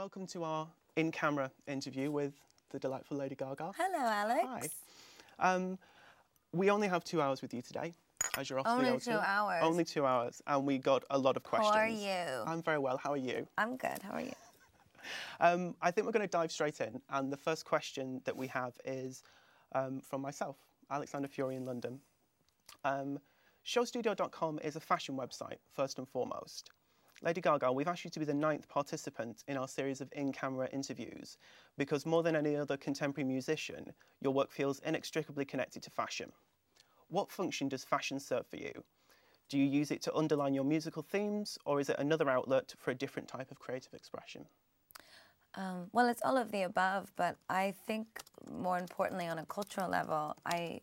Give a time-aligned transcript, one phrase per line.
[0.00, 0.66] welcome to our
[0.96, 2.32] in camera interview with
[2.70, 3.70] the delightful Lady Gaga.
[3.76, 4.70] Hello, Alex.
[5.38, 5.52] Hi.
[5.54, 5.78] Um,
[6.54, 7.92] we only have two hours with you today,
[8.38, 9.04] as you're off Only the O2.
[9.04, 9.62] two hours.
[9.62, 11.74] Only two hours, and we got a lot of questions.
[11.74, 12.44] How are you?
[12.46, 12.96] I'm very well.
[12.96, 13.46] How are you?
[13.58, 13.98] I'm good.
[14.02, 14.32] How are you?
[15.38, 18.46] Um, I think we're going to dive straight in, and the first question that we
[18.46, 19.22] have is
[19.74, 20.56] um, from myself,
[20.90, 22.00] Alexander Fury in London.
[22.84, 23.18] Um,
[23.66, 26.70] showstudio.com is a fashion website, first and foremost.
[27.22, 30.32] Lady Gaga, we've asked you to be the ninth participant in our series of in
[30.32, 31.36] camera interviews
[31.76, 36.32] because, more than any other contemporary musician, your work feels inextricably connected to fashion.
[37.08, 38.72] What function does fashion serve for you?
[39.50, 42.90] Do you use it to underline your musical themes, or is it another outlet for
[42.90, 44.46] a different type of creative expression?
[45.56, 49.90] Um, well, it's all of the above, but I think more importantly, on a cultural
[49.90, 50.80] level, I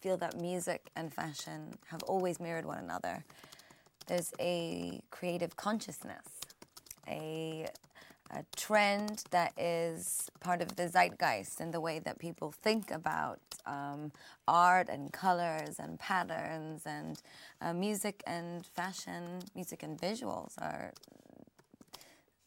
[0.00, 3.24] feel that music and fashion have always mirrored one another.
[4.08, 6.24] There's a creative consciousness,
[7.06, 7.66] a,
[8.30, 13.38] a trend that is part of the zeitgeist and the way that people think about
[13.66, 14.10] um,
[14.48, 17.20] art and colors and patterns and
[17.60, 20.92] uh, music and fashion, music and visuals are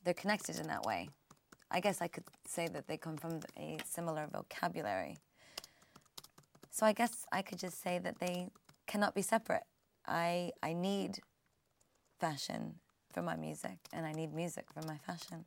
[0.04, 1.10] they're connected in that way.
[1.70, 5.20] I guess I could say that they come from a similar vocabulary.
[6.72, 8.48] So I guess I could just say that they
[8.88, 9.64] cannot be separate.
[10.08, 11.20] I I need
[12.32, 12.76] fashion
[13.12, 15.44] for my music and I need music for my fashion.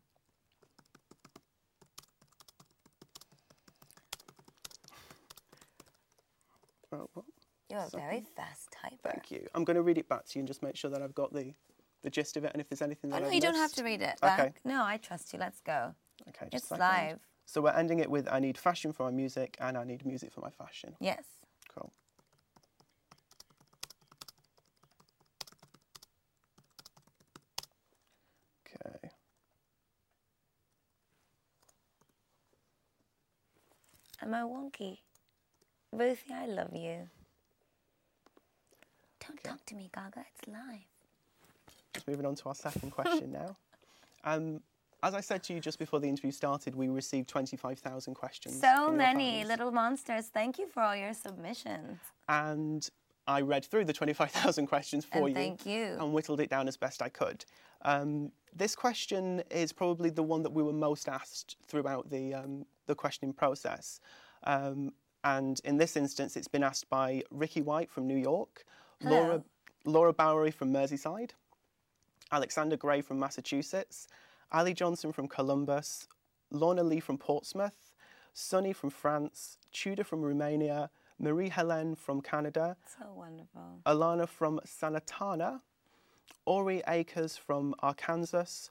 [6.90, 7.08] Well,
[7.70, 8.98] You're a very fast typer.
[9.02, 9.46] thank you.
[9.54, 11.32] I'm going to read it back to you and just make sure that I've got
[11.32, 11.54] the,
[12.02, 13.72] the gist of it and if there's anything that Oh, no, I've you don't have
[13.74, 14.36] to read it Okay.
[14.36, 14.60] back.
[14.64, 15.38] No, I trust you.
[15.38, 15.94] Let's go.
[16.28, 16.80] Okay, just It's second.
[16.84, 17.18] live.
[17.46, 20.32] So we're ending it with I need fashion for my music and I need music
[20.32, 20.96] for my fashion.
[21.00, 21.24] Yes.
[21.72, 21.92] Cool.
[28.66, 29.10] Okay.
[34.24, 34.98] Am I wonky?
[35.92, 37.08] Ruthie, I love you.
[39.26, 40.24] Don't talk to me, Gaga.
[40.34, 42.06] It's live.
[42.08, 43.56] Moving on to our second question now.
[44.24, 44.60] Um,
[45.02, 48.58] as I said to you just before the interview started, we received 25,000 questions.
[48.58, 50.28] So many little monsters.
[50.28, 51.98] Thank you for all your submissions.
[52.26, 52.88] And
[53.26, 55.34] I read through the 25,000 questions for And you.
[55.34, 55.98] thank you.
[56.00, 57.44] And whittled it down as best I could.
[57.82, 62.64] Um, this question is probably the one that we were most asked throughout the, um,
[62.86, 64.00] the questioning process.
[64.44, 68.64] Um, and in this instance, it's been asked by Ricky White from New York,
[69.00, 69.44] Laura, Hello.
[69.86, 71.30] Laura Bowery from Merseyside,
[72.30, 74.06] Alexander Gray from Massachusetts,
[74.52, 76.08] Ali Johnson from Columbus,
[76.50, 77.92] Lorna Lee from Portsmouth,
[78.32, 83.80] Sunny from France, Tudor from Romania, Marie Helene from Canada, So wonderful.
[83.86, 85.60] Alana from Sanatana,
[86.44, 88.68] Ori Akers from Arkansas,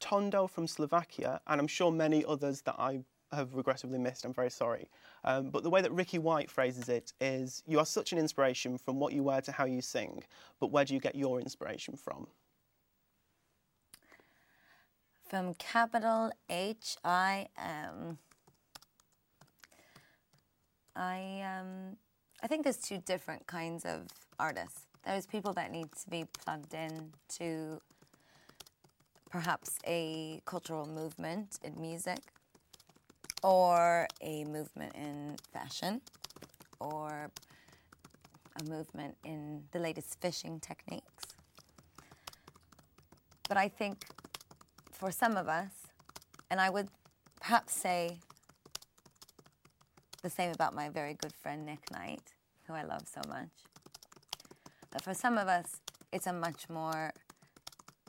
[0.00, 4.24] Tondo from Slovakia, and I'm sure many others that I have regrettably missed.
[4.24, 4.88] I'm very sorry.
[5.24, 8.78] Um, but the way that Ricky White phrases it is You are such an inspiration
[8.78, 10.24] from what you wear to how you sing,
[10.60, 12.26] but where do you get your inspiration from?
[15.28, 18.18] From capital H I M.
[20.94, 21.96] I um
[22.42, 24.86] I think there's two different kinds of artists.
[25.06, 27.80] There's people that need to be plugged in to
[29.30, 32.20] perhaps a cultural movement in music
[33.42, 36.00] or a movement in fashion
[36.80, 37.30] or
[38.60, 41.34] a movement in the latest fishing techniques.
[43.48, 44.04] But I think
[44.92, 45.72] for some of us,
[46.50, 46.88] and I would
[47.40, 48.18] perhaps say
[50.22, 52.22] the same about my very good friend Nick Knight,
[52.66, 53.50] who I love so much.
[54.92, 55.80] But for some of us,
[56.12, 57.12] it's a much more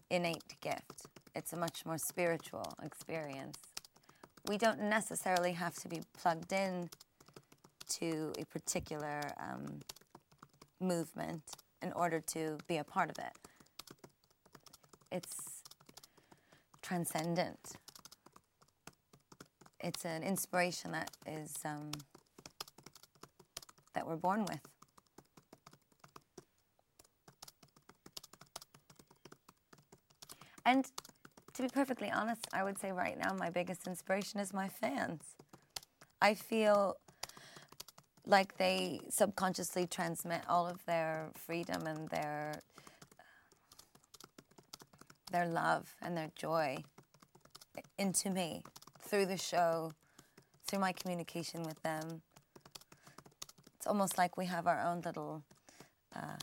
[0.09, 1.07] innate gift.
[1.35, 3.57] It's a much more spiritual experience.
[4.48, 6.90] We don't necessarily have to be plugged in
[7.90, 9.80] to a particular um,
[10.81, 11.44] movement
[11.81, 13.38] in order to be a part of it.
[15.12, 15.64] It's
[16.81, 17.74] transcendent.
[19.80, 21.92] It's an inspiration that is um,
[23.94, 24.62] that we're born with.
[30.66, 30.86] And
[31.53, 35.21] to be perfectly honest, I would say right now my biggest inspiration is my fans.
[36.21, 36.97] I feel
[38.25, 42.53] like they subconsciously transmit all of their freedom and their
[45.31, 46.77] their love and their joy
[47.97, 48.61] into me
[49.01, 49.91] through the show,
[50.67, 52.21] through my communication with them.
[53.75, 55.44] It's almost like we have our own little
[56.15, 56.38] uh,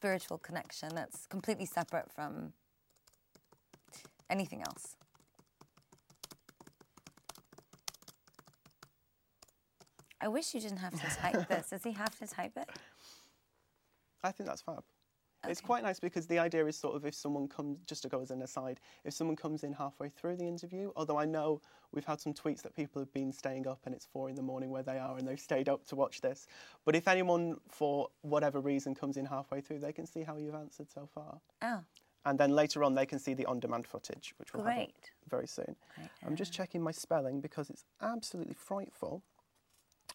[0.00, 2.54] spiritual connection that's completely separate from
[4.30, 4.96] anything else.
[10.18, 11.68] I wish you didn't have to type this.
[11.68, 12.70] Does he have to type it?
[14.24, 14.84] I think that's fab.
[15.48, 18.20] It's quite nice because the idea is sort of if someone comes, just to go
[18.20, 21.60] as an aside, if someone comes in halfway through the interview, although I know
[21.92, 24.42] we've had some tweets that people have been staying up and it's four in the
[24.42, 26.46] morning where they are and they've stayed up to watch this.
[26.84, 30.54] But if anyone, for whatever reason, comes in halfway through, they can see how you've
[30.54, 31.40] answered so far.
[31.62, 31.80] Oh,
[32.26, 34.74] And then later on, they can see the on demand footage, which we'll have
[35.30, 35.74] very soon.
[36.26, 39.22] I'm just checking my spelling because it's absolutely frightful.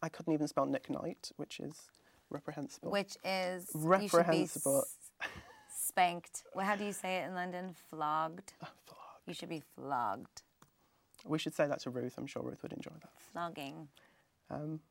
[0.04, 1.90] I couldn't even spell Nick Knight, which is
[2.30, 2.92] reprehensible.
[2.92, 4.84] which is Reprehensible.
[5.96, 6.44] Spanked.
[6.54, 7.74] Well, how do you say it in London?
[7.90, 8.52] Flogged.
[8.62, 9.00] Ah, flog.
[9.26, 10.42] You should be flogged.
[11.26, 12.16] We should say that to Ruth.
[12.18, 13.12] I'm sure Ruth would enjoy that.
[13.32, 13.88] Flogging.
[14.50, 14.82] Um,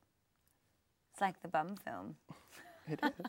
[1.12, 2.16] It's like the bum film.
[2.88, 3.26] it is.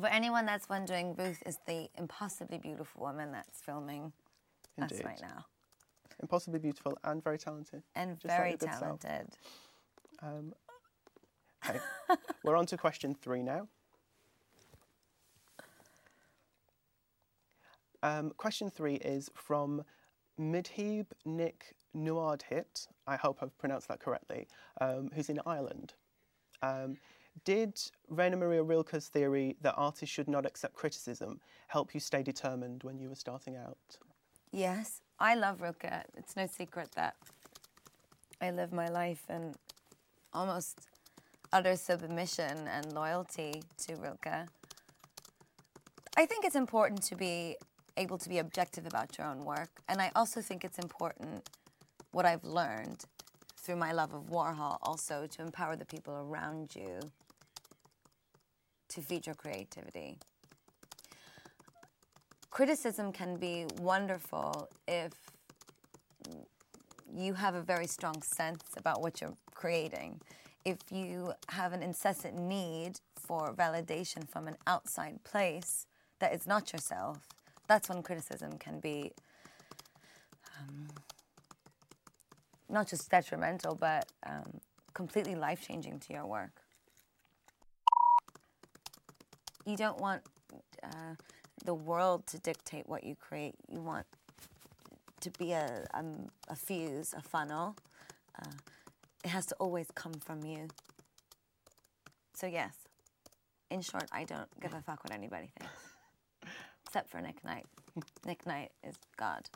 [0.00, 4.12] For anyone that's wondering, Ruth is the impossibly beautiful woman that's filming
[4.80, 5.04] us Indeed.
[5.04, 5.44] right now.
[6.22, 7.82] Impossibly beautiful and very talented.
[7.96, 9.26] And Just like very your talented.
[10.22, 10.54] Um,
[11.68, 11.78] okay.
[12.44, 13.68] We're on to question three now.
[18.02, 19.84] Um, question three is from
[20.40, 22.88] Midhib Nick Nuardhit.
[23.06, 24.48] I hope I've pronounced that correctly.
[24.80, 25.94] Um, who's in Ireland.
[26.62, 26.96] Um,
[27.44, 32.82] did Rainer Maria Rilke's theory that artists should not accept criticism help you stay determined
[32.82, 33.98] when you were starting out?
[34.52, 36.04] Yes, I love Rilke.
[36.16, 37.16] It's no secret that
[38.40, 39.54] I live my life and
[40.32, 40.89] almost
[41.52, 44.46] utter submission and loyalty to Rilke.
[46.16, 47.56] I think it's important to be
[47.96, 51.48] able to be objective about your own work, and I also think it's important
[52.12, 53.04] what I've learned
[53.56, 56.98] through my love of Warhol also to empower the people around you
[58.88, 60.18] to feed your creativity
[62.50, 65.12] criticism can be wonderful if
[67.12, 70.20] you have a very strong sense about what you're creating.
[70.64, 75.86] If you have an incessant need for validation from an outside place
[76.18, 77.18] that is not yourself,
[77.66, 79.12] that's when criticism can be
[80.58, 80.88] um,
[82.68, 84.60] not just detrimental, but um,
[84.92, 86.62] completely life changing to your work.
[89.64, 90.22] You don't want
[90.82, 91.14] uh,
[91.64, 93.54] the world to dictate what you create.
[93.68, 94.06] You want
[95.20, 96.04] to be a, a,
[96.48, 97.76] a fuse, a funnel.
[98.40, 98.50] Uh,
[99.24, 100.68] it has to always come from you.
[102.34, 102.74] So, yes,
[103.70, 105.74] in short, I don't give a fuck what anybody thinks.
[106.86, 107.66] Except for Nick Knight.
[108.24, 109.48] Nick Knight is God.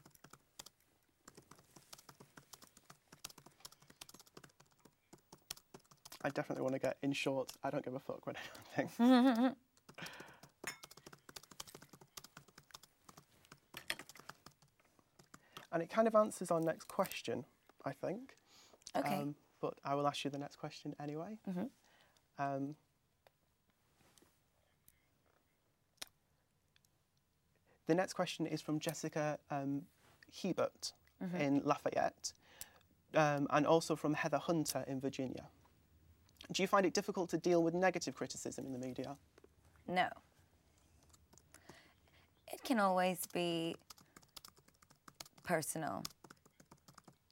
[6.23, 7.53] I definitely want to get in short.
[7.63, 8.99] I don't give a fuck what anyone thinks.
[15.73, 17.45] and it kind of answers our next question,
[17.85, 18.37] I think.
[18.97, 19.17] Okay.
[19.17, 19.35] Um,
[19.65, 21.39] but I will ask you the next question anyway.
[22.39, 22.75] Um,
[27.87, 29.83] the next question is from Jessica um,
[30.43, 30.93] Hebert
[31.39, 32.35] in Lafayette,
[33.15, 35.47] um, and also from Heather Hunter in Virginia.
[36.53, 39.17] Do you find it difficult to deal with negative criticism in the media?
[39.89, 40.09] No.
[42.53, 43.77] It can always be
[45.43, 46.03] personal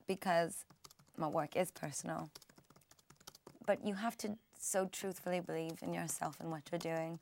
[0.06, 0.64] because
[1.22, 2.28] my work is personal.
[3.64, 7.20] But you have to so truthfully believe in yourself and what you're doing,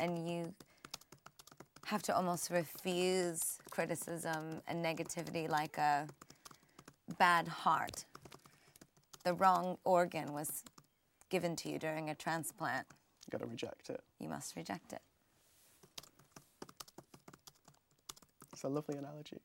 [0.00, 0.52] and you
[1.86, 6.08] have to almost refuse criticism and negativity like a
[7.18, 8.04] bad heart.
[9.22, 10.64] The wrong organ was
[11.30, 12.86] given to you during a transplant.
[13.24, 14.00] You've got to reject it.
[14.18, 15.02] You must reject it.
[18.52, 19.38] It's a lovely analogy.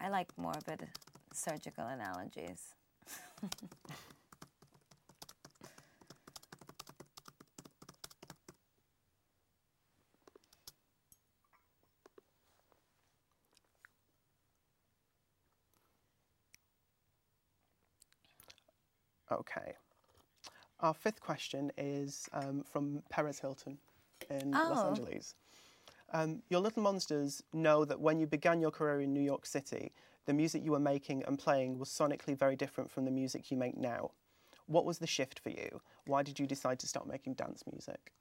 [0.00, 0.88] I like morbid
[1.36, 2.74] surgical analogies.
[19.30, 19.74] Okay.
[20.80, 23.78] Our fifth question is um, from Perez Hilton
[24.30, 24.88] in Los Oh.
[24.88, 25.34] Angeles.
[26.12, 29.92] Um, your Little Monsters know that when you began your career in New York City,
[30.26, 33.56] the music you were making and playing was sonically very different from the music you
[33.56, 34.10] make now.
[34.66, 35.80] What was the shift for you?
[36.06, 38.12] Why did you decide to start making dance music?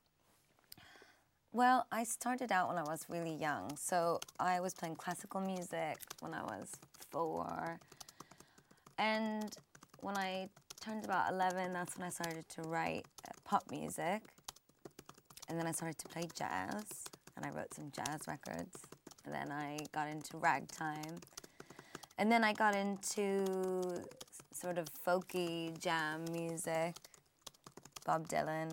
[1.52, 3.76] Well, I started out when I was really young.
[3.78, 6.72] So I was playing classical music when I was
[7.10, 7.80] four.
[8.98, 9.56] And
[10.02, 10.50] when I
[10.82, 14.22] turned about 11, that's when I started to write uh, pop music.
[15.48, 18.78] and then I started to play jazz, and I wrote some jazz records.
[19.26, 21.20] And then I got into ragtime,
[22.18, 23.46] and then I got into
[24.52, 26.96] sort of folky jam music,
[28.06, 28.72] Bob Dylan,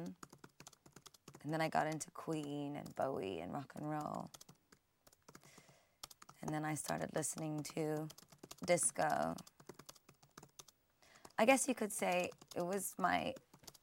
[1.43, 4.31] and then I got into Queen and Bowie and rock and roll.
[6.43, 8.09] And then I started listening to
[8.65, 9.35] disco.
[11.39, 13.35] I guess you could say it was my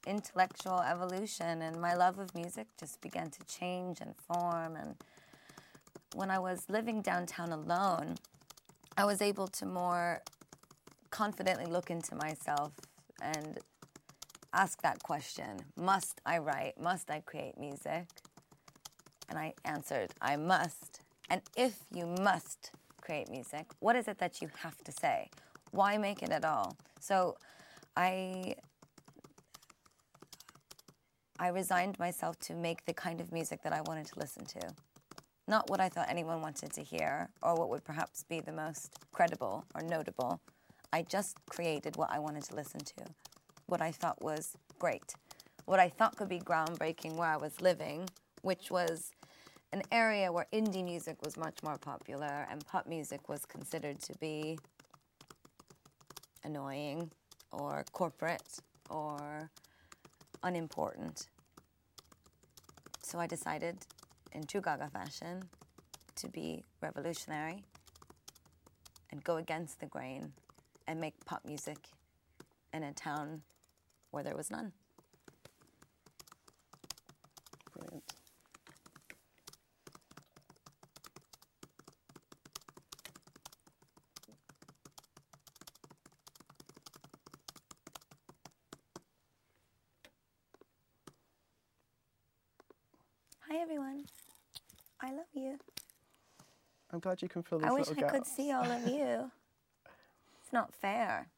[0.06, 4.96] intellectual evolution and my love of music just began to change and form and
[6.14, 8.16] when I was living downtown alone,
[9.00, 10.20] I was able to more
[11.08, 12.72] confidently look into myself
[13.22, 13.58] and
[14.52, 16.78] ask that question Must I write?
[16.78, 18.06] Must I create music?
[19.30, 21.00] And I answered, I must.
[21.30, 25.30] And if you must create music, what is it that you have to say?
[25.70, 26.76] Why make it at all?
[27.00, 27.38] So
[27.96, 28.54] I
[31.38, 34.74] I resigned myself to make the kind of music that I wanted to listen to.
[35.50, 39.00] Not what I thought anyone wanted to hear or what would perhaps be the most
[39.10, 40.40] credible or notable.
[40.92, 43.04] I just created what I wanted to listen to,
[43.66, 45.12] what I thought was great,
[45.64, 48.08] what I thought could be groundbreaking where I was living,
[48.42, 49.10] which was
[49.72, 54.16] an area where indie music was much more popular and pop music was considered to
[54.20, 54.56] be
[56.44, 57.10] annoying
[57.50, 59.50] or corporate or
[60.44, 61.26] unimportant.
[63.02, 63.78] So I decided,
[64.32, 65.42] in true Gaga fashion,
[66.16, 67.64] to be revolutionary
[69.10, 70.32] and go against the grain
[70.86, 71.78] and make pop music
[72.72, 73.42] in a town
[74.10, 74.72] where there was none.
[77.72, 78.04] Brilliant.
[93.48, 94.04] Hi, everyone.
[95.00, 95.56] I love you.
[96.92, 99.30] I'm glad you can fill these I wish I could see all of you.
[100.42, 101.28] It's not fair.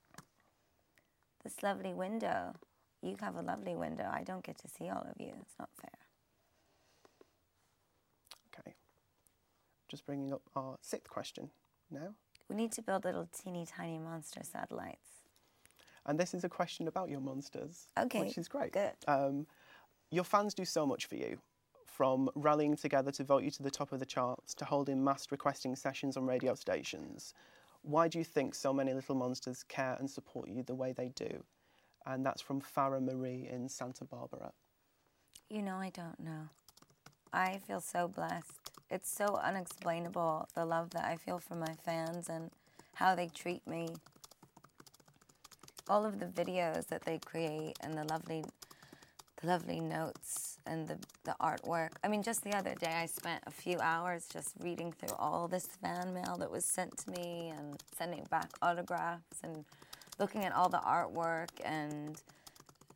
[1.44, 2.54] This lovely window.
[3.02, 4.08] You have a lovely window.
[4.10, 5.32] I don't get to see all of you.
[5.42, 5.98] It's not fair.
[8.48, 8.74] Okay.
[9.90, 11.50] Just bringing up our sixth question
[11.90, 12.14] now.
[12.48, 15.10] We need to build little teeny tiny monster satellites.
[16.06, 18.72] And this is a question about your monsters, Okay, which is great.
[18.72, 18.96] good.
[19.06, 19.46] Um,
[20.10, 21.38] your fans do so much for you,
[21.86, 25.30] from rallying together to vote you to the top of the charts to holding mass
[25.30, 27.34] requesting sessions on radio stations.
[27.82, 31.08] Why do you think so many little monsters care and support you the way they
[31.08, 31.44] do?
[32.06, 34.52] And that's from Farah Marie in Santa Barbara.
[35.48, 36.48] You know, I don't know.
[37.32, 38.70] I feel so blessed.
[38.90, 42.50] It's so unexplainable the love that I feel for my fans and
[42.94, 43.88] how they treat me.
[45.88, 48.44] All of the videos that they create and the lovely
[49.40, 51.90] the lovely notes and the, the artwork.
[52.04, 55.48] I mean, just the other day I spent a few hours just reading through all
[55.48, 59.64] this fan mail that was sent to me and sending back autographs and
[60.18, 62.20] looking at all the artwork and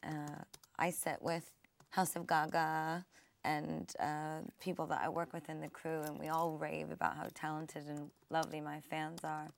[0.07, 0.43] uh,
[0.79, 1.51] I sit with
[1.91, 3.05] House of Gaga
[3.45, 7.17] and uh, people that I work with in the crew, and we all rave about
[7.17, 9.49] how talented and lovely my fans are.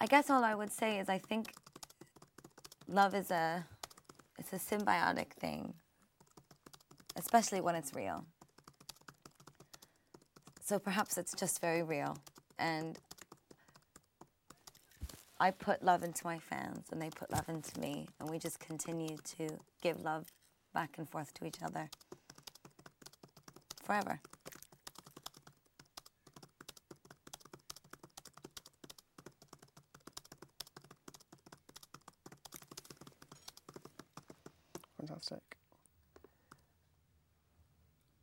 [0.00, 1.54] I guess all I would say is I think
[2.88, 3.64] love is a
[4.38, 5.74] it's a symbiotic thing,
[7.16, 8.24] especially when it's real.
[10.64, 12.16] So perhaps it's just very real,
[12.58, 12.98] and
[15.40, 18.60] I put love into my fans, and they put love into me, and we just
[18.60, 20.32] continue to give love
[20.72, 21.90] back and forth to each other
[23.84, 24.20] forever.
[34.98, 35.56] Fantastic.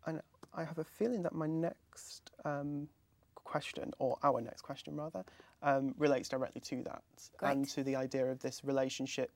[0.06, 0.22] And
[0.60, 2.90] I have a feeling that my next um,
[3.36, 5.24] question, or our next question rather,
[5.64, 7.04] um, relates directly to that
[7.42, 9.32] and to the idea of this relationship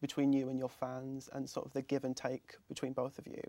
[0.00, 3.26] between you and your fans and sort of the give and take between both of
[3.26, 3.42] you.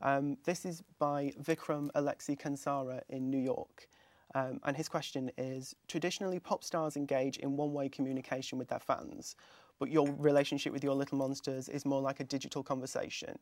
[0.00, 3.88] Um, this is by Vikram Alexi Kansara in New York.
[4.36, 8.78] Um, and his question is Traditionally, pop stars engage in one way communication with their
[8.78, 9.34] fans,
[9.78, 13.38] but your relationship with your little monsters is more like a digital conversation.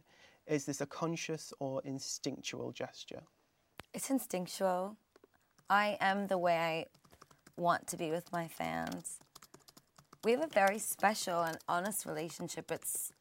[0.46, 3.22] Is this a conscious or instinctual gesture?
[3.94, 4.96] It's instinctual.
[5.68, 6.86] I am the way I
[7.56, 9.18] want to be with my fans.
[10.24, 12.70] We have a very special and honest relationship.
[12.70, 13.12] It's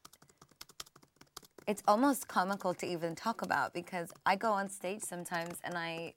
[1.67, 6.13] it's almost comical to even talk about because I go on stage sometimes and I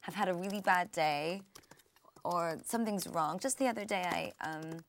[0.00, 1.42] have had a really bad day
[2.24, 3.38] or something's wrong.
[3.38, 4.84] Just the other day, I um,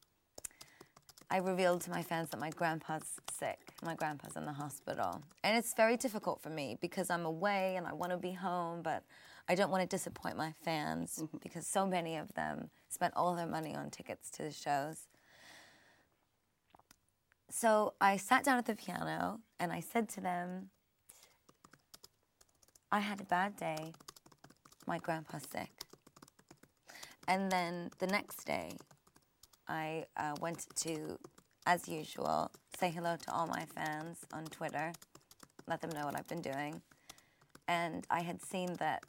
[1.29, 3.60] I revealed to my fans that my grandpa's sick.
[3.84, 5.22] My grandpa's in the hospital.
[5.43, 8.81] And it's very difficult for me because I'm away and I want to be home,
[8.81, 9.03] but
[9.50, 11.38] I don't want to disappoint my fans mm-hmm.
[11.41, 15.07] because so many of them spent all their money on tickets to the shows.
[17.50, 20.69] So I sat down at the piano and I said to them,
[22.89, 23.93] I had a bad day.
[24.86, 25.72] My grandpa's sick.
[27.27, 28.72] And then the next day,
[29.68, 31.18] I uh, went to,
[31.66, 34.94] as usual, say hello to all my fans on Twitter,
[35.68, 36.82] let them know what I've been doing.
[37.68, 39.04] And I had seen that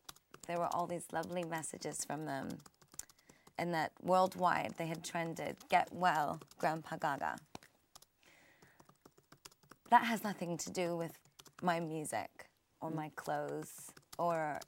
[0.47, 2.49] there were all these lovely messages from them,
[3.59, 7.37] and that worldwide they had trended Get Well, Grandpa Gaga.
[9.91, 11.13] That has nothing to do with
[11.63, 12.49] my music
[12.81, 14.59] or my clothes or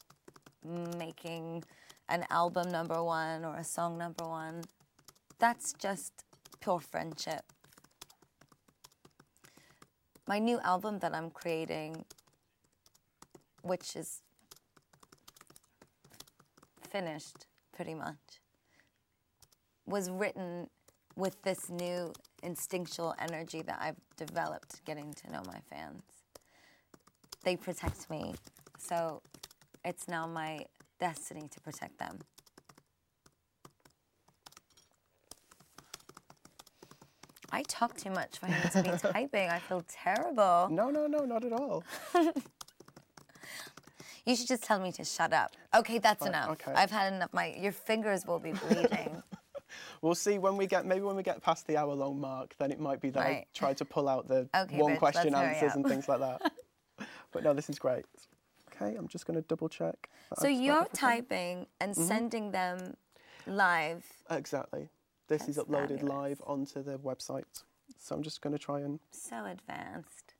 [0.64, 1.64] making
[2.08, 4.62] an album number one or a song number one.
[5.40, 6.12] That's just
[6.60, 7.40] pure friendship.
[10.28, 12.04] My new album that I'm creating,
[13.62, 14.20] which is
[16.90, 18.42] finished pretty much,
[19.86, 20.68] was written
[21.16, 26.02] with this new instinctual energy that I've developed getting to know my fans.
[27.44, 28.34] They protect me,
[28.78, 29.22] so
[29.86, 30.66] it's now my
[30.98, 32.18] destiny to protect them.
[37.52, 39.48] I talk too much for him to be typing.
[39.48, 40.68] I feel terrible.
[40.70, 41.84] No, no, no, not at all.
[44.26, 45.52] You should just tell me to shut up.
[45.74, 46.50] Okay, that's enough.
[46.50, 46.72] okay.
[46.74, 47.32] I've had enough.
[47.32, 49.22] My your fingers will be bleeding.
[50.02, 52.72] We'll see when we get maybe when we get past the hour long mark, then
[52.72, 53.46] it might be that I Right.
[53.54, 55.76] try to pull out the Okay, one Rich, question let's hurry answers up.
[55.76, 56.52] and things like that.
[57.32, 58.04] but no, this is great.
[58.74, 60.08] Okay, I'm just going to double check.
[60.30, 60.94] that so I've got you're everything.
[60.94, 62.02] typing and Mm-hmm.
[62.08, 62.96] sending them
[63.46, 64.04] live.
[64.28, 64.88] Exactly.
[65.30, 66.02] This is uploaded fabulous.
[66.02, 67.44] live onto the website.
[67.98, 70.34] So I'm just going to try and So advanced.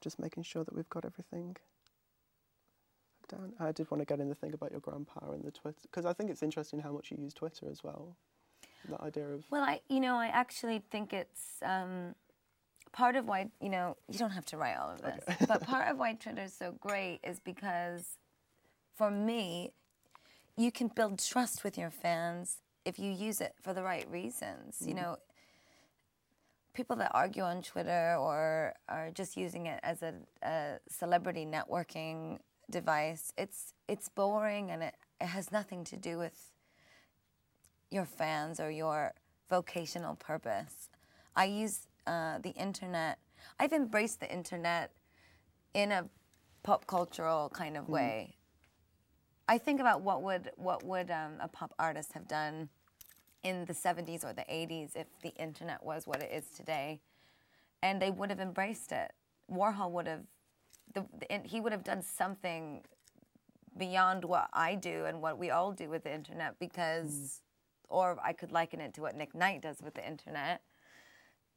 [0.00, 1.56] just making sure that we've got everything
[3.28, 3.52] down.
[3.60, 6.04] I did want to get in the thing about your grandpa and the Twitter because
[6.06, 8.16] I think it's interesting how much you use Twitter as well.
[8.88, 12.16] That idea of Well, I you know I actually think it's um,
[12.92, 15.86] part of why you know you don't have to write all of this, but part
[15.88, 18.18] of why Twitter is so great is because
[18.96, 19.70] for me,
[20.56, 24.82] you can build trust with your fans if you use it for the right reasons.
[24.84, 25.16] You know,
[26.74, 32.38] people that argue on Twitter or are just using it as a, a celebrity networking
[32.70, 36.52] device, it's it's boring and it, it has nothing to do with
[37.90, 39.12] your fans or your
[39.50, 40.88] vocational purpose.
[41.36, 43.18] I use uh, the internet.
[43.58, 44.90] I've embraced the internet
[45.74, 46.08] in a
[46.62, 48.36] pop cultural kind of way.
[49.48, 52.68] I think about what would what would um, a pop artist have done
[53.42, 57.00] in the 70s or the 80s if the internet was what it is today,
[57.82, 59.12] and they would have embraced it.
[59.50, 60.22] Warhol would have,
[60.94, 62.82] the, the, he would have done something
[63.76, 67.40] beyond what I do and what we all do with the internet because,
[67.88, 70.62] or I could liken it to what Nick Knight does with the internet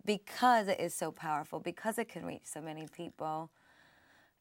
[0.06, 3.52] because it is so powerful, because it can reach so many people.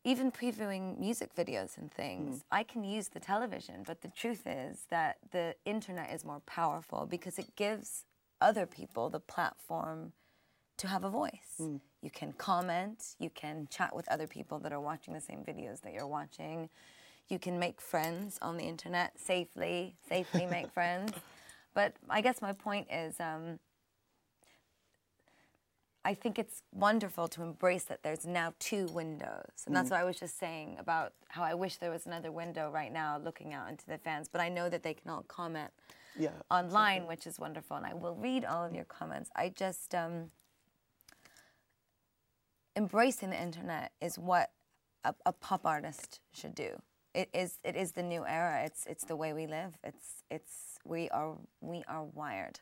[0.07, 4.85] Even previewing music videos and things, I can use the television, but the truth is
[4.90, 8.05] that the internet is more powerful because it gives
[8.40, 10.12] other people the platform
[10.77, 11.55] to have a voice.
[12.03, 15.81] You can comment, you can chat with other people that are watching the same videos
[15.83, 16.69] that you're watching.
[17.29, 21.12] You can make friends on the internet safely, safely make friends.
[21.75, 23.59] But I guess my point is um,
[26.05, 29.64] I think it's wonderful to embrace that there's now two windows.
[29.67, 32.71] And that's what I was just saying about how I wish there was another window
[32.71, 34.29] right now looking out into the fans.
[34.31, 35.71] But I know that they can all comment
[36.19, 36.31] yeah.
[36.51, 39.31] online, which is wonderful, and I will read all of your comments.
[39.35, 40.31] I just um,
[42.77, 44.51] embracing the internet is what
[45.05, 46.81] a, a pop artist should do.
[47.14, 48.62] It is it is the new era.
[48.64, 49.79] It's it's the way we live.
[49.83, 52.61] It's it's we are we are wired.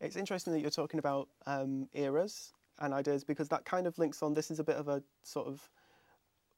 [0.00, 4.22] It's interesting that you're talking about um, eras and ideas because that kind of links
[4.22, 4.34] on.
[4.34, 5.68] This is a bit of a sort of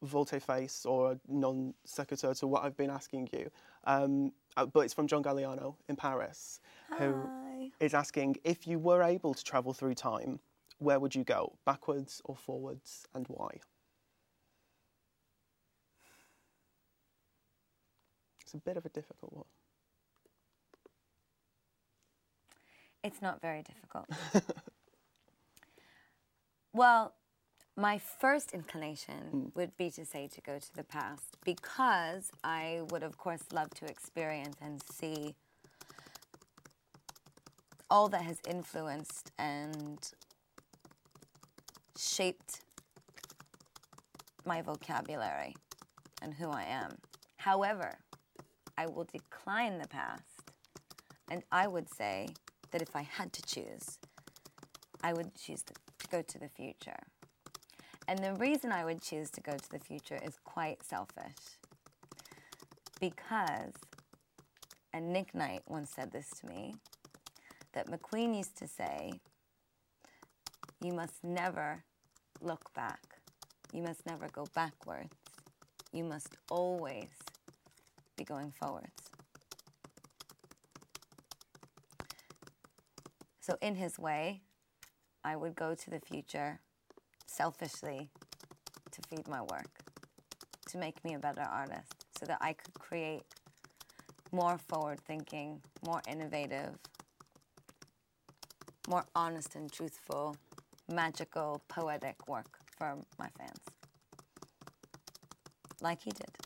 [0.02, 3.50] volte-face or a non sequitur to what I've been asking you.
[3.84, 6.60] Um, uh, but it's from John Galliano in Paris,
[6.98, 7.70] who Hi.
[7.80, 10.40] is asking if you were able to travel through time,
[10.78, 13.60] where would you go, backwards or forwards, and why?
[18.40, 19.44] It's a bit of a difficult one.
[23.08, 24.06] It's not very difficult.
[26.74, 27.14] well,
[27.74, 29.44] my first inclination hmm.
[29.54, 33.70] would be to say to go to the past because I would, of course, love
[33.76, 35.36] to experience and see
[37.90, 39.98] all that has influenced and
[41.98, 42.60] shaped
[44.44, 45.56] my vocabulary
[46.20, 46.90] and who I am.
[47.38, 48.00] However,
[48.76, 50.52] I will decline the past
[51.30, 52.28] and I would say
[52.70, 53.98] that if I had to choose,
[55.02, 55.74] I would choose to
[56.10, 56.98] go to the future.
[58.06, 61.58] And the reason I would choose to go to the future is quite selfish.
[63.00, 63.74] Because,
[64.92, 66.74] and Nick Knight once said this to me,
[67.72, 69.12] that McQueen used to say,
[70.80, 71.84] you must never
[72.40, 73.00] look back.
[73.72, 75.14] You must never go backwards.
[75.92, 77.10] You must always
[78.16, 78.97] be going forwards.
[83.48, 84.42] So, in his way,
[85.24, 86.60] I would go to the future
[87.24, 88.10] selfishly
[88.90, 89.70] to feed my work,
[90.66, 93.22] to make me a better artist, so that I could create
[94.32, 96.74] more forward thinking, more innovative,
[98.86, 100.36] more honest and truthful,
[100.92, 103.60] magical, poetic work for my fans.
[105.80, 106.36] Like he did.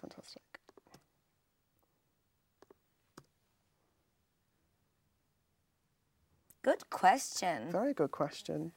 [0.00, 0.42] Fantastic.
[6.62, 7.72] Good question.
[7.72, 8.70] Very good question.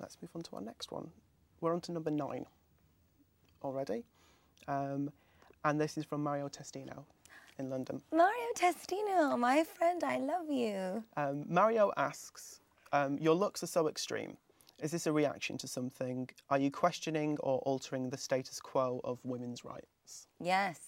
[0.00, 1.10] Let's move on to our next one.
[1.60, 2.46] We're on to number nine
[3.62, 4.04] already.
[4.66, 5.10] Um,
[5.64, 7.04] and this is from Mario Testino
[7.58, 8.02] in London.
[8.12, 11.04] Mario Testino, my friend, I love you.
[11.16, 12.60] Um, Mario asks,
[12.92, 14.36] um, Your looks are so extreme.
[14.82, 16.28] Is this a reaction to something?
[16.50, 20.26] Are you questioning or altering the status quo of women's rights?
[20.40, 20.80] Yes,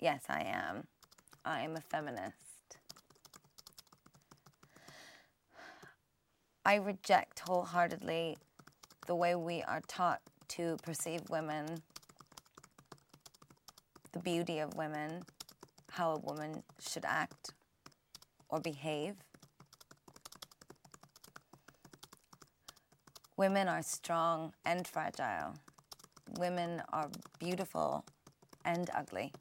[0.00, 0.86] yes, I am.
[1.44, 2.53] I am a feminist.
[6.66, 8.38] I reject wholeheartedly
[9.06, 11.82] the way we are taught to perceive women,
[14.12, 15.22] the beauty of women,
[15.90, 17.52] how a woman should act
[18.48, 19.16] or behave.
[23.36, 25.56] Women are strong and fragile.
[26.38, 28.06] Women are beautiful
[28.64, 29.32] and ugly.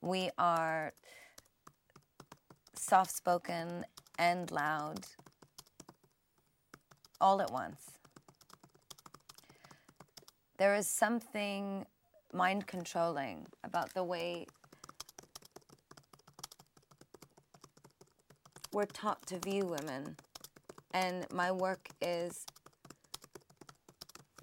[0.00, 0.92] We are
[2.74, 3.84] soft spoken
[4.20, 5.06] and loud
[7.22, 7.86] all at once.
[10.58, 11.86] There is something
[12.34, 14.46] mind controlling about the way
[18.72, 20.16] we're taught to view women.
[20.92, 22.44] And my work is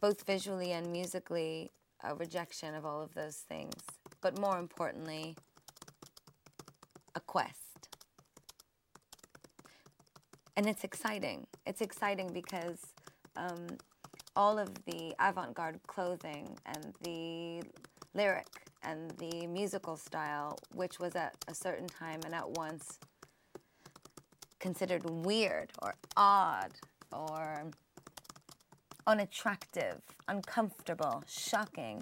[0.02, 1.72] both visually and musically
[2.04, 3.76] a rejection of all of those things.
[4.22, 5.36] But more importantly,
[7.16, 7.67] a quest.
[10.58, 11.46] And it's exciting.
[11.68, 12.80] It's exciting because
[13.36, 13.68] um,
[14.36, 17.62] all of the avant garde clothing and the
[18.16, 18.48] lyric
[18.82, 22.98] and the musical style, which was at a certain time and at once
[24.60, 26.72] considered weird or odd
[27.14, 27.70] or
[29.06, 32.02] unattractive, uncomfortable, shocking,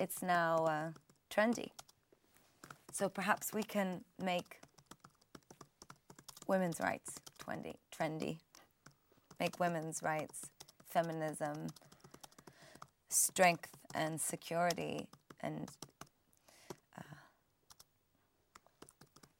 [0.00, 0.88] it's now uh,
[1.30, 1.68] trendy.
[2.90, 4.60] So perhaps we can make
[6.54, 8.38] women's rights trendy, trendy.
[9.40, 10.42] Make women's rights,
[10.88, 11.66] feminism,
[13.08, 15.08] strength and security,
[15.40, 15.68] and
[16.96, 17.02] uh,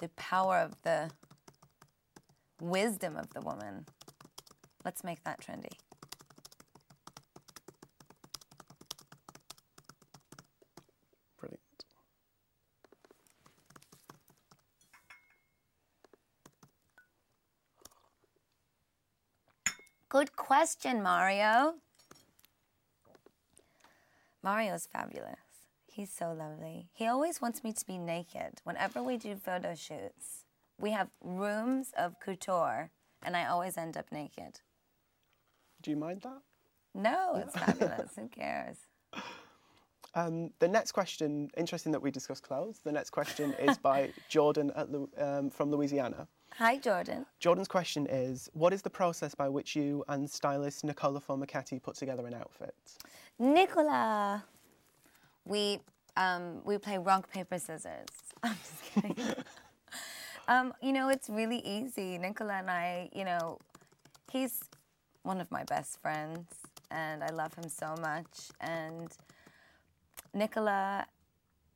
[0.01, 1.11] the power of the
[2.61, 3.87] wisdom of the woman.
[4.85, 5.71] Let's make that trendy.
[11.39, 11.61] Brilliant.
[20.09, 21.77] Good question, Mario.
[24.43, 25.39] Mario's fabulous.
[25.87, 26.89] He's so lovely.
[26.93, 28.61] He always wants me to be naked.
[28.63, 30.45] Whenever we do photo shoots,
[30.79, 32.91] we have rooms of couture,
[33.23, 34.61] and I always end up naked.
[35.81, 36.43] Do you mind that?
[36.95, 38.11] No, it's fabulous.
[38.17, 38.77] Who cares?
[40.17, 42.79] Um, the next question, interesting that we discuss clothes.
[42.85, 44.87] The next question is by Jordan at,
[45.21, 46.29] um, from Louisiana.
[46.59, 47.27] Hi, Jordan.
[47.41, 51.97] Jordan's question is What is the process by which you and stylist Nicola Formichetti put
[51.97, 52.77] together an outfit?
[53.41, 54.45] Nicola.
[55.45, 55.81] We
[56.17, 58.07] um, we play rock paper scissors.
[58.45, 59.35] I'm just kidding.
[60.49, 62.19] um, you know, it's really easy.
[62.19, 63.59] Nicola and I, you know,
[64.31, 64.61] he's
[65.25, 66.47] one of my best friends,
[66.93, 68.53] and I love him so much.
[68.61, 69.11] And
[70.33, 71.07] Nicola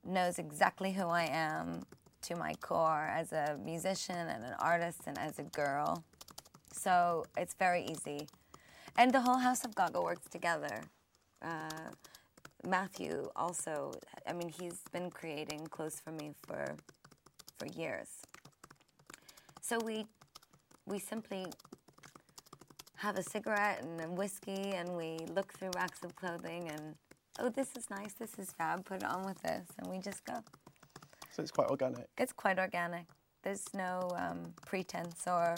[0.05, 1.85] knows exactly who I am
[2.23, 6.05] to my core as a musician and an artist and as a girl.
[6.73, 8.29] So it's very easy.
[8.97, 10.83] And the whole House of Gaga works together.
[11.41, 11.91] Uh,
[12.67, 13.93] Matthew also,
[14.27, 16.75] I mean, he's been creating clothes for me for
[17.59, 18.09] for years.
[19.61, 20.07] So we
[20.87, 21.47] we simply
[22.97, 26.97] have a cigarette and whiskey and we look through racks of clothing and
[27.39, 30.25] oh this is nice, this is fab, put it on with this and we just
[30.25, 30.43] go.
[31.39, 32.09] So it's quite organic.
[32.19, 33.07] It's quite organic.
[33.45, 35.55] There's no um, pretense or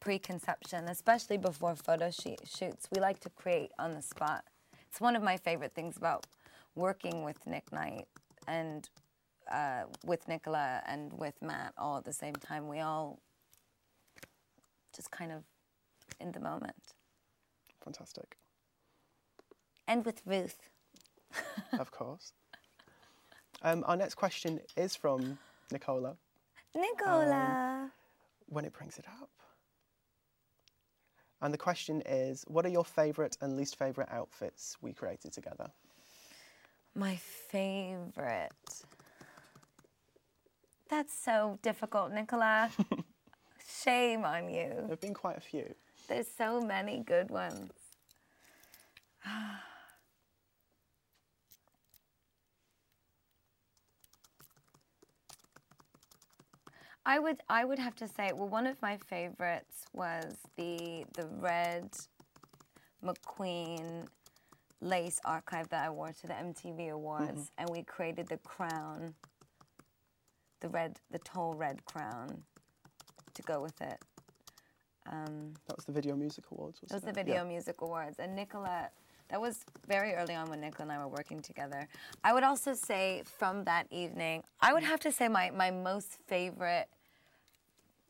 [0.00, 2.88] preconception, especially before photo shoot- shoots.
[2.90, 4.42] We like to create on the spot.
[4.88, 6.26] It's one of my favorite things about
[6.74, 8.08] working with Nick Knight
[8.48, 8.88] and
[9.48, 12.66] uh, with Nicola and with Matt all at the same time.
[12.66, 13.20] We all
[14.92, 15.44] just kind of
[16.18, 16.94] in the moment.
[17.84, 18.38] Fantastic.
[19.86, 20.68] And with Ruth.
[21.78, 22.32] of course.
[23.62, 25.38] Um, our next question is from
[25.70, 26.16] Nicola.
[26.74, 27.90] Nicola.
[28.46, 29.30] When it brings it up.
[31.40, 35.70] And the question is What are your favourite and least favourite outfits we created together?
[36.94, 38.50] My favorite.
[40.88, 42.70] That's so difficult, Nicola.
[43.82, 44.68] Shame on you.
[44.68, 45.74] There have been quite a few.
[46.08, 47.72] There's so many good ones.
[57.06, 61.26] I would I would have to say well one of my favorites was the the
[61.38, 61.90] red
[63.04, 64.06] McQueen
[64.80, 67.42] lace archive that I wore to the MTV Awards mm-hmm.
[67.58, 69.14] and we created the crown
[70.60, 72.42] the red the tall red crown
[73.34, 73.98] to go with it.
[75.10, 77.20] Um, that was the Video Music Awards, It wasn't was the?
[77.22, 77.48] Video Yeah.
[77.48, 78.18] Music Awards.
[78.18, 78.88] And Nicola,
[79.28, 81.86] that was very early on when Nicola and I were working together.
[82.22, 84.86] I would also say from that evening, I would mm.
[84.86, 86.88] have to say my, my most favorite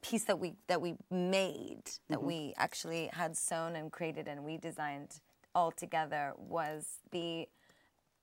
[0.04, 4.58] piece that we that we made, that we actually had sewn and created and we
[4.58, 5.20] designed
[5.54, 7.48] all together was the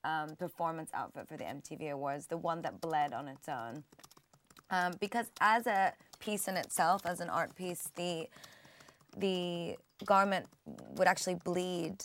[0.04, 3.84] um, performance outfit for the MTV Awards, the one that bled on its own.
[4.70, 8.28] Um, because as a piece in itself, as an art piece, the
[9.18, 10.46] the garment
[10.96, 11.96] would actually bleed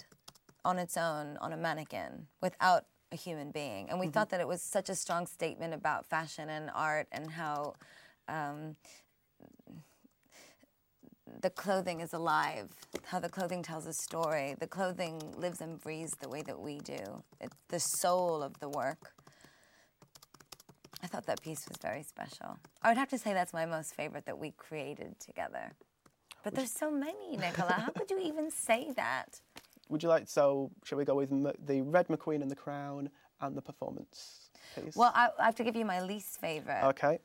[0.64, 3.90] on its own on a mannequin without a human being.
[3.90, 7.30] And we thought that it was such a strong statement about fashion and art and
[7.30, 7.74] how
[8.26, 8.74] um,
[11.40, 12.68] the clothing is alive,
[13.04, 14.54] how the clothing tells a story.
[14.58, 17.22] The clothing lives and breathes the way that we do.
[17.40, 19.12] It's the soul of the work.
[21.02, 22.58] I thought that piece was very special.
[22.82, 25.72] I would have to say that's my most favorite that we created together.
[26.42, 27.72] But there's so many, Nicola.
[27.72, 29.40] How could you even say that?
[29.88, 31.30] Would you like, so shall we go with
[31.66, 34.96] the Red McQueen and the Crown and the performance piece?
[34.96, 36.82] Well, I, I have to give you my least favorite.
[36.84, 37.18] Okay.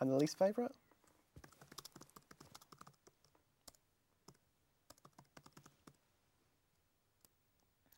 [0.00, 0.72] And the least favourite?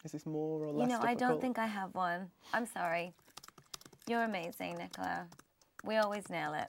[0.06, 0.88] Is this more or less?
[0.88, 2.30] you know, I don't think I have one.
[2.54, 3.12] I'm sorry.
[4.06, 5.26] You're amazing, Nicola.
[5.84, 6.68] We always nail it.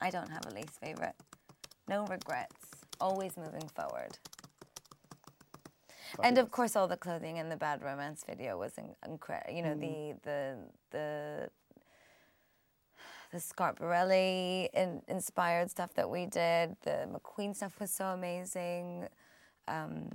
[0.00, 1.14] I don't have a least favorite.
[1.88, 2.56] No regrets.
[3.00, 4.18] Always moving forward.
[6.24, 8.72] And of course, all the clothing in the Bad Romance video was
[9.06, 9.54] incredible.
[9.54, 10.56] You know, the the
[10.90, 11.50] the
[13.30, 16.76] the Schiaparelli in, inspired stuff that we did.
[16.82, 19.06] The McQueen stuff was so amazing.
[19.68, 20.08] Um,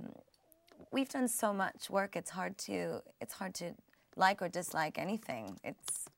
[0.92, 2.16] we've done so much work.
[2.16, 3.72] It's hard to it's hard to
[4.16, 5.58] like or dislike anything.
[5.64, 6.08] It's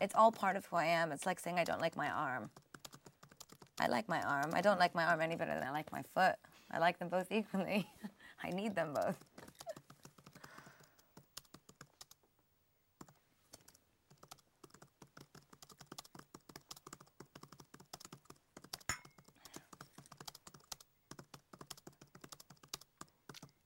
[0.00, 1.12] it's all part of who I am.
[1.12, 2.50] It's like saying I don't like my arm.
[3.80, 4.50] I like my arm.
[4.54, 6.36] I don't like my arm any better than I like my foot.
[6.70, 7.88] I like them both equally.
[8.42, 9.18] I need them both.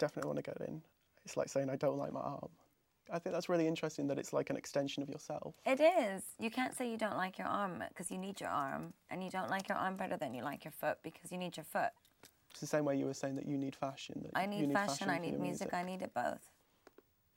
[0.03, 0.83] Definitely want to get in.
[1.25, 2.49] It's like saying I don't like my arm.
[3.13, 5.55] I think that's really interesting that it's like an extension of yourself.
[5.65, 6.25] It is.
[6.41, 9.31] You can't say you don't like your arm because you need your arm, and you
[9.31, 11.91] don't like your arm better than you like your foot because you need your foot.
[12.51, 14.23] It's the same way you were saying that you need fashion.
[14.25, 16.49] That I you need fashion, I need your music, I need it both.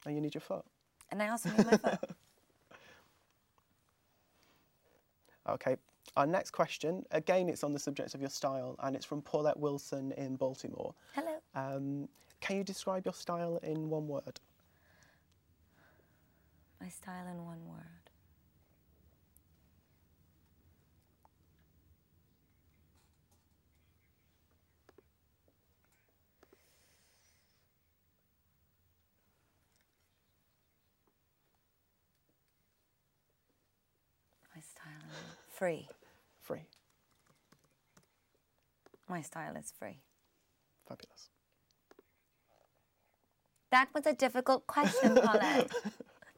[0.08, 0.66] and you need your foot.
[1.12, 2.00] And I also need my foot.
[5.48, 5.76] Okay.
[6.18, 9.60] Our next question, again, it's on the subject of your style, and it's from Paulette
[9.60, 10.96] Wilson in Baltimore.
[11.14, 11.36] Hello.
[11.54, 12.10] Um,
[12.46, 14.40] can you describe your style in one word?
[16.80, 18.12] My style in one word.
[34.56, 35.90] My style in free.
[36.44, 36.68] Free.
[39.10, 39.98] My style is free.
[40.88, 41.30] Fabulous.
[43.76, 45.70] That was a difficult question, Paulette.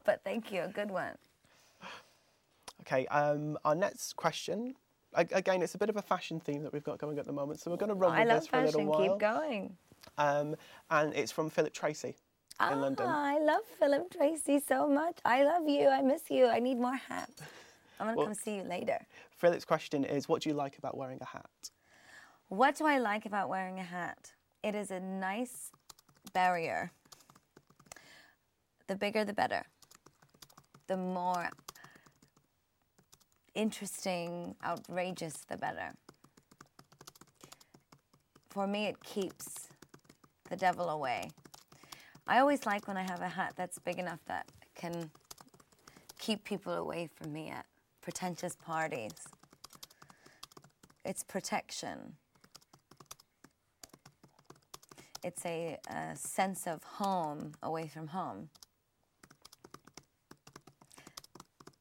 [0.04, 1.14] but thank you, a good one.
[2.80, 4.74] Okay, um, our next question.
[5.14, 7.60] Again, it's a bit of a fashion theme that we've got going at the moment,
[7.60, 8.86] so we're going to run I with this for a little fashion.
[8.88, 9.08] while.
[9.10, 9.76] Keep going.
[10.18, 10.56] Um,
[10.90, 12.14] and it's from Philip Treacy
[12.72, 13.06] in London.
[13.08, 15.18] Ah, I love Philip Treacy so much.
[15.24, 15.86] I love you.
[15.86, 16.48] I miss you.
[16.48, 17.40] I need more hats.
[18.00, 18.98] I'm gonna Well- come see you later.
[19.30, 21.70] Philip's question is, what do you like about wearing a hat?
[22.48, 24.32] What do I like about wearing a hat?
[24.64, 25.70] It is a nice
[26.32, 26.90] barrier.
[28.88, 29.64] The bigger, the better.
[30.86, 31.50] The more
[33.54, 35.92] interesting, outrageous, the better.
[38.48, 39.68] For me, it keeps
[40.48, 41.30] the devil away.
[42.26, 45.10] I always like when I have a hat that's big enough that can
[46.18, 47.66] keep people away from me at
[48.00, 49.12] pretentious parties.
[51.04, 52.14] It's protection.
[55.22, 58.48] It's a, a sense of home away from home.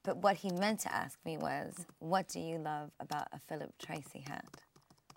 [0.08, 3.74] But what he meant to ask me was, What do you love about a Philip
[3.78, 4.46] Treacy hat?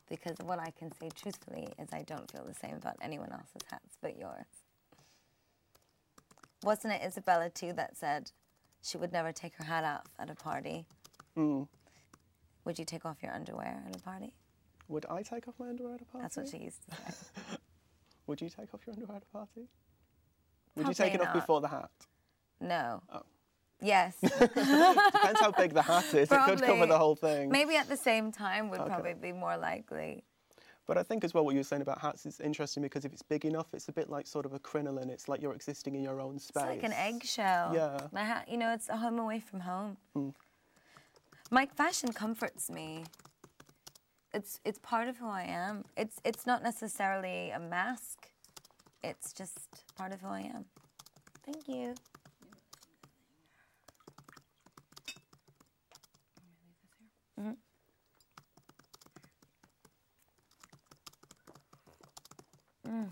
[0.08, 3.62] Because what I can say truthfully is I don't feel the same about anyone else's
[3.70, 4.46] hats but yours.
[6.64, 8.32] Wasn't it Isabella too that said
[8.82, 10.86] she would never take her hat off at a party?
[11.38, 11.68] Mm.
[12.64, 14.32] Would you take off your underwear at a party?
[14.88, 16.22] Would I take off my underwear at a party?
[16.24, 17.58] That's what she used to say.
[18.26, 19.68] Would you take off your underwear at a party?
[20.74, 21.90] Would you take it Probably off before the hat?
[22.60, 23.04] No.
[23.14, 23.22] Oh.
[23.82, 24.16] Yes.
[24.22, 26.30] Depends how big the hat is.
[26.30, 27.50] It could cover the whole thing.
[27.50, 28.88] Maybe at the same time would Okay.
[28.88, 30.24] probably be more likely.
[30.86, 33.12] But I think as well what you were saying about hats is interesting because if
[33.12, 35.08] it's big enough, it's a bit like sort of a crinoline.
[35.08, 36.64] It's like you're existing in your own space.
[36.64, 37.72] It's like an eggshell.
[37.74, 38.08] Yeah.
[38.12, 39.96] My hat, you know, it's a home away from home.
[40.14, 40.30] Hmm.
[41.50, 43.04] My fashion comforts me.
[44.34, 45.84] It's it's part of who I am.
[45.96, 48.28] It's it's not necessarily a mask.
[49.02, 49.58] It's just
[49.96, 50.64] part of who I am.
[51.44, 51.94] Thank you.
[62.90, 63.10] Mm.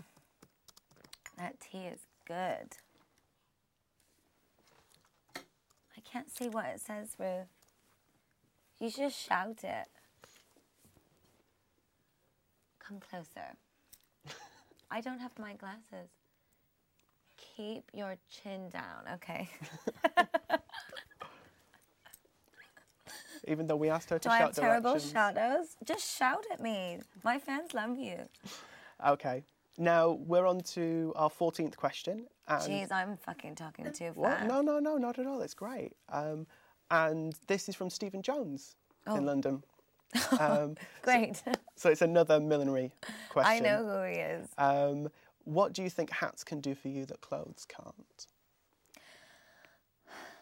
[1.37, 2.75] That tea is good.
[5.35, 7.47] I can't see what it says, Ruth.
[8.79, 9.87] You should just shout it.
[12.79, 13.55] Come closer.
[14.91, 16.09] I don't have my glasses.
[17.37, 19.49] Keep your chin down, okay?
[23.47, 25.11] Even though we asked her to Do I have terrible directions.
[25.11, 25.75] shadows?
[25.85, 26.99] Just shout at me.
[27.23, 28.17] My fans love you.
[29.05, 29.43] Okay.
[29.79, 32.27] Now we're on to our 14th question.
[32.49, 34.31] And Jeez, I'm fucking talking too What?
[34.39, 34.47] fast.
[34.47, 35.41] No, no, no, not at all.
[35.41, 35.93] It's great.
[36.09, 36.45] Um,
[36.91, 38.75] and this is from Stephen Jones
[39.07, 39.15] Oh.
[39.15, 39.63] in London.
[40.39, 41.41] Um, Great.
[41.75, 42.91] so it's another millinery
[43.29, 43.51] question.
[43.51, 44.49] I know who he is.
[44.57, 45.07] Um,
[45.43, 48.25] what do you think hats can do for you that clothes can't?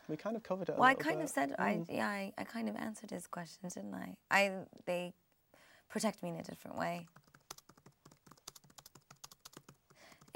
[0.08, 0.76] We kind of covered it.
[0.78, 1.30] Well, I kind of bit.
[1.34, 1.86] said, I Mm.
[1.90, 4.16] yeah, I, I kind of answered his question, didn't I?
[4.32, 4.52] I
[4.86, 5.14] they
[5.90, 7.06] protect me in a different way.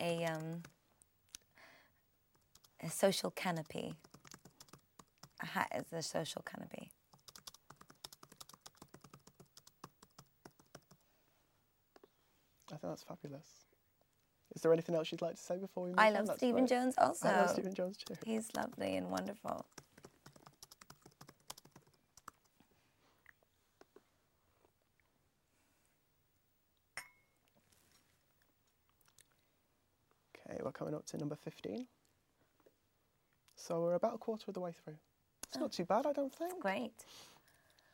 [0.02, 0.64] A um
[2.84, 3.96] a social canopy.
[5.42, 6.92] A hat is a social canopy.
[12.72, 13.48] I think that's fabulous.
[14.56, 16.14] Is there anything else you'd like to say before we move I on?
[16.14, 16.70] love That's Stephen great.
[16.70, 17.30] Jones also.
[17.30, 18.16] I love Stephen Jones too.
[18.26, 19.66] He's lovely and wonderful.
[30.50, 31.86] Okay, we're coming up to number 15.
[33.56, 34.96] So we're about a quarter of the way through.
[35.48, 36.60] It's not too bad, I don't think.
[36.60, 36.91] Great.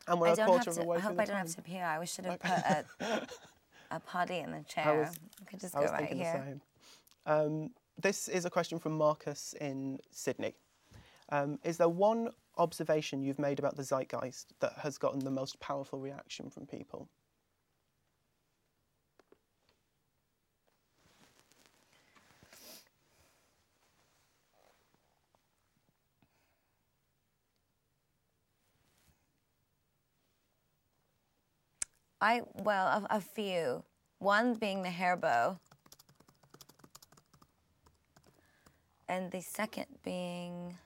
[0.08, 1.62] And we're I a quarter of the way I through hope I don't have to
[1.62, 1.80] pee.
[1.80, 2.86] I should have put a,
[3.92, 5.02] a potty in the chair.
[5.02, 6.46] was- I could just I go right here.
[6.46, 6.62] the same.
[7.26, 7.70] Um,
[8.02, 10.54] this is a question from Marcus in Sydney.
[11.28, 15.60] Um, is there one observation you've made about the zeitgeist that has gotten the most
[15.60, 17.10] powerful reaction from people?
[32.28, 33.86] I well, a, a few.
[34.20, 35.60] One being the hair bow,
[39.08, 40.78] and the second being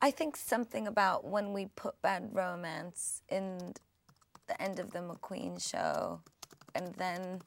[0.00, 3.74] I think something about when we put bad romance in
[4.46, 6.20] the end of the McQueen show,
[6.76, 7.40] and then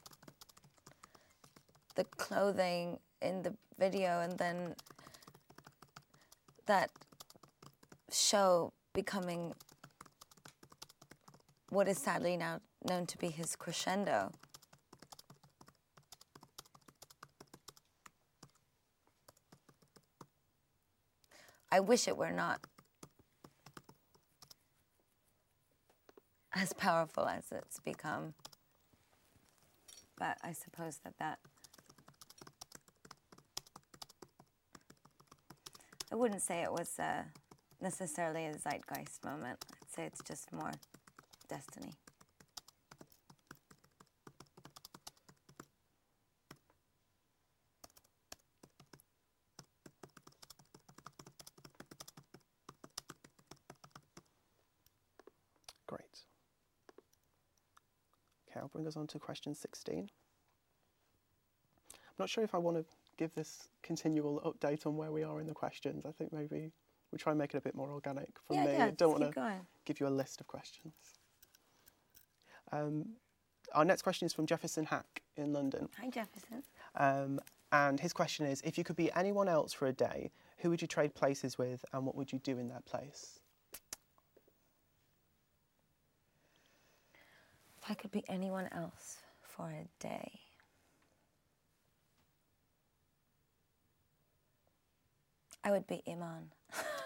[1.94, 4.74] the clothing in the video, and then
[6.66, 6.90] that
[8.10, 9.54] show becoming
[11.70, 14.32] what is sadly now known to be his crescendo.
[21.70, 22.60] I wish it were not
[26.54, 28.34] as powerful as it's become.
[30.18, 31.38] But I suppose that that
[36.10, 37.24] I wouldn't say it was uh,
[37.80, 39.64] necessarily a zeitgeist moment.
[39.72, 40.72] I'd say it's just more
[41.48, 41.92] destiny.
[55.86, 56.00] Great.
[58.50, 59.98] Okay, I'll bring us on to question 16.
[60.00, 60.08] I'm
[62.18, 62.84] not sure if I want to
[63.16, 66.04] give this continual update on where we are in the questions.
[66.04, 66.72] I think maybe
[67.12, 68.72] we try and make it a bit more organic for yeah, me.
[68.72, 70.94] yeah, I don't want to give you a list of questions.
[72.72, 73.06] Um,
[73.74, 75.88] our next question is from Jefferson Hack in London.
[76.00, 76.62] Hi, Jefferson.
[76.94, 77.40] Um,
[77.72, 80.82] and his question is If you could be anyone else for a day, who would
[80.82, 83.40] you trade places with and what would you do in that place?
[87.82, 90.40] If I could be anyone else for a day.
[95.64, 96.52] I would be Iman.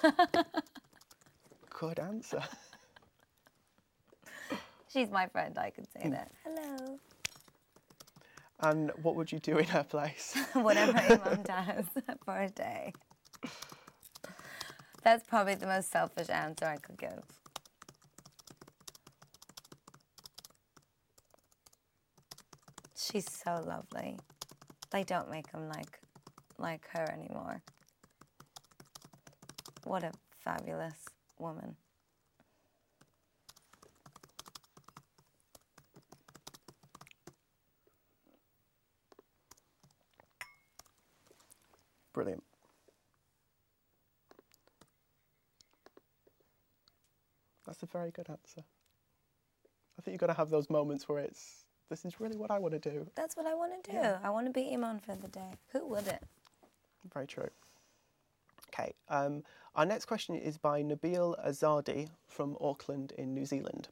[1.71, 2.43] Good answer.
[4.93, 6.11] She's my friend, I can say hmm.
[6.11, 6.31] that.
[6.45, 6.99] Hello.
[8.61, 10.37] and what would you do in her place?
[10.53, 11.87] Whatever Iman does
[12.25, 12.93] for a day.
[15.03, 17.23] That's probably the most selfish answer I could give.
[22.95, 24.19] She's so lovely.
[24.91, 25.99] They don't make them like
[26.59, 27.63] like her anymore.
[29.85, 30.13] What a
[30.45, 30.95] fabulous
[31.39, 31.77] woman.
[42.15, 42.43] Brilliant.
[47.67, 48.63] That's a very good answer.
[49.99, 52.59] I think you've got to have those moments where it's, this is really what I
[52.59, 53.07] want to do.
[53.15, 53.97] That's what I want to do.
[53.97, 54.19] Yeah.
[54.23, 55.53] I want to be Iman for the day.
[55.73, 56.23] Who wouldn't?
[57.13, 57.49] Very true.
[58.73, 59.43] Okay, um,
[59.75, 63.89] our next question is by Nabil Azadi from Auckland in New Zealand.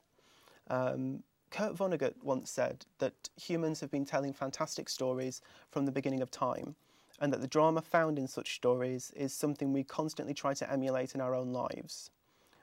[0.69, 6.23] Um, Kurt Vonnegut once said that humans have been telling fantastic stories from the beginning
[6.23, 6.77] of time,
[7.21, 11.15] and that the drama found in such stories is something we constantly try to emulate
[11.15, 12.11] in our own lives.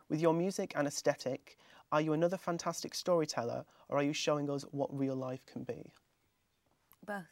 [0.09, 1.57] With your music and aesthetic,
[1.91, 5.91] are you another fantastic storyteller, or are you showing us what real life can be?
[7.05, 7.25] Both.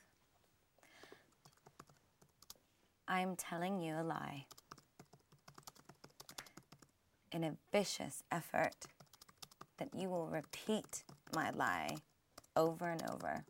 [3.08, 4.46] I'm telling you a lie.
[7.36, 8.86] In a vicious effort
[9.78, 11.04] that you will repeat
[11.36, 11.98] my lie
[12.56, 13.44] over and over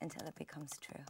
[0.00, 1.02] until it becomes true.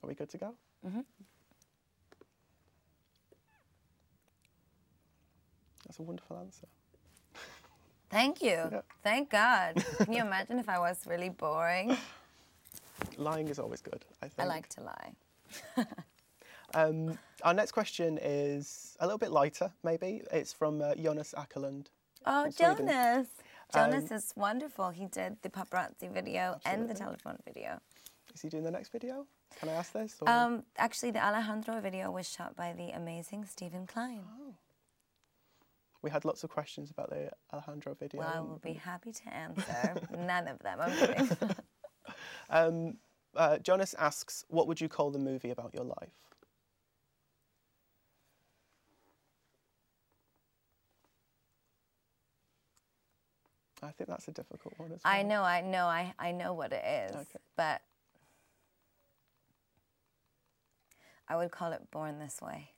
[0.00, 0.54] Are we good to go?
[0.86, 1.00] Mm-hmm.
[5.86, 6.68] That's a wonderful answer.
[8.14, 8.58] Thank you.
[8.70, 8.82] Yeah.
[9.02, 9.84] Thank God.
[9.98, 11.96] Can you imagine if I was really boring?
[13.18, 14.38] Lying is always good, I think.
[14.38, 15.12] I like to lie.
[16.76, 20.22] Um, our next question is a little bit lighter, maybe.
[20.32, 21.86] It's from uh, Jonas Åkerlund.
[22.26, 22.50] Oh.
[22.50, 23.28] Jonas.
[23.72, 24.90] Jonas Um, is wonderful.
[24.90, 27.78] He did the paparazzi video and the telephone video.
[28.34, 29.26] Is he doing the next video?
[29.60, 30.16] Can I ask this?
[30.26, 34.24] Um, actually, the Alejandro video was shot by the amazing Steven Klein.
[36.04, 38.20] We had lots of questions about the Alejandro video.
[38.20, 39.94] Well, I will be happy to answer.
[40.16, 40.78] None of them.
[40.80, 41.30] I'm kidding.
[42.50, 42.98] Um,
[43.34, 46.12] uh, Jonas asks, what would you call the movie about your life?
[53.82, 55.12] I think that's a difficult one as well.
[55.14, 57.38] I know, I know, I, I know what it is, Okay.
[57.56, 57.80] but
[61.26, 62.73] I would call it Born This Way.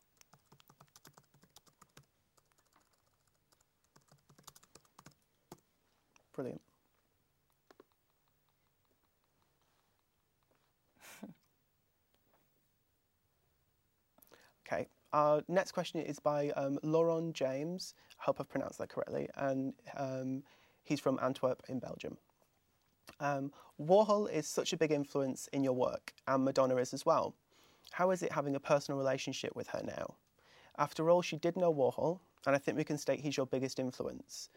[6.36, 6.60] Brilliant.
[14.66, 14.88] okay.
[15.12, 17.94] Our next question is by um, Laurent James.
[18.20, 19.28] I hope I've pronounced that correctly.
[19.36, 20.42] And um,
[20.84, 22.18] he's from Antwerp in Belgium.
[23.20, 27.34] Um, Warhol is such a big influence in your work, and Madonna is as well.
[27.92, 30.16] How is it having a personal relationship with her now?
[30.78, 33.78] After all, she did know Warhol, and I think we can state he's your biggest
[33.78, 34.50] influence.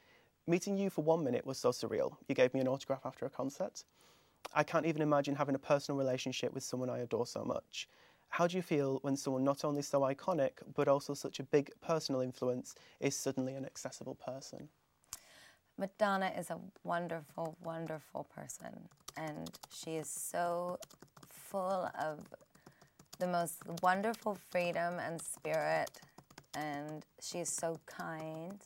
[0.48, 2.16] Meeting you for one minute was so surreal.
[2.28, 3.84] You gave me an autograph after a concert.
[4.54, 7.88] I can't even imagine having a personal relationship with someone I adore so much.
[8.30, 11.72] How do you feel when someone not only so iconic, but also such a big
[11.82, 14.70] personal influence is suddenly an accessible person?
[15.78, 20.78] Madonna is a wonderful, wonderful person, and she is so
[21.30, 22.20] full of
[23.18, 26.02] the most wonderful freedom and spirit,
[26.54, 28.60] and she is so kind.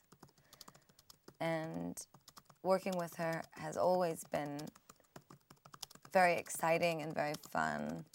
[1.39, 1.97] And
[2.63, 4.59] working with her has always been
[6.13, 8.05] very exciting and very fun.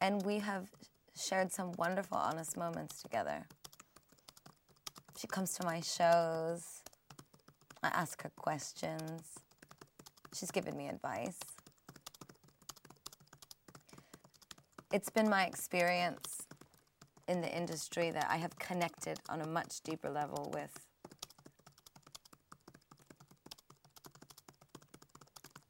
[0.00, 0.68] And we have
[1.18, 3.46] shared some wonderful, honest moments together.
[5.18, 6.82] She comes to my shows.
[7.82, 9.22] I ask her questions.
[10.32, 11.38] She's given me advice.
[14.92, 16.46] It's been my experience
[17.26, 20.87] in the industry that I have connected on a much deeper level with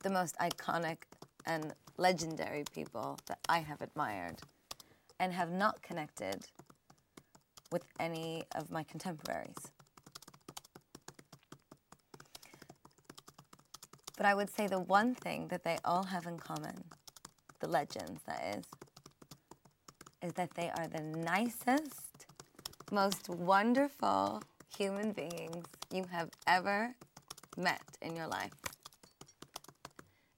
[0.03, 0.99] the most iconic
[1.47, 4.41] and legendary people that I have admired
[5.19, 6.47] and have not connected
[7.73, 9.71] with any of my contemporaries.
[14.17, 16.85] But I would say the one thing that they all have in common,
[17.61, 18.65] the legends that is,
[20.23, 22.27] is that they are the nicest,
[22.91, 24.43] most wonderful
[24.77, 26.95] human beings you have ever
[27.57, 28.68] met in your life.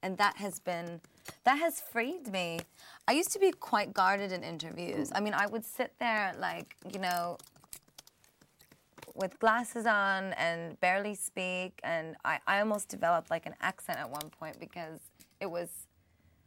[0.02, 1.00] And that has been,
[1.44, 2.60] that has freed me.
[3.06, 5.10] I used to be quite guarded in interviews.
[5.14, 7.36] I mean, I would sit there like, you know,
[9.14, 11.80] with glasses on and barely speak.
[11.84, 15.00] And I, I almost developed like an accent at one point because
[15.40, 15.68] it was,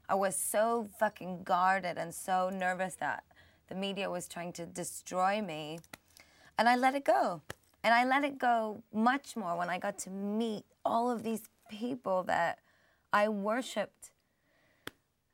[0.10, 3.24] I was so fucking guarded and so nervous that
[3.68, 5.80] the media was trying to destroy me.
[6.58, 7.42] And I let it go.
[7.84, 11.44] And I let it go much more when I got to meet all of these
[11.70, 12.60] people that
[13.14, 14.10] I worshipped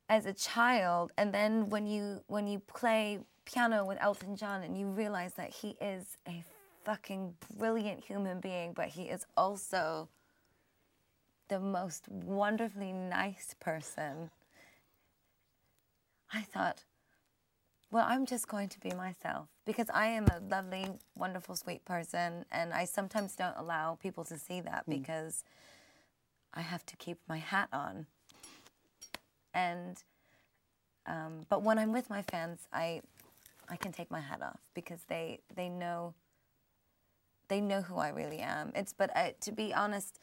[0.10, 1.12] as a child.
[1.18, 5.52] And then when you when you play piano with Elton John and you realize that
[5.52, 6.44] he is a
[6.84, 10.10] fucking brilliant human being, but he is also
[11.48, 14.30] the most wonderfully nice person.
[16.32, 16.84] I thought,
[17.92, 22.46] well, I'm just going to be myself because I am a lovely, wonderful, sweet person,
[22.52, 25.02] and I sometimes don't allow people to see that mm.
[25.02, 25.44] because
[26.54, 28.08] I have to keep my hat on.
[29.54, 29.98] And
[31.06, 33.02] um, but when I'm with my fans, I
[33.68, 36.14] I can take my hat off because they they know
[37.48, 38.72] they know who I really am.
[38.76, 40.20] It's but uh, to be honest,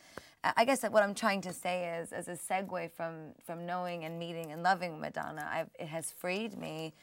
[0.57, 4.19] I guess what I'm trying to say is as a segue from from knowing and
[4.19, 6.95] meeting and loving Madonna, I've, it has freed me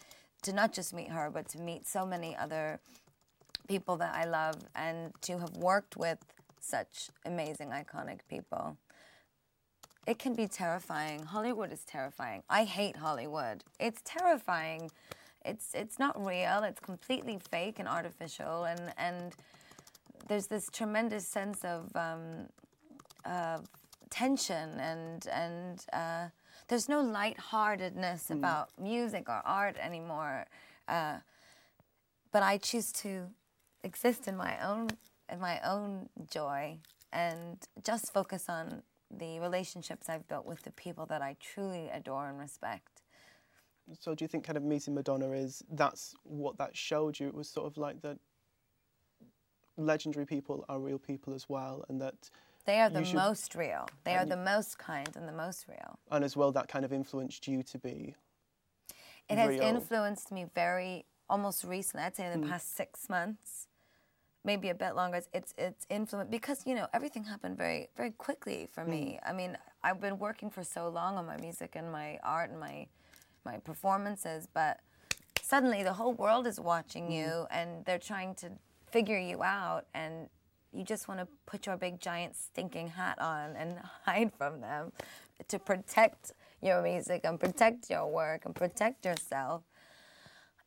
[0.43, 2.79] to not just meet her, but to meet so many other
[3.67, 6.19] people that I love and to have worked with
[6.59, 8.77] such amazing, iconic people.
[10.05, 11.23] It can be terrifying.
[11.23, 12.43] Hollywood is terrifying.
[12.49, 13.63] I hate Hollywood.
[13.79, 14.91] It's terrifying.
[15.45, 16.63] It's it's not real.
[16.63, 19.33] It's completely fake and artificial, and and
[20.27, 22.47] there's this tremendous sense of um,
[23.25, 23.59] uh,
[24.09, 26.27] tension and and uh,
[26.67, 28.35] there's no lightheartedness mm.
[28.37, 30.45] about music or art anymore.
[30.87, 31.17] Uh,
[32.31, 33.27] but I choose to
[33.83, 34.89] exist in my own
[35.31, 36.77] in my own joy
[37.11, 38.83] and just focus on
[39.17, 43.01] the relationships I've built with the people that I truly adore and respect.
[43.99, 47.27] So do you think kind of meeting Madonna is that's what that showed you?
[47.27, 48.17] It was sort of like that
[49.77, 52.29] legendary people are real people as well and that
[52.65, 53.87] they are the should, most real.
[54.05, 55.99] They are the most kind and the most real.
[56.11, 58.15] And as well that kind of influenced you to be
[59.29, 62.05] It has influenced me very almost recently.
[62.05, 62.49] I'd say in the mm.
[62.49, 63.67] past 6 months
[64.43, 65.21] maybe a bit longer.
[65.33, 69.19] It's it's influence because you know everything happened very very quickly for me.
[69.23, 69.29] Mm.
[69.29, 72.59] I mean, I've been working for so long on my music and my art and
[72.59, 72.87] my
[73.45, 74.79] my performances, but
[75.41, 77.17] suddenly the whole world is watching mm.
[77.17, 78.51] you and they're trying to
[78.91, 80.29] figure you out and
[80.71, 84.91] you just want to put your big giant stinking hat on and hide from them
[85.47, 86.31] to protect
[86.61, 89.63] your music and protect your work and protect yourself.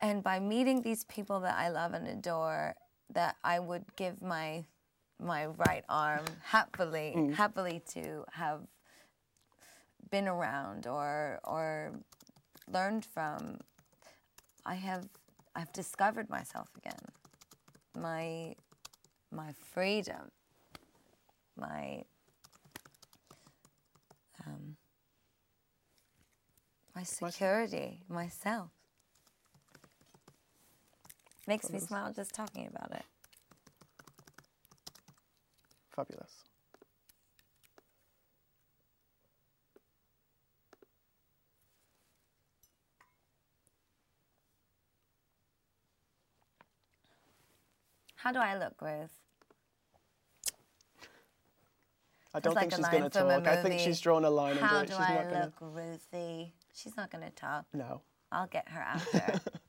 [0.01, 2.75] And by meeting these people that I love and adore
[3.13, 4.65] that I would give my
[5.19, 7.35] my right arm happily mm.
[7.35, 8.61] happily to have
[10.11, 11.93] been around or or
[12.69, 13.59] learned from
[14.65, 15.09] I have
[15.55, 17.01] I've discovered myself again.
[17.97, 18.55] My
[19.33, 20.31] my freedom.
[21.57, 22.03] My
[24.47, 24.77] um,
[26.95, 28.71] my security myself
[31.47, 33.05] Makes me smile just talking about it.
[35.95, 36.45] Fabulous.
[48.17, 49.11] How do I look, Ruth?
[52.35, 53.47] I don't think she's going to talk.
[53.47, 54.89] I think she's drawn a line How under it.
[54.89, 55.81] She's I not going to.
[55.81, 56.53] Ruthie?
[56.75, 57.67] She's not going to talk.
[57.73, 58.03] No.
[58.33, 59.41] I'll get her after.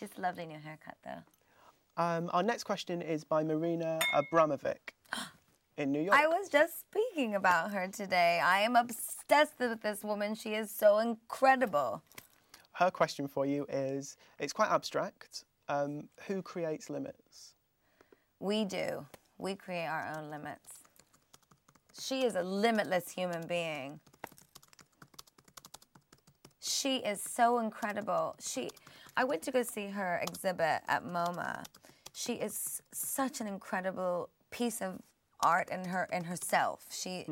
[0.00, 2.02] She's a lovely new haircut, though.
[2.02, 4.94] Um, our next question is by Marina Abramovic
[5.76, 6.16] in New York.
[6.18, 8.40] I was just speaking about her today.
[8.42, 10.34] I am obsessed with this woman.
[10.34, 12.02] She is so incredible.
[12.72, 15.44] Her question for you is it's quite abstract.
[15.68, 17.52] Um, who creates limits?
[18.38, 19.04] We do.
[19.36, 20.78] We create our own limits.
[22.00, 24.00] She is a limitless human being.
[26.58, 28.36] She is so incredible.
[28.40, 28.70] She
[29.16, 31.64] I went to go see her exhibit at MoMA.
[32.12, 35.00] She is such an incredible piece of
[35.40, 36.86] art in her in herself.
[36.90, 37.26] She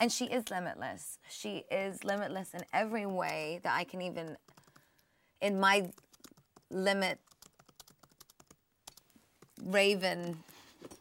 [0.00, 1.18] and she is limitless.
[1.28, 4.36] She is limitless in every way that I can even
[5.40, 5.90] in my
[6.70, 7.18] limit
[9.62, 10.36] raven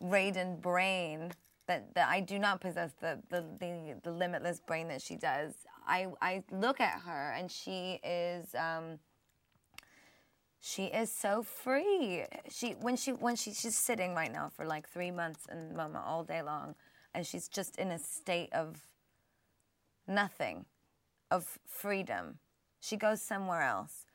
[0.01, 1.31] Raiden brain
[1.67, 5.53] that, that I do not possess the, the, the, the limitless brain that she does.
[5.87, 8.99] I, I look at her and she is um,
[10.65, 12.23] she is so free.
[12.49, 16.01] She when she when she she's sitting right now for like three months in MoMA
[16.05, 16.75] all day long,
[17.13, 18.87] and she's just in a state of
[20.07, 20.63] nothing,
[21.29, 22.39] of freedom.
[22.79, 24.05] She goes somewhere else.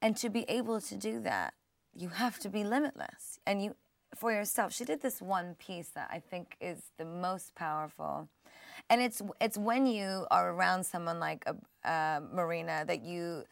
[0.00, 1.52] And to be able to do that,
[1.94, 3.38] you have to be limitless.
[3.46, 3.76] And you,
[4.14, 8.30] for yourself, she did this one piece that I think is the most powerful.
[8.88, 13.44] And it's it's when you are around someone like uh, uh, Marina that you,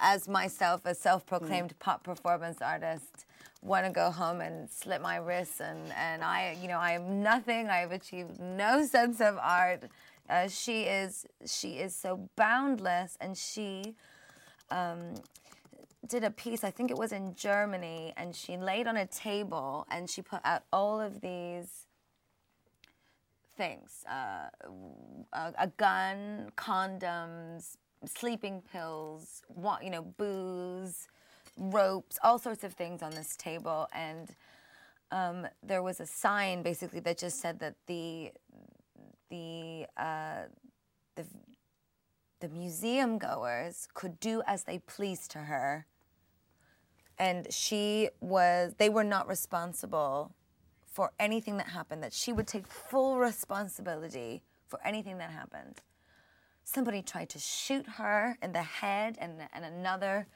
[0.00, 3.26] as myself, a self-proclaimed pop performance artist,
[3.62, 7.22] want to go home and slit my wrists and and I, you know, I am
[7.22, 7.68] nothing.
[7.68, 9.84] I have achieved no sense of art.
[10.28, 13.94] Uh, she is she is so boundless, and she
[16.06, 19.86] did a piece, I think it was in Germany, and she laid on a table
[19.90, 21.86] and she put out all of these
[23.56, 24.48] things uh,
[25.32, 27.76] a, a gun, condoms,
[28.06, 29.42] sleeping pills,
[29.82, 31.08] you know, booze,
[31.56, 33.88] ropes, all sorts of things on this table.
[33.94, 34.34] And
[35.10, 38.32] um, there was a sign basically that just said that the
[39.30, 40.42] the uh,
[41.16, 41.24] the
[42.40, 45.86] the museum goers could do as they pleased to her
[47.18, 50.34] and she was they were not responsible
[50.86, 55.82] for anything that happened that she would take full responsibility for anything that happened
[56.72, 60.26] somebody tried to shoot her in the head and, and another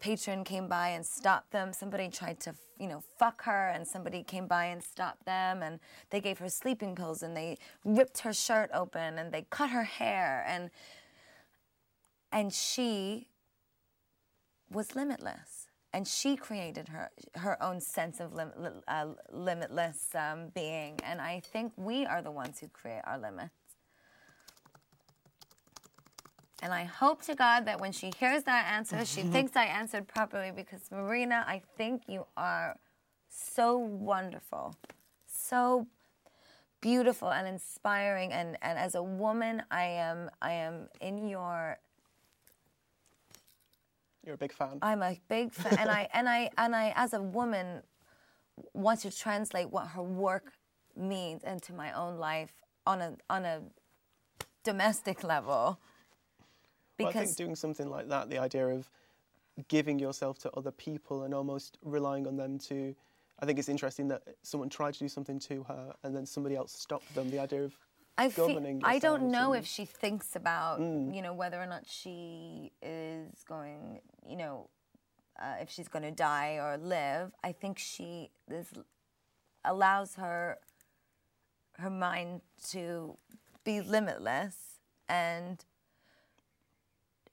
[0.00, 1.72] patron came by and stopped them.
[1.72, 5.62] Somebody tried to you know fuck her and somebody came by and stopped them.
[5.62, 5.78] And
[6.10, 9.84] they gave her sleeping pills and they ripped her shirt open and they cut her
[9.84, 10.44] hair.
[10.48, 10.70] And
[12.32, 13.28] and she
[14.70, 15.66] was limitless.
[15.92, 18.50] And she created her her own sense of lim,
[18.88, 20.98] uh, limitless um, being.
[21.04, 23.57] And i think we are the ones who create our limits
[26.62, 29.32] and i hope to god that when she hears that answer she mm-hmm.
[29.32, 32.76] thinks i answered properly because marina i think you are
[33.28, 34.74] so wonderful
[35.26, 35.86] so
[36.80, 41.78] beautiful and inspiring and, and as a woman i am i am in your
[44.28, 44.78] You're a big fan.
[44.82, 47.82] I'm a big fan, and I and I and I, as a woman,
[48.74, 50.52] want to translate what her work
[50.94, 52.52] means into my own life
[52.86, 53.62] on a on a
[54.64, 55.80] domestic level.
[56.98, 58.90] Well, I think doing something like that, the idea of
[59.68, 62.94] giving yourself to other people and almost relying on them to,
[63.40, 66.56] I think it's interesting that someone tried to do something to her and then somebody
[66.56, 67.30] else stopped them.
[67.30, 67.74] The idea of
[68.16, 71.84] I governing I don't know and- if she thinks about you know whether or not
[71.86, 74.68] she is going you know
[75.40, 77.32] uh, if she's going to die or live.
[77.44, 78.72] I think she this
[79.64, 80.58] allows her
[81.78, 82.40] her mind
[82.70, 83.16] to
[83.62, 85.64] be limitless and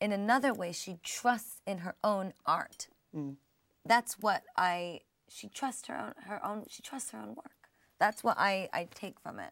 [0.05, 2.89] in another way she trusts in her own art.
[3.15, 3.37] Mm.
[3.83, 7.69] That's what I she trusts her own her own she trusts her own work.
[7.99, 9.51] That's what I I take from it.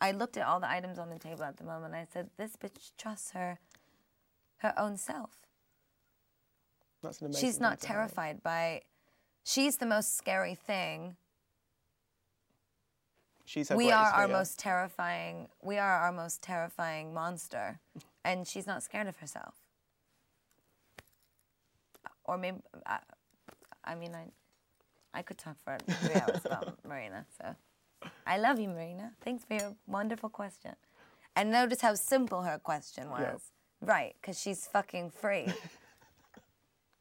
[0.00, 1.94] I looked at all the items on the table at the moment.
[1.94, 3.58] I said, "This bitch trusts her,
[4.58, 5.32] her own self.
[7.02, 7.48] that's an amazing.
[7.48, 8.82] She's not terrified by.
[9.42, 11.16] She's the most scary thing.
[13.46, 14.36] She's we are our fear.
[14.36, 15.48] most terrifying.
[15.60, 17.80] We are our most terrifying monster,
[18.24, 19.54] and she's not scared of herself.
[22.28, 22.98] Or maybe, I,
[23.84, 24.26] I mean, I,
[25.18, 27.24] I could talk for three hours about Marina.
[27.40, 27.56] So,
[28.26, 29.12] I love you, Marina.
[29.22, 30.76] Thanks for your wonderful question.
[31.34, 33.20] And notice how simple her question was.
[33.22, 33.36] Yeah.
[33.80, 35.46] Right, because she's fucking free.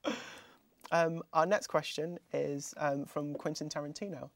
[0.90, 4.30] Um, our next question is um, from Quentin Tarantino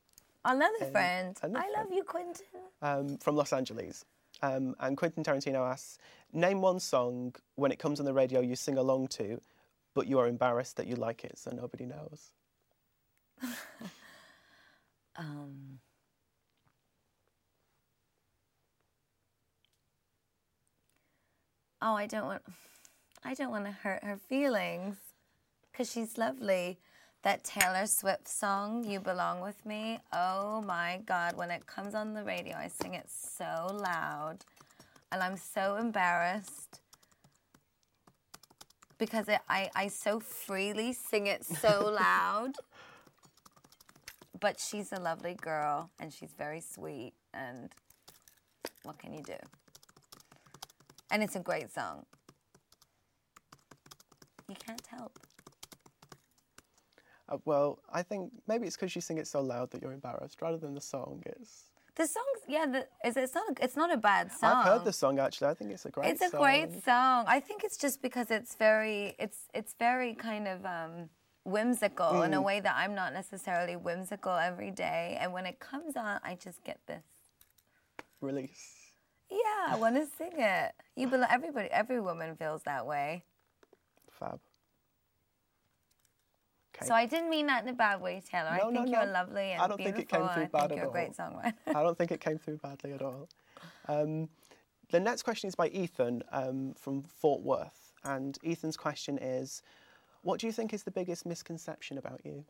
[0.44, 1.38] Another friend.
[1.42, 1.96] another I love friend.
[1.96, 2.46] you, Quentin.
[2.82, 4.04] um, from Los Angeles.
[4.42, 5.98] Um, and Quentin Tarantino asks,
[6.34, 9.40] name one song when it comes on the radio you sing along to,
[9.94, 12.32] but you are embarrassed that you like it, so nobody knows.
[15.16, 15.80] Um,
[21.82, 22.44] oh, I don't want.
[23.24, 24.98] I don't want to hurt her feelings,
[25.74, 26.80] cause she's lovely.
[27.24, 31.38] That Taylor Swift song, "You Belong with Me." Oh my God!
[31.38, 34.38] When it comes on the radio, I sing it so loud,
[35.12, 36.81] and I'm so embarrassed
[39.02, 42.54] because it, I I so freely sing it so loud
[44.40, 47.72] but she's a lovely girl and she's very sweet and
[48.84, 49.38] what can you do
[51.10, 52.06] and it's a great song
[54.48, 55.18] you can't help
[57.30, 60.42] Uh, well, I think maybe it's because you sing it so loud that you're embarrassed,
[60.42, 61.24] rather than the song.
[61.26, 61.71] It's.
[61.96, 64.86] The song's yeah the, it's, it's not a, it's not a bad song I've heard
[64.86, 65.50] the song actually.
[65.50, 66.10] I think it's a great.
[66.12, 66.42] it's a song.
[66.42, 71.10] great song i think it's just because it's very it's it's very kind of um
[71.44, 72.26] whimsical Mm.
[72.28, 76.20] in a way that i'm not necessarily whimsical every day and when it comes on
[76.24, 77.04] i just get this
[78.22, 78.76] release.
[79.30, 80.74] Yeah, I want to sing it.
[80.96, 83.24] You everybody, every woman feels that way.
[84.12, 84.40] Fab.
[86.82, 86.88] Okay.
[86.88, 88.50] So I didn't mean that in a bad way, Taylor.
[88.50, 89.12] I No, no, think you're no.
[89.12, 90.02] lovely and I don't think beautiful.
[90.02, 91.30] it came through I bad think at you're a great all.
[91.32, 91.54] songwriter.
[91.68, 93.30] I don't think it came through badly at all.
[93.88, 94.30] Um,
[94.90, 97.94] the next question is by Ethan um, from Fort Worth.
[98.04, 99.62] And Ethan's question is
[100.24, 102.46] What do you think is the biggest misconception about you?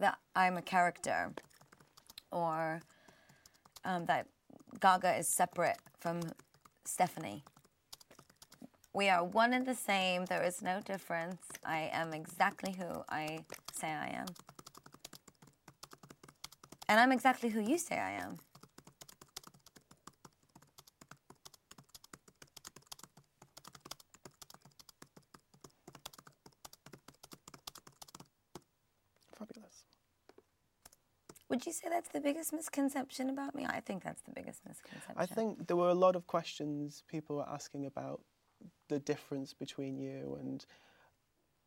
[0.00, 1.32] that I'm a character,
[2.30, 2.80] or
[3.84, 4.28] um, that
[4.80, 6.20] Gaga is separate from
[6.84, 7.42] Stephanie.
[8.94, 10.24] We are one and the same.
[10.24, 11.42] There is no difference.
[11.64, 14.26] I am exactly who I say I am.
[16.88, 18.38] And I'm exactly who you say I am.
[29.38, 29.84] Fabulous.
[31.50, 33.66] Would you say that's the biggest misconception about me?
[33.68, 35.14] I think that's the biggest misconception.
[35.16, 38.22] I think there were a lot of questions people were asking about
[38.88, 40.64] the difference between you and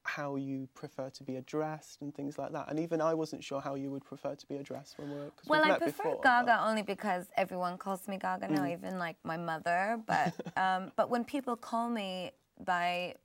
[0.04, 2.66] how you prefer to be addressed and things like that.
[2.70, 5.30] And even I wasn't sure how you would prefer to be addressed when we're.
[5.30, 8.74] Cause Well, I prefer before, Gaga but- only because everyone calls me Gaga now, Mm.
[8.74, 10.02] even like my mother.
[10.08, 12.32] But um, but when people call me
[12.66, 13.16] by,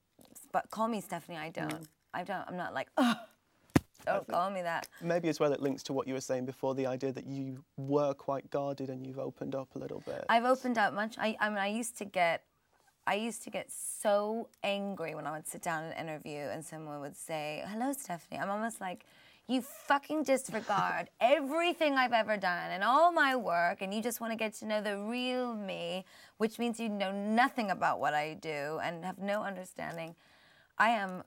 [0.52, 1.70] but call me Stephanie, I don't.
[1.82, 1.86] Mm.
[2.12, 2.44] I don't.
[2.46, 3.14] I'm not like, oh,
[4.04, 4.86] don't call me that.
[5.02, 7.64] Maybe as well it links to what you were saying before the idea that you
[7.78, 10.24] were quite guarded and you've opened up a little bit.
[10.28, 11.16] I've opened up much.
[11.18, 12.44] I, I mean, I used to get,
[13.06, 16.64] I used to get so angry when I would sit down in an interview and
[16.64, 19.04] someone would say, "Hello, Stephanie." I'm almost like,
[19.48, 24.32] you fucking disregard everything I've ever done and all my work, and you just want
[24.32, 26.04] to get to know the real me,
[26.38, 30.14] which means you know nothing about what I do and have no understanding.
[30.78, 31.22] I am.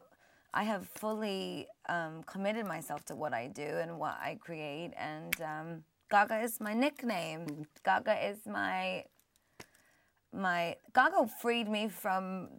[0.51, 5.39] I have fully um, committed myself to what I do and what I create, and
[5.41, 7.67] um, Gaga is my nickname.
[7.85, 9.05] Gaga is my
[10.33, 12.49] my Gaga freed me from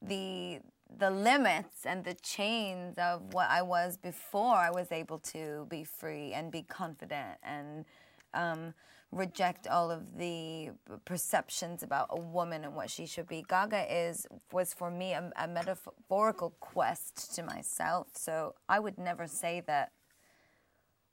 [0.00, 0.60] the
[0.98, 5.84] the limits and the chains of what I was before I was able to be
[5.84, 7.86] free and be confident and
[8.34, 8.74] um,
[9.10, 10.70] reject all of the
[11.04, 13.44] perceptions about a woman and what she should be.
[13.48, 18.08] Gaga is was for me a, a metaphorical quest to myself.
[18.14, 19.92] So I would never say that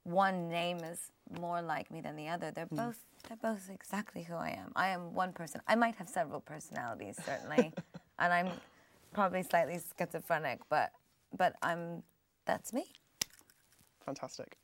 [0.03, 2.51] one name is more like me than the other.
[2.51, 4.71] They're both they're both exactly who I am.
[4.75, 5.61] I am one person.
[5.67, 7.73] I might have several personalities certainly,
[8.19, 8.49] and I'm
[9.13, 10.91] probably slightly schizophrenic, but
[11.37, 12.03] but I'm
[12.45, 12.85] that's me.
[14.05, 14.57] Fantastic.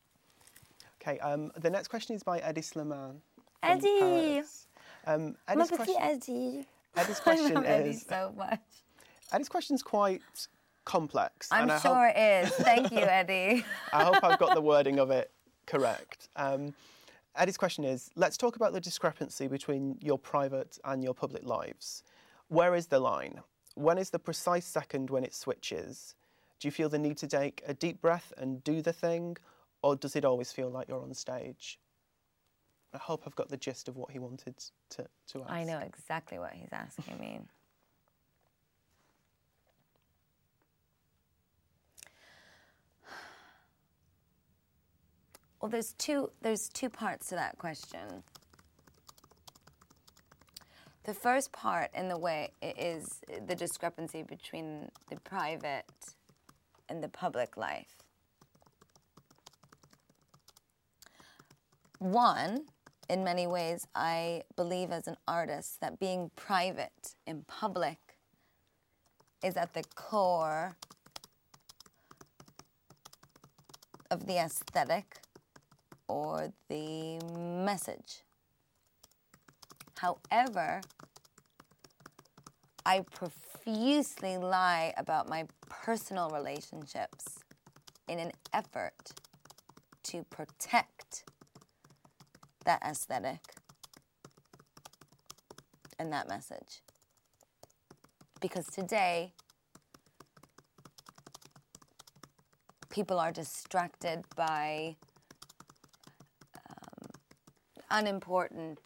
[1.02, 2.92] Okay, um, the next question is by Eddie from
[3.62, 4.42] Eddie!
[5.08, 6.68] Um, Eddie's, question, Eddie.
[6.96, 8.60] Eddie's question I love Eddie is so much.
[9.32, 10.22] Eddie's question is quite
[10.84, 11.48] complex.
[11.52, 12.50] I'm sure Hope, it is.
[12.54, 13.66] Thank you, Eddie.
[13.94, 15.32] I hope I've got the wording of it
[15.68, 16.30] correct.
[16.36, 16.74] Um,
[17.36, 22.04] Eddie's question is: Let's talk about the discrepancy between your private and your public lives.
[22.48, 23.42] Where is the line?
[23.76, 26.16] When is the precise second when it switches?
[26.60, 29.38] Do you feel the need to take a deep breath and do the thing,
[29.82, 31.80] or does it always feel like you're on stage?
[32.94, 34.56] I hope I've got the gist of what he wanted
[34.92, 35.52] to, to ask.
[35.52, 37.42] I know exactly what he's asking me.
[45.66, 48.22] Well, there's two there's two parts to that question.
[51.06, 55.90] The first part, in the way, is the discrepancy between the private
[56.88, 57.96] and the public life.
[61.98, 62.66] One,
[63.10, 67.98] in many ways, I believe as an artist that being private in public
[69.44, 70.76] is at the core
[74.12, 75.22] of the aesthetic
[76.08, 78.24] or the message.
[79.98, 80.82] However,
[82.86, 87.40] I profusely lie about my personal relationships
[88.08, 89.12] in an effort
[90.04, 91.24] to protect
[92.66, 93.40] that aesthetic
[95.98, 96.82] and that message.
[98.42, 99.34] Because today,
[102.90, 104.96] people are distracted by
[107.96, 108.80] unimportant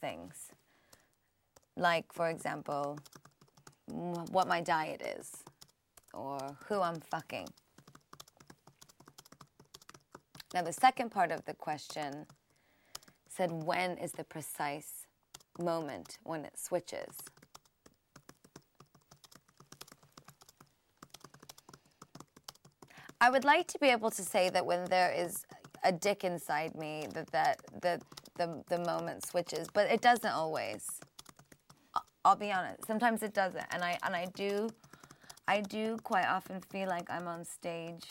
[0.00, 0.48] things.
[1.76, 2.98] Like, for example,
[3.86, 5.44] what my diet is
[6.14, 6.38] or
[6.68, 7.48] who I'm fucking.
[10.54, 12.26] Now, the second part of the question
[13.28, 15.06] said, when is the precise
[15.58, 17.14] moment when it switches?
[23.20, 25.44] I would like to be able to say that when there is
[25.84, 28.02] a dick inside me, that, that, that
[28.36, 30.86] the, the moment switches, but it doesn't always.
[32.24, 32.86] I'll be honest.
[32.86, 34.70] Sometimes it doesn't, and I and I do,
[35.48, 38.04] I do quite often feel like I'm on stage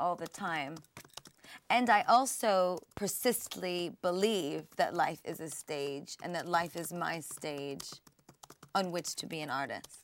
[0.00, 0.74] all the time.
[1.68, 7.20] And I also persistently believe that life is a stage and that life is my
[7.20, 7.88] stage
[8.74, 10.00] on which to be an artist.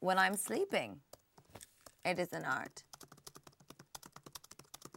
[0.00, 1.00] When I'm sleeping,
[2.04, 2.82] it is an art.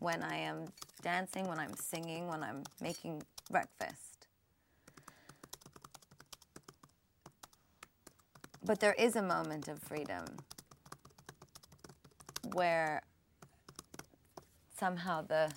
[0.03, 0.65] When I am
[1.01, 4.27] dancing, when I'm singing, when I'm making breakfast.
[8.65, 10.25] But there is a moment of freedom
[12.51, 13.01] where
[14.77, 15.49] somehow the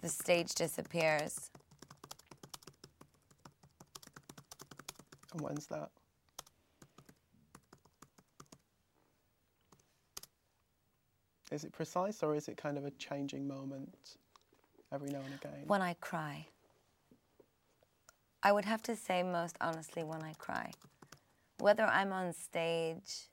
[0.00, 1.50] the stage disappears.
[5.32, 5.90] And when's that?
[11.54, 14.16] Is it precise or is it kind of a changing moment
[14.92, 15.62] every now and again?
[15.68, 16.48] When I cry.
[18.42, 20.72] I would have to say most honestly when I cry.
[21.60, 23.28] Whether I'm on stage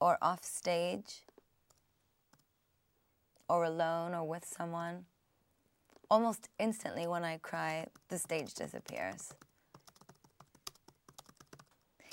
[0.00, 1.22] or off stage
[3.48, 5.06] or alone or with someone,
[6.10, 9.32] almost instantly when I cry, the stage disappears.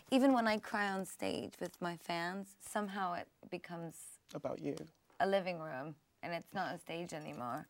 [0.09, 4.75] Even when I cry on stage with my fans, somehow it becomes About you.
[5.19, 7.67] a living room and it's not a stage anymore.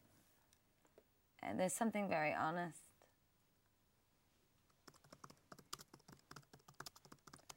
[1.44, 2.80] And there's something very honest.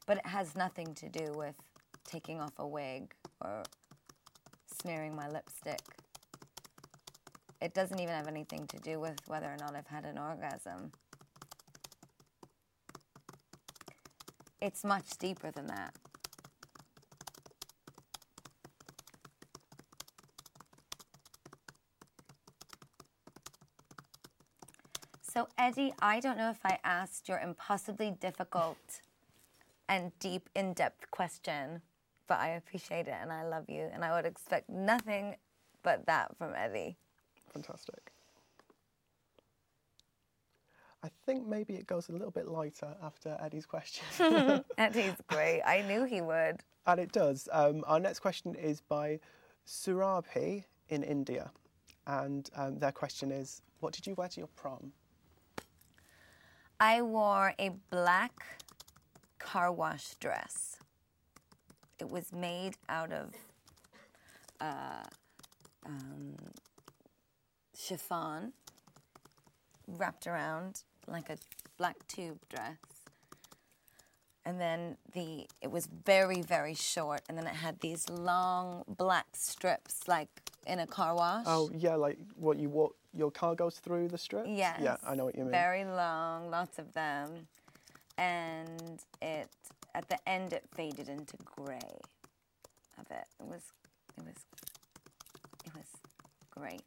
[0.07, 1.55] But it has nothing to do with
[2.05, 3.63] taking off a wig or
[4.81, 5.81] smearing my lipstick.
[7.63, 10.93] It doesn't even have anything to do with whether or not I've had an orgasm.
[14.61, 15.95] It's much deeper than that.
[25.41, 29.01] So, Eddie, I don't know if I asked your impossibly difficult
[29.89, 31.81] and deep, in depth question,
[32.27, 33.89] but I appreciate it and I love you.
[33.91, 35.37] And I would expect nothing
[35.83, 36.99] but that from Eddie.
[37.55, 38.13] Fantastic.
[41.03, 44.05] I think maybe it goes a little bit lighter after Eddie's question.
[44.77, 45.63] Eddie's great.
[45.63, 46.61] I knew he would.
[46.87, 47.49] and it does.
[47.51, 49.21] Um, our next question is by
[49.67, 51.51] Surabhi in India.
[52.07, 54.93] And um, their question is What did you wear to your prom?
[56.83, 58.33] I wore a black
[59.39, 60.79] car wash dress.
[61.99, 63.35] It was made out of
[64.63, 65.05] uh,
[65.85, 66.37] um,
[67.77, 68.55] chiffon,
[69.87, 71.37] wrapped around like a
[71.77, 72.79] black tube dress.
[74.47, 79.27] And then the it was very very short, and then it had these long black
[79.35, 80.31] strips, like
[80.67, 81.45] in a car wash.
[81.47, 84.47] Oh, yeah, like what you walk, your car goes through the strip?
[84.49, 84.79] Yes.
[84.83, 85.51] Yeah, I know what you mean.
[85.51, 87.49] Very long, lots of them.
[88.19, 89.49] And it
[89.95, 92.01] at the end it faded into grey
[92.99, 93.25] a bit.
[93.41, 93.73] It was
[94.19, 94.37] it was
[95.65, 95.87] it was
[96.51, 96.83] great.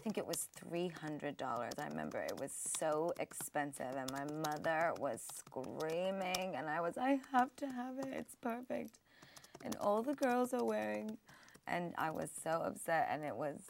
[0.00, 1.42] I think it was $300.
[1.78, 7.20] I remember it was so expensive, and my mother was screaming, and I was, I
[7.32, 8.98] have to have it, it's perfect.
[9.64, 11.18] And all the girls are wearing,
[11.66, 13.60] and I was so upset, and it was,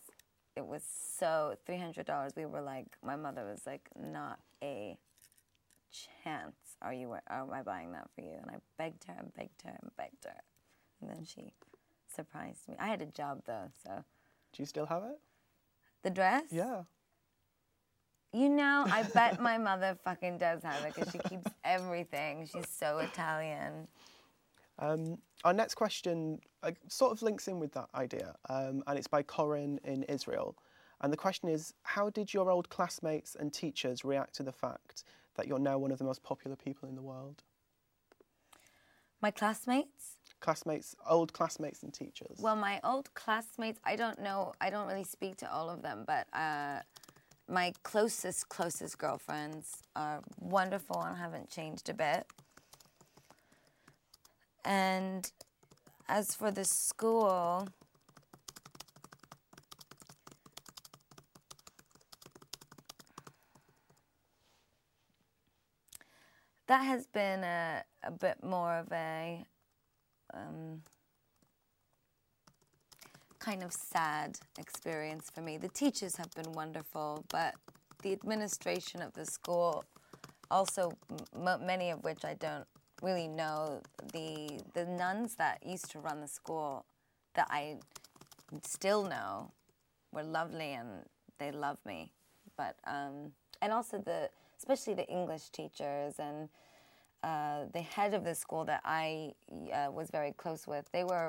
[0.57, 0.83] it was
[1.19, 2.37] so $300.
[2.37, 4.97] We were like, my mother was like, not a
[6.23, 8.33] chance are you am I buying that for you?
[8.41, 10.41] And I begged her and begged her and begged her,
[11.01, 11.53] and then she
[12.15, 12.77] surprised me.
[12.79, 14.05] I had a job though, so
[14.53, 15.19] Do you still have it?
[16.03, 16.45] the dress.
[16.51, 16.85] Yeah.
[18.33, 22.49] You know, I bet my mother fucking does have it because she keeps everything.
[22.51, 23.87] She's so Italian.
[24.81, 29.07] Um, our next question uh, sort of links in with that idea, um, and it's
[29.07, 30.57] by Corin in Israel.
[31.03, 35.05] And the question is How did your old classmates and teachers react to the fact
[35.37, 37.43] that you're now one of the most popular people in the world?
[39.23, 40.17] My classmates.
[40.41, 42.39] Classmates, old classmates and teachers.
[42.39, 46.05] Well, my old classmates, I don't know, I don't really speak to all of them,
[46.07, 46.81] but uh,
[47.47, 52.27] my closest, closest girlfriends are wonderful and haven't changed a bit.
[54.65, 55.31] And
[56.09, 57.69] as for the school,
[66.67, 69.45] that has been a, a bit more of a
[70.35, 70.83] um,
[73.41, 75.57] kind of sad experience for me.
[75.57, 77.55] The teachers have been wonderful, but
[78.03, 79.85] the administration of the school,
[80.51, 80.93] also
[81.35, 82.67] many of which I don't
[83.03, 83.83] really know,
[84.13, 86.85] the the nuns that used to run the school
[87.35, 87.77] that I
[88.65, 89.53] still know
[90.13, 90.89] were lovely and
[91.39, 92.13] they love me,
[92.57, 93.33] but um,
[93.63, 96.49] and also the especially the English teachers and.
[97.23, 99.35] Uh, the head of the school that I
[99.75, 101.29] uh, was very close with, they were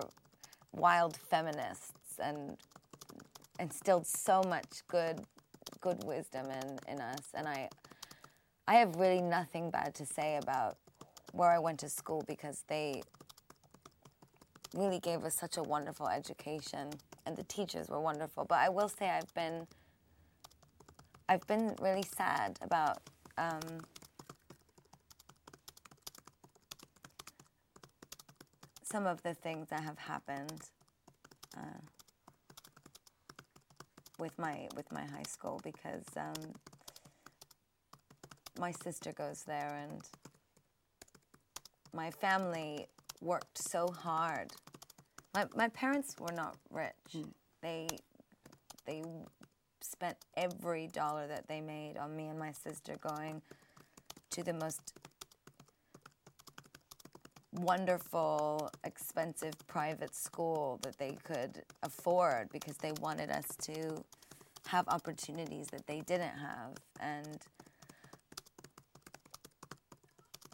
[0.71, 2.57] wild feminists and
[3.59, 5.21] instilled so much good
[5.81, 7.69] good wisdom in, in us and I
[8.67, 10.77] I have really nothing bad to say about
[11.31, 13.01] where I went to school because they
[14.73, 16.91] really gave us such a wonderful education
[17.25, 18.45] and the teachers were wonderful.
[18.45, 19.67] But I will say I've been
[21.29, 22.99] I've been really sad about
[23.37, 23.61] um,
[28.83, 30.61] some of the things that have happened
[31.57, 31.79] uh,
[34.19, 36.53] with my with my high school because um,
[38.59, 40.01] my sister goes there and
[41.93, 42.87] my family
[43.21, 44.51] worked so hard.
[45.33, 47.25] My my parents were not rich.
[47.61, 47.87] They
[48.85, 49.03] they
[49.81, 53.41] spent every dollar that they made on me and my sister going
[54.31, 54.93] to the most
[57.53, 64.03] wonderful, expensive private school that they could afford because they wanted us to
[64.67, 67.39] have opportunities that they didn't have, and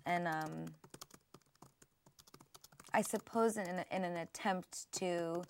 [0.05, 0.65] and um,
[2.98, 5.43] I suppose in, in an attempt to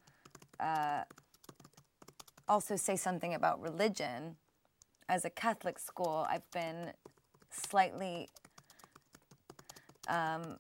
[0.60, 1.04] uh,
[2.50, 4.36] also say something about religion,
[5.08, 6.92] as a Catholic school, I've been
[7.50, 8.28] slightly
[10.10, 10.58] um,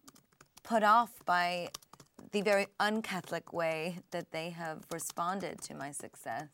[0.63, 1.71] put off by
[2.31, 6.47] the very un-Catholic way that they have responded to my success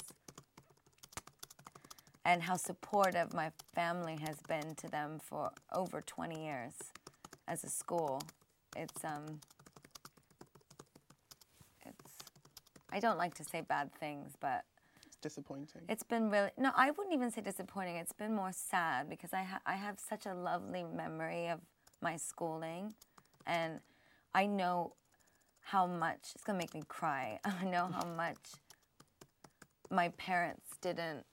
[2.25, 6.73] and how supportive my family has been to them for over 20 years
[7.47, 8.19] as a school.
[8.75, 9.39] It's um
[11.85, 12.13] it's
[12.93, 14.65] I don't like to say bad things, but
[15.07, 15.81] it's disappointing.
[15.89, 16.71] it's been really no.
[16.75, 17.95] I wouldn't even say disappointing.
[17.95, 21.59] It's been more sad because I ha- I have such a lovely memory of
[22.01, 22.93] my schooling,
[23.47, 23.79] and
[24.35, 24.93] I know
[25.61, 27.39] how much it's gonna make me cry.
[27.45, 28.51] I know how much
[29.89, 31.25] my parents didn't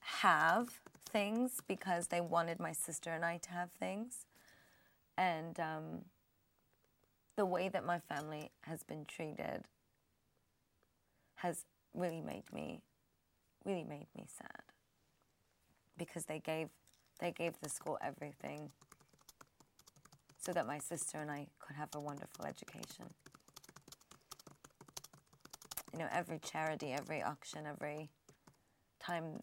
[0.00, 0.68] have
[1.08, 4.26] things because they wanted my sister and I to have things,
[5.16, 6.04] and um,
[7.36, 9.64] the way that my family has been treated
[11.36, 11.64] has
[11.94, 12.80] really made me
[13.64, 14.62] really made me sad
[15.96, 16.68] because they gave
[17.20, 18.70] they gave the school everything
[20.44, 23.06] so that my sister and I could have a wonderful education.
[25.92, 28.10] You know, every charity, every auction, every
[29.00, 29.40] time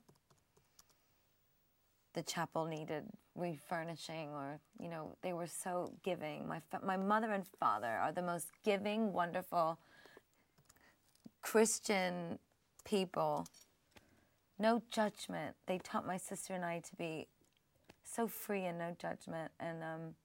[2.13, 3.03] the chapel needed
[3.35, 8.11] refurnishing or you know they were so giving my fa- my mother and father are
[8.11, 9.79] the most giving wonderful
[11.41, 12.39] Christian
[12.83, 13.47] people,
[14.59, 15.55] no judgment.
[15.65, 17.27] They taught my sister and I to be
[18.03, 19.51] so free and no judgment.
[19.59, 20.15] And um,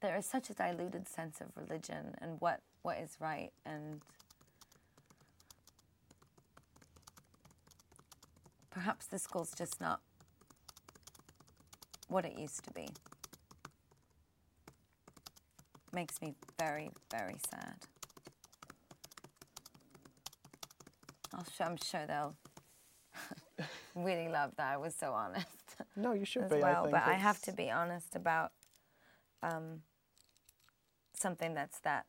[0.00, 3.50] there is such a diluted sense of religion and what, what is right.
[3.66, 4.00] And
[8.70, 10.00] perhaps the school's just not
[12.08, 12.88] what it used to be.
[15.92, 17.74] Makes me very, very sad.
[21.34, 22.34] I'll sh- I'm sure they'll
[23.94, 24.74] really love that.
[24.74, 25.46] I was so honest.
[25.96, 26.58] No, you should as be.
[26.58, 26.80] well.
[26.80, 28.50] I think but I have to be honest about
[29.44, 29.82] um,
[31.14, 32.06] something that's that.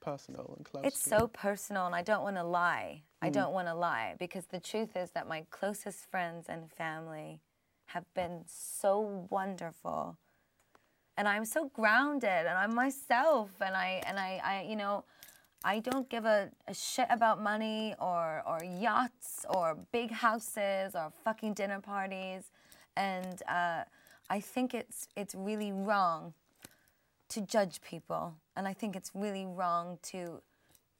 [0.00, 0.84] personal and close.
[0.86, 1.28] It's so you.
[1.32, 3.02] personal, and I don't want to lie.
[3.22, 7.40] I don't want to lie because the truth is that my closest friends and family
[7.92, 10.16] have been so wonderful,
[11.16, 15.04] and I'm so grounded, and I'm myself, and I and I, I you know.
[15.62, 21.12] I don't give a, a shit about money or, or yachts or big houses or
[21.22, 22.50] fucking dinner parties.
[22.96, 23.82] And uh,
[24.30, 26.32] I think it's, it's really wrong
[27.28, 28.36] to judge people.
[28.56, 30.40] And I think it's really wrong to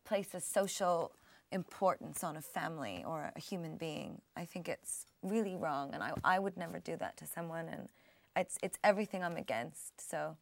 [0.05, 1.13] place a social
[1.53, 4.21] importance on a family or a human being.
[4.37, 5.91] I think it's really wrong.
[5.93, 7.69] And I, I would never do that to someone.
[7.69, 7.89] And
[8.37, 10.09] it's, it's everything I'm against.
[10.11, 10.37] So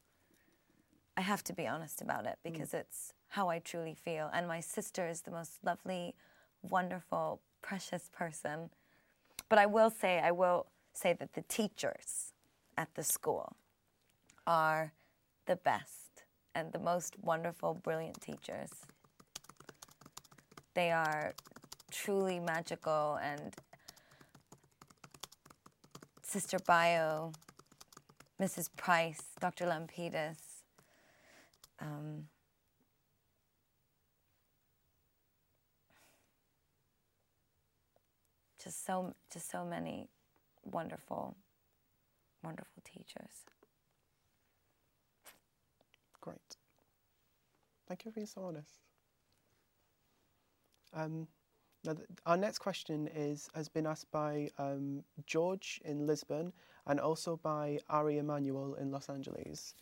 [1.16, 2.52] I have to be honest about it mm.
[2.52, 4.30] because it's how I truly feel.
[4.32, 6.14] And my sister is the most lovely,
[6.62, 8.70] wonderful, precious person.
[9.48, 12.32] But I will say, I will say that the teachers
[12.76, 13.56] at the school
[14.46, 14.92] are
[15.46, 18.70] the best and the most wonderful, brilliant teachers.
[20.78, 21.34] They are
[21.90, 23.52] truly magical and
[26.22, 27.32] Sister Bio,
[28.40, 28.70] Mrs.
[28.76, 29.66] Price, Dr.
[29.66, 30.38] Lampetus,
[31.80, 32.28] um,
[38.62, 40.06] just so just so many
[40.64, 41.34] wonderful
[42.44, 43.46] wonderful teachers
[46.20, 46.56] Great.
[47.88, 48.87] Thank you for being so honest.
[50.94, 51.28] Um,
[51.84, 51.94] now,
[52.26, 56.52] our next question is has been asked by um, George in Lisbon
[56.86, 59.74] and also by Ari Emanuel in Los Angeles.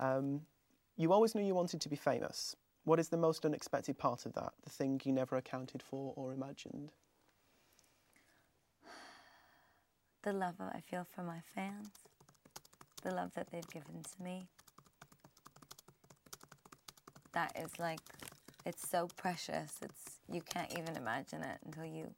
[0.00, 0.42] Um,
[0.96, 2.56] you always knew you wanted to be famous.
[2.84, 4.52] What is the most unexpected part of that?
[4.64, 6.92] The thing you never accounted for or imagined?
[10.22, 11.90] the love i feel for my fans
[13.02, 14.48] the love that they've given to me
[17.32, 18.00] that is like
[18.66, 19.72] it's so precious.
[19.80, 22.12] It's you can't even imagine it until you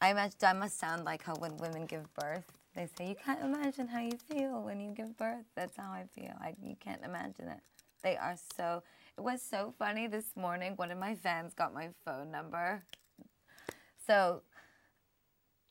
[0.00, 2.44] i imagine i must sound like how when women give birth
[2.74, 5.44] they say you can't imagine how you feel when you give birth.
[5.54, 6.32] That's how i feel.
[6.40, 7.60] I, you can't imagine it.
[8.02, 8.82] They are so
[9.18, 10.72] it was so funny this morning.
[10.76, 12.82] One of my fans got my phone number.
[14.06, 14.42] So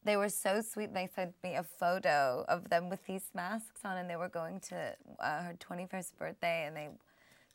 [0.03, 0.93] they were so sweet.
[0.93, 4.59] They sent me a photo of them with these masks on, and they were going
[4.69, 6.89] to uh, her 21st birthday, and they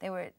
[0.00, 0.32] they were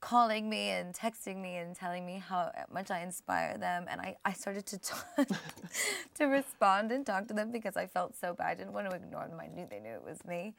[0.00, 4.16] calling me and texting me and telling me how much I inspire them, and I,
[4.24, 5.06] I started to talk,
[6.14, 8.46] to respond and talk to them because I felt so bad.
[8.46, 9.40] I didn't want to ignore them.
[9.40, 10.54] I knew they knew it was me.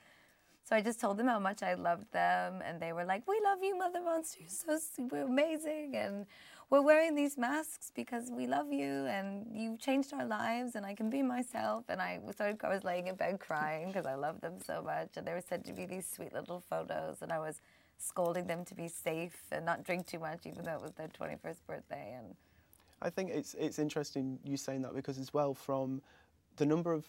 [0.64, 3.40] So I just told them how much I loved them, and they were like, "We
[3.44, 4.40] love you, Mother Monster.
[4.42, 6.26] You're so amazing." And
[6.70, 10.96] we're wearing these masks because we love you and you've changed our lives and I
[10.96, 11.86] can be myself.
[11.88, 15.16] And I started, I was laying in bed crying because I love them so much.
[15.16, 17.22] And they were said to be these sweet little photos.
[17.22, 17.62] And I was
[17.98, 21.08] scolding them to be safe and not drink too much, even though it was their
[21.08, 22.16] 21st birthday.
[22.18, 22.36] And
[23.02, 26.02] I think it's it's interesting you saying that because as well from
[26.58, 27.06] the number of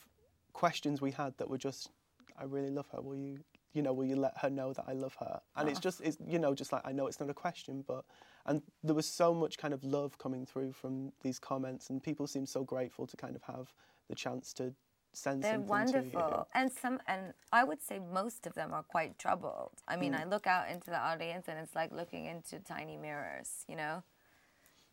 [0.53, 1.91] questions we had that were just,
[2.39, 3.01] I really love her.
[3.01, 3.39] Will you,
[3.73, 5.41] you know, will you let her know that I love her?
[5.57, 5.83] And it's ah.
[5.83, 8.05] just, it's you know, just like I know it's not a question, but
[8.47, 12.27] and there was so much kind of love coming through from these comments, and people
[12.27, 13.73] seemed so grateful to kind of have
[14.09, 14.75] the chance to
[15.13, 16.49] send they're wonderful.
[16.55, 19.73] And some, and I would say most of them are quite troubled.
[19.87, 20.21] I mean, Mm.
[20.21, 24.03] I look out into the audience and it's like looking into tiny mirrors, you know?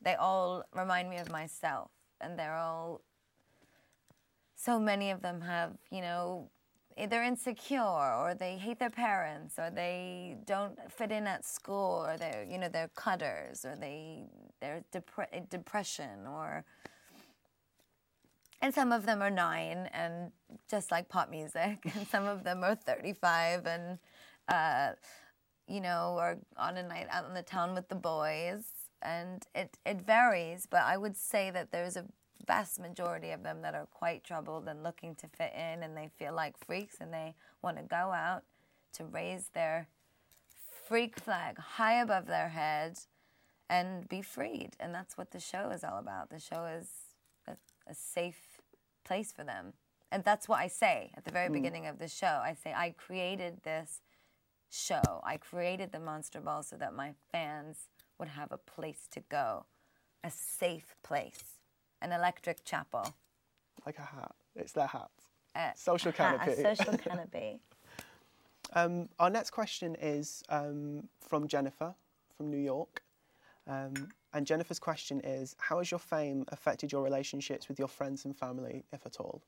[0.02, 1.90] They all remind me of myself,
[2.22, 3.02] and they're all,
[4.56, 6.50] so many of them have, you know,
[7.10, 12.16] they're insecure or they hate their parents or they don't fit in at school or
[12.18, 14.24] they're you know they're cutters or they
[14.62, 16.64] they're depre- depression or
[18.66, 20.32] and some of them are nine and
[20.68, 24.00] just like pop music and some of them are 35 and
[24.48, 24.94] uh,
[25.68, 28.64] you know are on a night out in the town with the boys.
[29.04, 32.06] And it, it varies but i would say that there's a
[32.48, 36.10] vast majority of them that are quite troubled and looking to fit in and they
[36.18, 38.42] feel like freaks and they want to go out
[38.94, 39.90] to raise their
[40.88, 42.98] freak flag high above their head
[43.70, 44.72] and be freed.
[44.80, 46.30] And that's what the show is all about.
[46.30, 46.88] The show is
[47.48, 47.54] a,
[47.88, 48.55] a safe
[49.06, 49.74] place for them
[50.12, 52.90] and that's what i say at the very beginning of the show i say i
[52.98, 54.02] created this
[54.70, 59.22] show i created the monster ball so that my fans would have a place to
[59.30, 59.66] go
[60.24, 61.60] a safe place
[62.02, 63.16] an electric chapel
[63.86, 64.34] Like a hat.
[64.56, 65.10] It's their hat.
[65.56, 66.62] a Social ha- canopy.
[66.62, 67.60] a social canopy
[68.74, 71.94] Um, our next question is um, from Jennifer
[72.36, 73.04] from New York.
[73.68, 78.26] Um, and Jennifer's question is How has your fame affected your relationships with your friends
[78.26, 79.42] and family, if at all?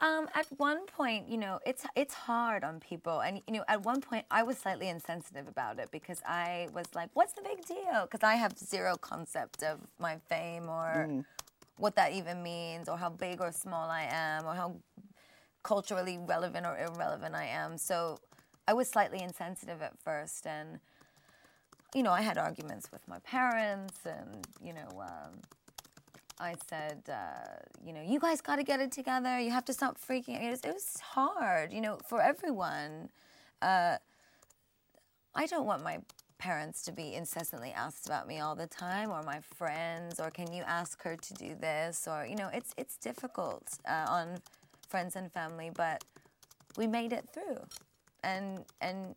[0.00, 3.84] Um, at one point, you know, it's it's hard on people, and you know, at
[3.84, 7.64] one point, I was slightly insensitive about it because I was like, "What's the big
[7.66, 11.24] deal?" Because I have zero concept of my fame or
[11.76, 14.76] what that even means, or how big or small I am, or how
[15.62, 17.76] culturally relevant or irrelevant I am.
[17.76, 18.18] So,
[18.66, 20.78] I was slightly insensitive at first, and
[21.94, 24.88] you know, I had arguments with my parents, and you know.
[25.00, 25.40] Um,
[26.40, 29.40] I said, uh, you know, you guys got to get it together.
[29.40, 30.40] You have to stop freaking.
[30.40, 33.10] It was, it was hard, you know, for everyone.
[33.60, 33.96] Uh,
[35.34, 35.98] I don't want my
[36.38, 40.52] parents to be incessantly asked about me all the time, or my friends, or can
[40.52, 44.38] you ask her to do this, or you know, it's it's difficult uh, on
[44.88, 46.04] friends and family, but
[46.76, 47.58] we made it through,
[48.22, 49.16] and and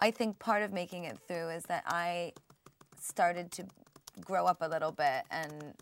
[0.00, 2.32] I think part of making it through is that I
[3.00, 3.64] started to
[4.24, 5.74] grow up a little bit and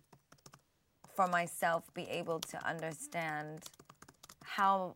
[1.14, 3.64] for myself be able to understand
[4.44, 4.94] how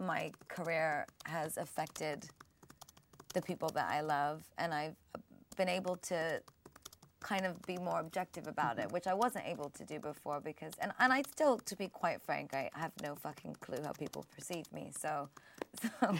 [0.00, 2.26] my career has affected
[3.34, 4.96] the people that I love and I've
[5.56, 6.40] been able to
[7.20, 10.72] kind of be more objective about it, which I wasn't able to do before because
[10.80, 14.24] and, and I still to be quite frank, I have no fucking clue how people
[14.34, 14.90] perceive me.
[14.98, 15.28] So
[16.00, 16.16] so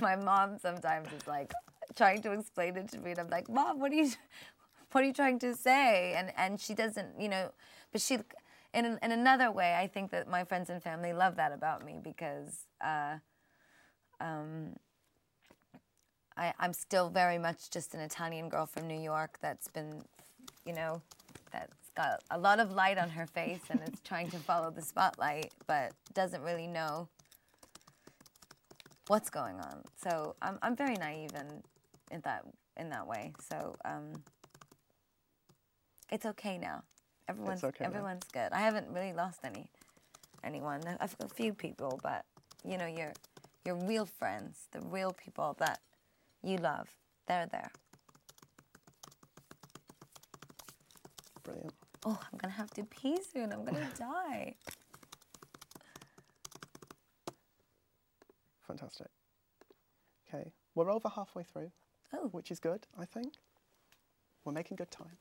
[0.00, 1.52] my mom sometimes is like
[1.96, 4.10] trying to explain it to me and I'm like, Mom, what are you
[4.92, 6.14] what are you trying to say?
[6.16, 7.50] And and she doesn't, you know,
[7.92, 8.18] but she
[8.76, 11.98] in, in another way, I think that my friends and family love that about me
[12.02, 13.16] because uh,
[14.20, 14.74] um,
[16.36, 20.02] I, I'm still very much just an Italian girl from New York that's been,
[20.66, 21.00] you know,
[21.52, 24.82] that's got a lot of light on her face and is trying to follow the
[24.82, 27.08] spotlight, but doesn't really know
[29.06, 29.82] what's going on.
[30.02, 31.62] So I'm, I'm very naive in,
[32.10, 32.44] in that
[32.76, 33.32] in that way.
[33.48, 34.22] So um,
[36.10, 36.82] it's okay now.
[37.28, 37.90] Everyone's okay now.
[37.90, 38.52] everyone's good.
[38.52, 39.70] I haven't really lost any
[40.44, 40.82] anyone.
[41.00, 42.24] I've got a few people, but
[42.64, 43.12] you know, your
[43.64, 45.80] your real friends, the real people that
[46.42, 46.88] you love,
[47.26, 47.70] they're there.
[51.42, 51.72] Brilliant.
[52.04, 53.52] Oh, I'm gonna have to pee soon.
[53.52, 54.54] I'm gonna die.
[58.66, 59.08] Fantastic.
[60.28, 61.70] Okay, we're over halfway through,
[62.14, 63.34] Oh, which is good, I think.
[64.44, 65.18] We're making good time.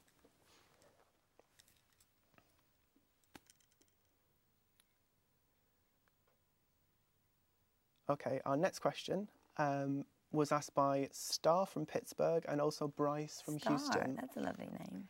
[8.08, 13.58] Okay, our next question um, was asked by Star from Pittsburgh and also Bryce from
[13.58, 13.78] Star.
[13.78, 14.16] Houston.
[14.16, 15.06] That's a lovely name.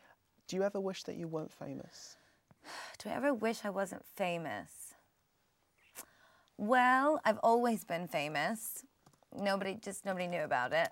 [0.47, 2.15] Do you ever wish that you weren't famous?
[3.03, 4.93] Do I ever wish I wasn't famous?
[6.57, 8.85] Well, I've always been famous.
[9.37, 10.89] Nobody, just nobody knew about it.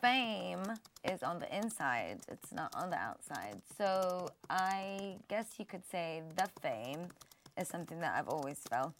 [0.00, 0.62] Fame
[1.04, 3.60] is on the inside, it's not on the outside.
[3.76, 7.08] So I guess you could say the fame
[7.56, 8.94] is something that I've always felt.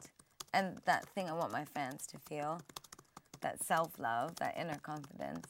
[0.53, 2.61] And that thing I want my fans to feel
[3.43, 5.47] that self love, that inner confidence.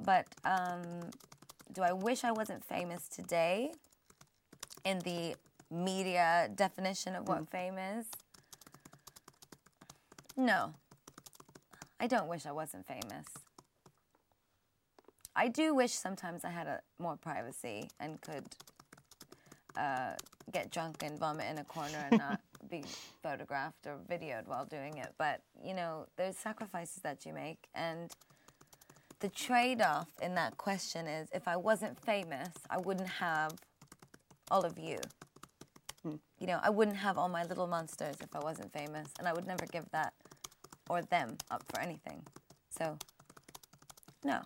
[0.00, 1.10] But um,
[1.72, 3.72] do I wish I wasn't famous today
[4.84, 5.36] in the
[5.70, 8.06] media definition of what fame is?
[10.36, 10.74] No.
[12.00, 13.26] I don't wish I wasn't famous.
[15.38, 18.44] I do wish sometimes I had a, more privacy and could
[19.76, 20.14] uh,
[20.52, 22.40] get drunk and vomit in a corner and not
[22.70, 22.82] be
[23.22, 25.14] photographed or videoed while doing it.
[25.16, 27.68] But, you know, there's sacrifices that you make.
[27.72, 28.10] And
[29.20, 33.52] the trade off in that question is if I wasn't famous, I wouldn't have
[34.50, 34.98] all of you.
[36.04, 39.06] You know, I wouldn't have all my little monsters if I wasn't famous.
[39.20, 40.14] And I would never give that
[40.90, 42.24] or them up for anything.
[42.76, 42.98] So,
[44.24, 44.40] no.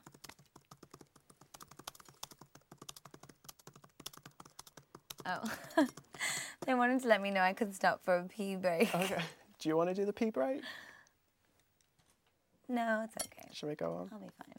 [5.26, 5.52] Oh.
[6.66, 8.94] they wanted to let me know I could stop for a pee break.
[8.94, 9.22] Okay.
[9.58, 10.62] Do you want to do the pee break?
[12.68, 13.48] No, it's okay.
[13.52, 14.08] Shall we go on?
[14.12, 14.58] I'll be fine.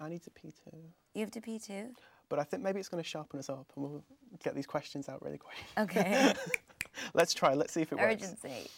[0.00, 0.78] I need to pee too.
[1.14, 1.90] You have to pee too?
[2.28, 4.04] But I think maybe it's going to sharpen us up and we'll
[4.42, 5.56] get these questions out really quick.
[5.76, 6.32] Okay.
[7.14, 7.54] Let's try.
[7.54, 8.14] Let's see if it works.
[8.14, 8.70] Urgency.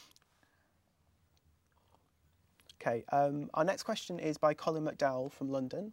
[2.81, 3.05] Okay.
[3.13, 5.93] Um, our next question is by Colin McDowell from London,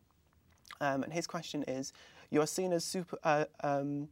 [0.82, 1.94] um, and his question is:
[2.32, 3.18] You are seen as super.
[3.24, 4.10] Uh, um,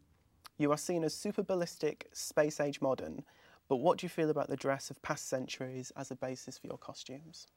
[0.58, 3.24] you are seen as super ballistic, space age modern,
[3.70, 6.68] but what do you feel about the dress of past centuries as a basis for
[6.68, 7.48] your costumes?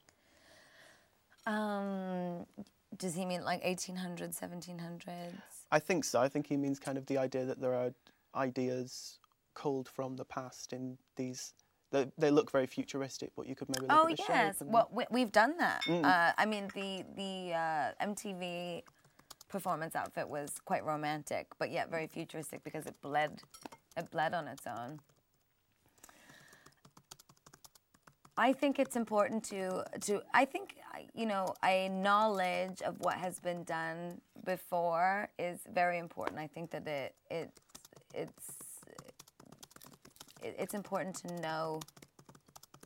[1.47, 2.47] Um,
[2.99, 5.33] does he mean like 1800s, 1700s?
[5.73, 6.21] I think so.
[6.21, 7.93] I think he means kind of the idea that there are
[8.35, 9.19] ideas
[9.55, 11.55] culled from the past in these.
[11.93, 14.61] They, they look very futuristic, but you could maybe look Oh at the yes, shape.
[14.61, 15.83] and- well we, we've done that.
[15.89, 18.83] Uh, I mean the the uh, MTV
[19.51, 23.43] performance outfit was quite romantic, but yet very futuristic because it bled,
[23.97, 25.01] it bled on its own.
[28.39, 30.77] I think it's important to to I think
[31.15, 36.39] you know a knowledge of what has been done before is very important.
[36.39, 37.51] I think that it it
[38.15, 38.47] it's
[40.43, 41.81] it, it's important to know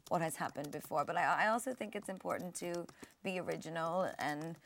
[0.08, 1.04] what has happened before.
[1.04, 2.84] But I, I also think it's important to
[3.22, 4.56] be original and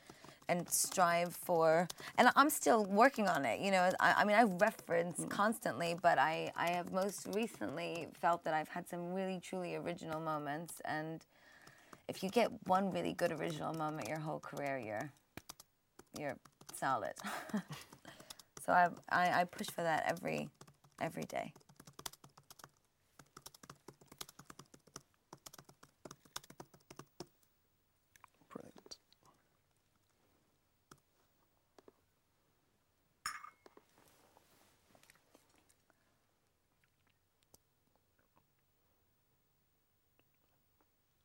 [0.49, 4.43] and strive for and i'm still working on it you know i, I mean i
[4.43, 5.29] reference mm.
[5.29, 10.21] constantly but I, I have most recently felt that i've had some really truly original
[10.21, 11.25] moments and
[12.09, 15.11] if you get one really good original moment your whole career you're
[16.19, 16.37] you're
[16.75, 17.13] solid
[18.65, 20.49] so I, I, I push for that every
[21.01, 21.53] every day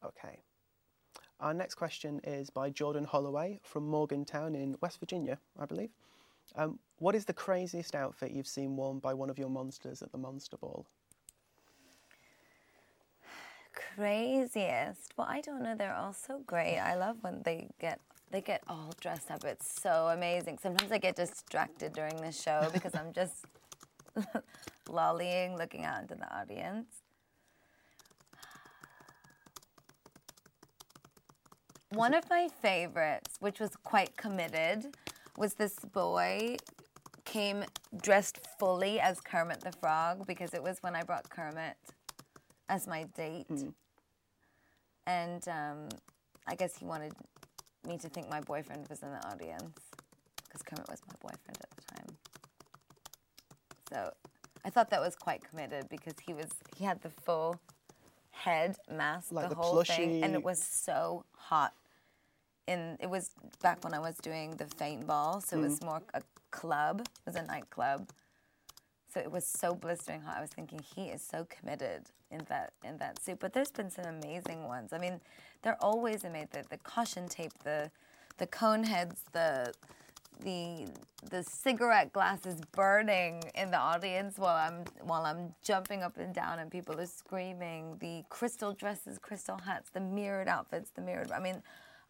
[0.04, 0.40] Okay.
[1.44, 5.90] Our next question is by Jordan Holloway from Morgantown in West Virginia, I believe.
[6.56, 10.10] Um, what is the craziest outfit you've seen worn by one of your monsters at
[10.10, 10.86] the Monster Ball?
[13.74, 15.12] Craziest?
[15.18, 15.74] Well, I don't know.
[15.76, 16.78] They're all so great.
[16.78, 18.00] I love when they get
[18.30, 19.44] they get all dressed up.
[19.44, 20.58] It's so amazing.
[20.62, 23.44] Sometimes I get distracted during the show because I'm just
[24.88, 27.03] lollying, looking out into the audience.
[31.94, 34.96] One of my favorites, which was quite committed,
[35.36, 36.56] was this boy
[37.24, 37.64] came
[38.02, 41.76] dressed fully as Kermit the Frog because it was when I brought Kermit
[42.68, 43.48] as my date.
[43.48, 43.72] Mm.
[45.06, 45.88] And um,
[46.48, 47.12] I guess he wanted
[47.86, 49.78] me to think my boyfriend was in the audience
[50.44, 52.16] because Kermit was my boyfriend at the time.
[53.90, 54.12] So
[54.64, 57.60] I thought that was quite committed because he was he had the full
[58.30, 61.72] head mask like the, the whole thing and it was so hot
[62.66, 63.30] in it was
[63.62, 65.86] back when I was doing the Fame Ball, so it was mm.
[65.86, 68.08] more a club, it was a nightclub.
[69.12, 70.38] So it was so blistering hot.
[70.38, 73.38] I was thinking he is so committed in that in that suit.
[73.38, 74.92] But there's been some amazing ones.
[74.92, 75.20] I mean,
[75.62, 76.48] they're always amazing.
[76.50, 77.90] The, the caution tape, the
[78.38, 79.72] the cone heads, the
[80.40, 80.88] the
[81.30, 86.58] the cigarette glasses burning in the audience while I'm while I'm jumping up and down
[86.58, 87.96] and people are screaming.
[88.00, 91.30] The crystal dresses, crystal hats, the mirrored outfits, the mirrored.
[91.30, 91.62] I mean,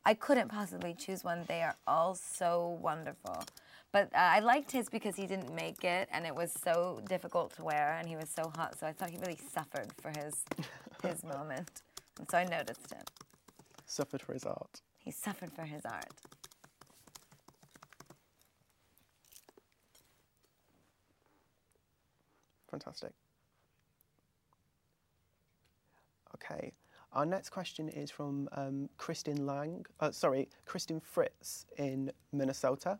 [0.06, 1.44] I couldn't possibly choose one.
[1.48, 3.44] They are all so wonderful.
[3.90, 7.54] But uh, I liked his because he didn't make it, and it was so difficult
[7.56, 8.78] to wear, and he was so hot.
[8.78, 10.44] So I thought he really suffered for his
[11.02, 11.82] his moment,
[12.18, 13.10] and so I noticed it.
[13.86, 14.80] Suffered for his art.
[14.98, 16.12] He suffered for his art.
[22.70, 23.12] Fantastic.
[26.34, 26.72] Okay.
[27.14, 32.98] Our next question is from um, Kristin Lang, uh, sorry, Kristin Fritz in Minnesota.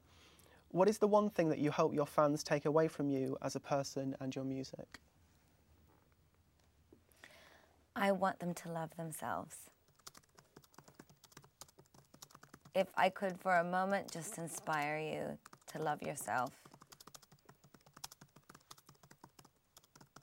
[0.69, 3.57] What is the one thing that you hope your fans take away from you as
[3.57, 5.01] a person and your music?
[7.97, 9.57] I want them to love themselves.
[12.73, 15.39] If I could for a moment just inspire you
[15.73, 16.53] to love yourself,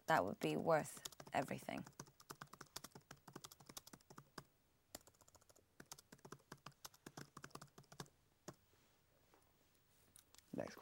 [0.07, 0.97] that would be worth
[1.34, 1.84] everything.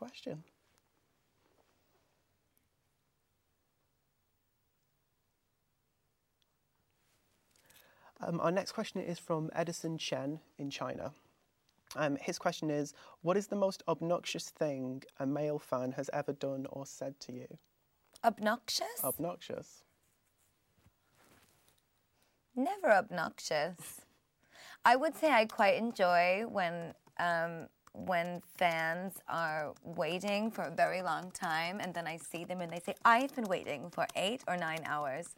[0.10, 0.44] Question.
[8.22, 11.12] Um, our next question is from Edison Chen in China.
[11.96, 16.34] Um, his question is What is the most obnoxious thing a male fan has ever
[16.34, 17.48] done or said to you?
[18.24, 19.04] Obnoxious?
[19.04, 19.84] Obnoxious.
[22.56, 24.02] Never obnoxious.
[24.84, 31.02] I would say I quite enjoy when um, when fans are waiting for a very
[31.02, 34.42] long time and then I see them and they say, I've been waiting for eight
[34.48, 35.36] or nine hours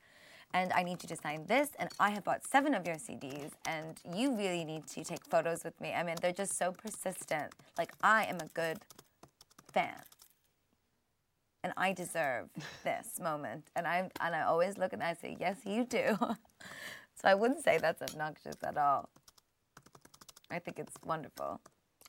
[0.53, 3.51] and I need you to sign this and I have bought seven of your CDs
[3.65, 5.93] and you really need to take photos with me.
[5.93, 7.53] I mean, they're just so persistent.
[7.77, 8.79] Like, I am a good
[9.71, 10.01] fan.
[11.63, 12.49] And I deserve
[12.83, 13.65] this moment.
[13.75, 16.17] And I and I always look and I say, Yes, you do.
[16.19, 19.09] so I wouldn't say that's obnoxious at all.
[20.49, 21.61] I think it's wonderful.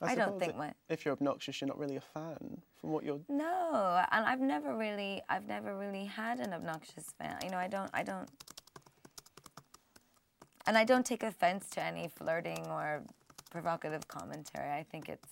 [0.03, 3.03] I, I don't think my if you're obnoxious, you're not really a fan from what
[3.03, 3.21] you're.
[3.29, 7.37] No, and I've never really, I've never really had an obnoxious fan.
[7.43, 8.29] You know, I don't, I don't,
[10.67, 13.03] and I don't take offense to any flirting or
[13.49, 14.69] provocative commentary.
[14.71, 15.29] I think it's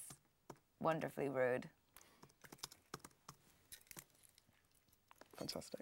[0.80, 1.68] wonderfully rude.
[5.38, 5.82] Fantastic.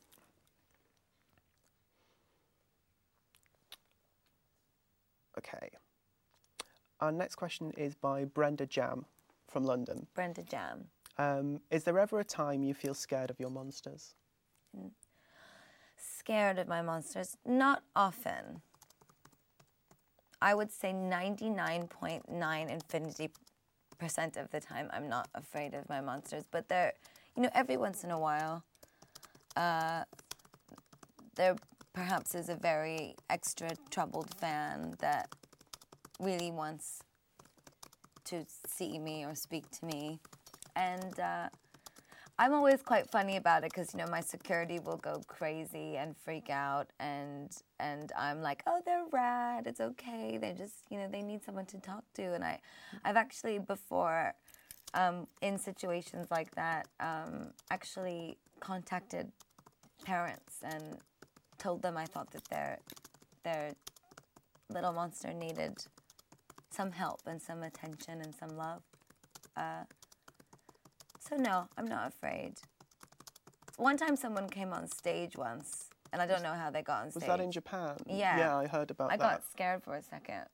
[5.38, 5.70] Okay.
[7.02, 9.06] Our next question is by Brenda Jam
[9.48, 10.08] from London.
[10.14, 10.86] Brenda Jam.
[11.18, 14.16] Um, is there ever a time you feel scared of your monsters?
[15.96, 17.38] Scared of my monsters?
[17.46, 18.62] Not often.
[20.42, 23.30] I would say 99.9 infinity
[23.98, 26.94] percent of the time I'm not afraid of my monsters, but they're,
[27.36, 28.64] you know, every once in a while,
[29.58, 30.04] uh,
[31.36, 31.56] there
[31.94, 35.30] perhaps is a very extra troubled fan that
[36.20, 37.02] really wants
[38.26, 40.20] to see me or speak to me.
[40.76, 41.50] And uh,
[42.38, 46.16] I'm always quite funny about it because you know my security will go crazy and
[46.16, 49.68] freak out, and and I'm like, oh, they're rad.
[49.68, 50.38] It's okay.
[50.40, 52.60] They're just you know they need someone to talk to, and I,
[53.04, 54.34] I've actually before,
[54.94, 59.32] um, in situations like that, um, actually contacted
[60.06, 60.98] parents and
[61.58, 62.80] told them I thought that their
[63.44, 63.74] their
[64.70, 65.78] little monster needed
[66.80, 68.82] some help and some attention and some love.
[69.58, 69.84] Uh,
[71.20, 72.54] so no, I'm not afraid.
[73.76, 77.12] One time, someone came on stage once, and I don't know how they got on
[77.12, 77.28] stage.
[77.28, 77.98] Was that in Japan?
[78.08, 78.38] Yeah.
[78.38, 79.26] Yeah, I heard about I that.
[79.26, 80.46] I got scared for a second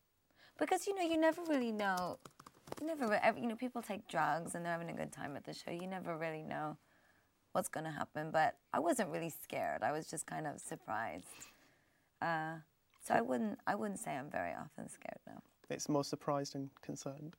[0.58, 2.18] because you know you never really know.
[2.82, 3.06] You never,
[3.38, 5.70] you know, people take drugs and they're having a good time at the show.
[5.70, 6.78] You never really know
[7.52, 8.32] what's going to happen.
[8.32, 9.84] But I wasn't really scared.
[9.84, 11.28] I was just kind of surprised.
[12.20, 12.56] Uh,
[13.06, 15.20] so I wouldn't, I wouldn't say I'm very often scared.
[15.28, 15.44] No.
[15.70, 17.36] It's more surprised and concerned.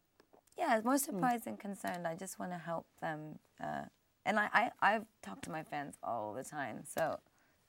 [0.59, 2.07] Yeah, more surprised and concerned.
[2.07, 3.39] I just want to help them.
[3.63, 3.83] Uh,
[4.25, 6.83] and I, I, I've talked to my fans all the time.
[6.85, 7.19] So,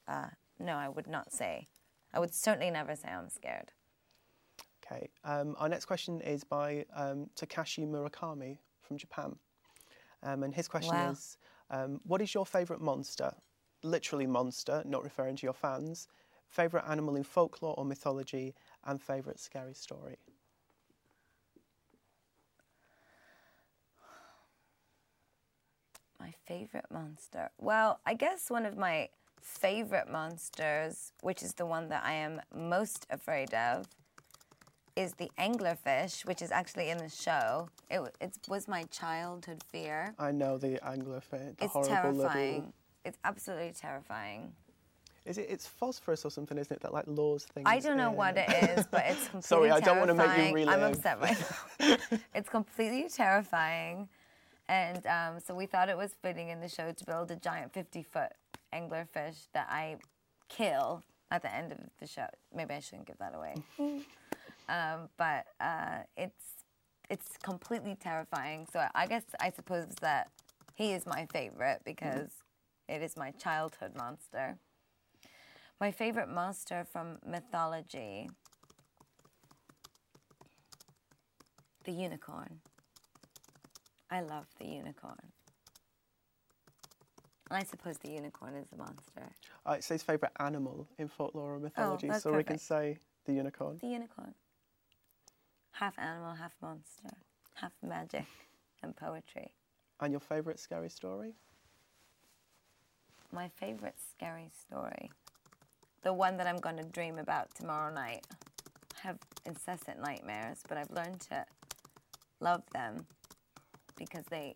[0.08, 0.28] uh,
[0.60, 1.68] no, I would not say.
[2.14, 3.72] I would certainly never say I'm scared.
[4.86, 5.10] Okay.
[5.24, 9.36] Um, our next question is by um, Takashi Murakami from Japan.
[10.24, 11.12] Um, and his question Wow.
[11.12, 11.38] is
[11.70, 13.32] um, What is your favourite monster?
[13.84, 16.08] Literally, monster, not referring to your fans.
[16.48, 18.56] Favourite animal in folklore or mythology,
[18.86, 20.16] and favourite scary story?
[26.19, 27.49] My favorite monster.
[27.60, 29.10] Well, I guess one of my
[29.41, 33.85] favorite monsters, which is the one that I am most afraid of,
[34.95, 37.69] is the anglerfish, which is actually in the show.
[37.91, 40.15] It, it was my childhood fear.
[40.18, 42.53] I know the anglerfish, the It's horrible terrifying.
[42.56, 42.73] little.
[43.06, 44.53] It's absolutely terrifying.
[45.26, 45.48] Is it?
[45.49, 46.81] It's phosphorus or something, isn't it?
[46.81, 47.65] That like lures things.
[47.69, 48.15] I don't know in.
[48.15, 50.27] what it is, but it's completely Sorry, I don't wanna make
[50.57, 50.69] you terrifying.
[50.69, 51.38] I'm upset right
[51.80, 51.98] now.
[52.34, 54.07] it's completely terrifying.
[54.69, 57.73] And um, so we thought it was fitting in the show to build a giant
[57.73, 58.31] 50 foot
[58.73, 59.98] anglerfish that I
[60.49, 62.27] kill at the end of the show.
[62.53, 63.56] Maybe I shouldn't give that away.
[64.69, 66.44] um, but uh, it's
[67.10, 68.68] it's completely terrifying.
[68.72, 70.30] So I guess I suppose that
[70.76, 72.31] he is my favorite because
[72.89, 74.57] it is my childhood monster.
[75.80, 78.30] My favorite monster from mythology
[81.88, 82.60] the unicorn.
[84.10, 85.32] I love the unicorn.
[87.50, 89.30] And I suppose the unicorn is a monster.
[89.66, 93.34] Uh, it says favourite animal in folklore or mythology, Oh, so we can say the
[93.34, 93.78] unicorn.
[93.82, 94.34] The unicorn.
[95.72, 97.16] Half animal, half monster,
[97.56, 98.26] half magic
[98.84, 99.54] and poetry.
[100.00, 101.36] And your favourite scary story?
[103.32, 105.12] My favorite scary story.
[106.04, 108.26] The one that I'm going to dream about tomorrow night.
[109.04, 111.46] I have incessant nightmares, but I've learned to
[112.40, 113.06] love them
[113.98, 114.56] because they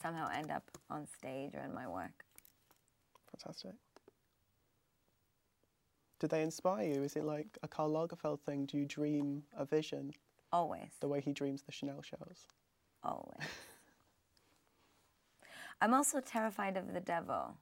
[0.00, 2.24] somehow end up on stage or in my work.
[3.30, 3.72] Fantastic.
[6.18, 7.02] Did they inspire you?
[7.02, 8.66] Is it like a Karl Lagerfeld thing?
[8.66, 10.12] Do you dream a vision
[10.52, 10.90] Always.
[11.00, 12.46] the way he dreams the Chanel shows?
[13.02, 13.40] Always.
[15.80, 17.56] I'm also terrified of the devil.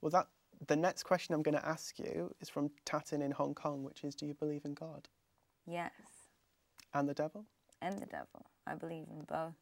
[0.00, 0.28] Well, that
[0.66, 4.04] the next question I'm going to ask you is from Tatin in Hong Kong, which
[4.04, 5.08] is, do you believe in God
[5.66, 5.92] Yes.
[6.94, 7.44] and the devil?
[7.80, 8.46] and the devil.
[8.66, 9.54] I believe in both.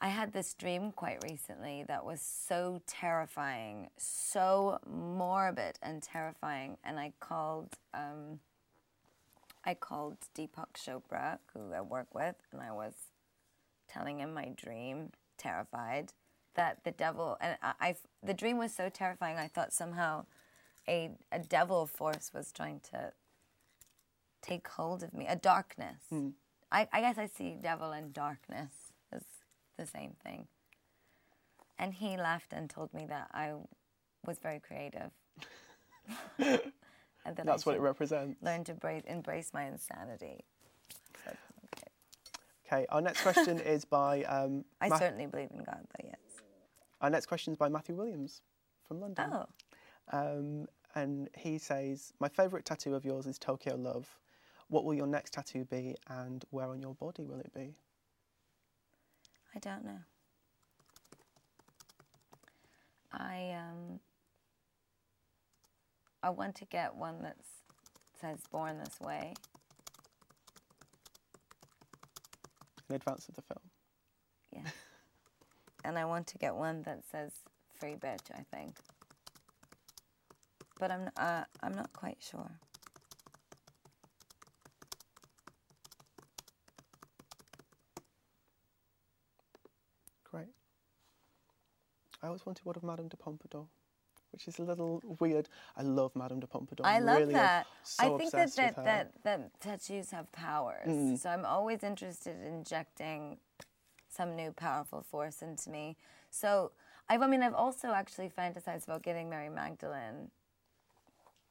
[0.00, 6.98] I had this dream quite recently that was so terrifying, so morbid and terrifying, and
[6.98, 7.74] I called.
[7.92, 8.40] Um,
[9.62, 12.94] I called Deepak Chopra, who I work with, and I was
[13.88, 16.14] telling him my dream, terrified
[16.54, 19.36] that the devil and I, I the dream was so terrifying.
[19.36, 20.24] I thought somehow
[20.88, 23.12] a a devil force was trying to
[24.40, 25.26] take hold of me.
[25.26, 26.02] A darkness.
[26.72, 29.22] I, I guess I see devil and darkness as
[29.80, 30.46] the same thing.
[31.78, 33.54] And he laughed and told me that I
[34.26, 35.10] was very creative.
[36.38, 38.36] and that That's I what it represents.
[38.42, 40.44] learn to embrace, embrace my insanity.
[41.24, 41.38] Said,
[41.74, 41.86] okay.
[42.66, 46.42] Okay, our next question is by um, I certainly believe in God, though, yes.
[47.00, 48.42] our next question is by Matthew Williams
[48.86, 49.30] from London.
[49.32, 49.46] Oh,
[50.12, 54.18] Um, and he says, My favourite tattoo of yours is Tokyo Love.
[54.68, 57.74] What will your next tattoo be, and where on your body will it be?
[59.54, 59.98] I don't know.
[63.12, 64.00] I um
[66.22, 67.36] I want to get one that
[68.20, 69.34] says "Born This Way."
[72.88, 73.70] In advance of the film.
[74.52, 74.70] Yeah.
[75.84, 77.32] and I want to get one that says
[77.78, 78.76] "Free Bitch." I think,
[80.78, 82.50] but I'm uh, I'm not quite sure.
[90.30, 90.46] Great.
[92.22, 93.66] I always wanted one of Madame de Pompadour,
[94.32, 95.48] which is a little weird.
[95.76, 96.86] I love Madame de Pompadour.
[96.86, 97.66] I love really, that.
[97.82, 100.88] So I think that that, that that tattoos have powers.
[100.88, 101.18] Mm.
[101.18, 103.38] So I'm always interested in injecting
[104.08, 105.96] some new powerful force into me.
[106.30, 106.72] So
[107.08, 110.30] I've, I mean, I've also actually fantasized about getting Mary Magdalene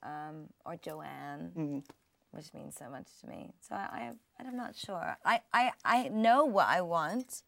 [0.04, 1.84] um, or Joanne, Mm.
[2.32, 3.52] which means so much to me.
[3.60, 5.18] So I, I, I'm not sure.
[5.26, 7.44] I, I, I know what I want,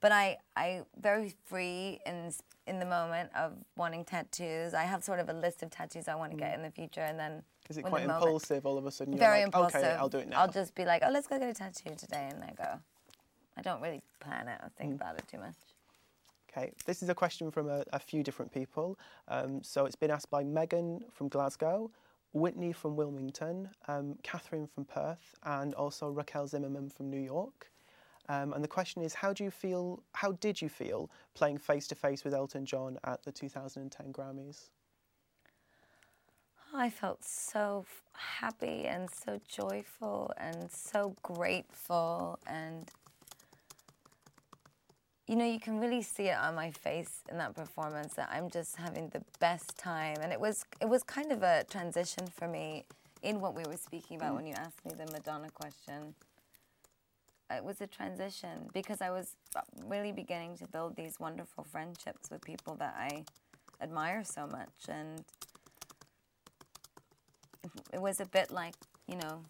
[0.00, 2.32] but I, I very free in
[2.66, 4.74] in the moment of wanting tattoos.
[4.74, 7.00] I have sort of a list of tattoos I want to get in the future,
[7.02, 7.32] and then
[7.66, 7.70] Mm.
[7.70, 9.12] Is it quite the moment- impulsive all of a sudden?
[9.14, 9.82] You're very like, impulsive.
[9.82, 10.40] Okay, I'll do it now.
[10.40, 12.78] I'll just be like, oh, let's go get a tattoo today, and I go.
[13.56, 14.96] I don't really plan it or think Mm.
[14.96, 15.56] about it too much.
[16.50, 18.98] Okay, this is a question from a, a few different people.
[19.28, 21.90] Um, so it's been asked by Megan from Glasgow,
[22.32, 27.72] Whitney from Wilmington, um, Catherine from Perth, and also Raquel Zimmermann from New York.
[28.28, 30.02] Um, and the question is, how do you feel?
[30.12, 34.68] How did you feel playing face to face with Elton John at the 2010 Grammys?
[36.74, 42.90] I felt so happy and so joyful and so grateful and
[45.26, 48.50] you know you can really see it on my face in that performance that I'm
[48.50, 52.48] just having the best time and it was it was kind of a transition for
[52.48, 52.84] me
[53.22, 56.14] in what we were speaking about when you asked me the Madonna question
[57.50, 62.30] it was a transition because I was uh, really beginning to build these wonderful friendships
[62.30, 63.24] with people that I
[63.80, 65.24] admire so much and
[67.92, 68.74] it was a bit like,
[69.06, 69.42] you know,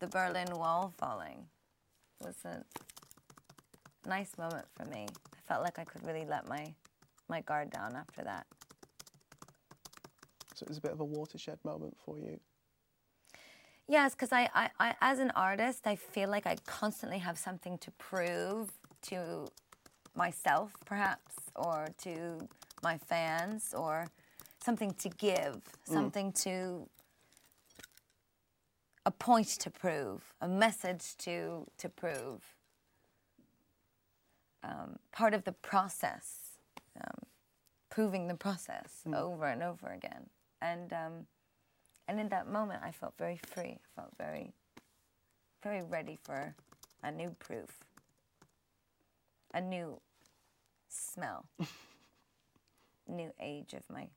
[0.00, 1.46] the Berlin Wall falling.
[2.20, 2.64] It was a
[4.08, 5.06] nice moment for me.
[5.32, 6.74] I felt like I could really let my
[7.28, 8.46] my guard down after that.
[10.54, 12.38] So it was a bit of a watershed moment for you.
[13.86, 17.76] Yes, because I, I, I, as an artist, I feel like I constantly have something
[17.78, 18.70] to prove
[19.02, 19.46] to
[20.14, 22.48] myself, perhaps, or to
[22.82, 24.06] my fans, or
[24.64, 26.88] something to give, something to
[29.04, 32.42] a point to prove, a message to to prove.
[34.62, 36.56] Um, part of the process,
[36.98, 37.26] um,
[37.90, 40.30] proving the process over and over again,
[40.62, 40.90] and.
[40.92, 41.26] Um,
[42.08, 43.78] and in that moment, I felt very free.
[43.78, 44.52] I felt very,
[45.62, 46.54] very ready for
[47.02, 47.70] a new proof,
[49.52, 50.00] a new
[50.88, 51.46] smell,
[53.08, 54.08] new age of my,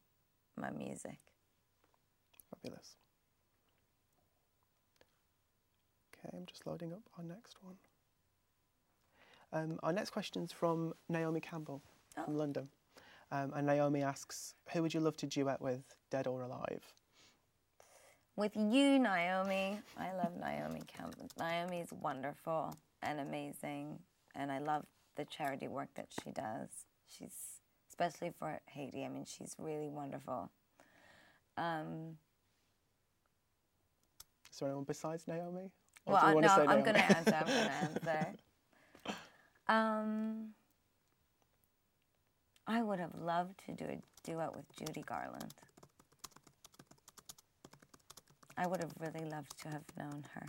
[0.59, 1.19] my music.
[2.49, 2.95] Fabulous.
[6.13, 7.75] Okay, I'm just loading up our next one.
[9.53, 11.81] Um, our next question is from Naomi Campbell
[12.25, 12.37] from Oh.
[12.37, 12.69] London.
[13.31, 16.83] Um, and Naomi asks, Who would you love to duet with, dead or alive?
[18.37, 19.79] With you, Naomi.
[19.97, 21.27] I love Naomi Campbell.
[21.39, 23.97] Naomi is wonderful and amazing,
[24.35, 24.85] and I love
[25.15, 26.69] the charity work that she does.
[27.07, 27.33] She's
[27.89, 29.03] especially for Haiti.
[29.03, 30.51] I mean, she's really wonderful.
[31.57, 32.17] Um,
[34.51, 35.71] Is there anyone besides Naomi?
[36.05, 37.35] Or Well, do no, I'm going to answer.
[37.35, 37.67] I'm going
[38.03, 38.27] to answer.
[39.67, 40.49] Um,
[42.67, 45.55] I would have loved to do a duet with Judy Garland.
[48.57, 50.47] I would have really loved to have known her.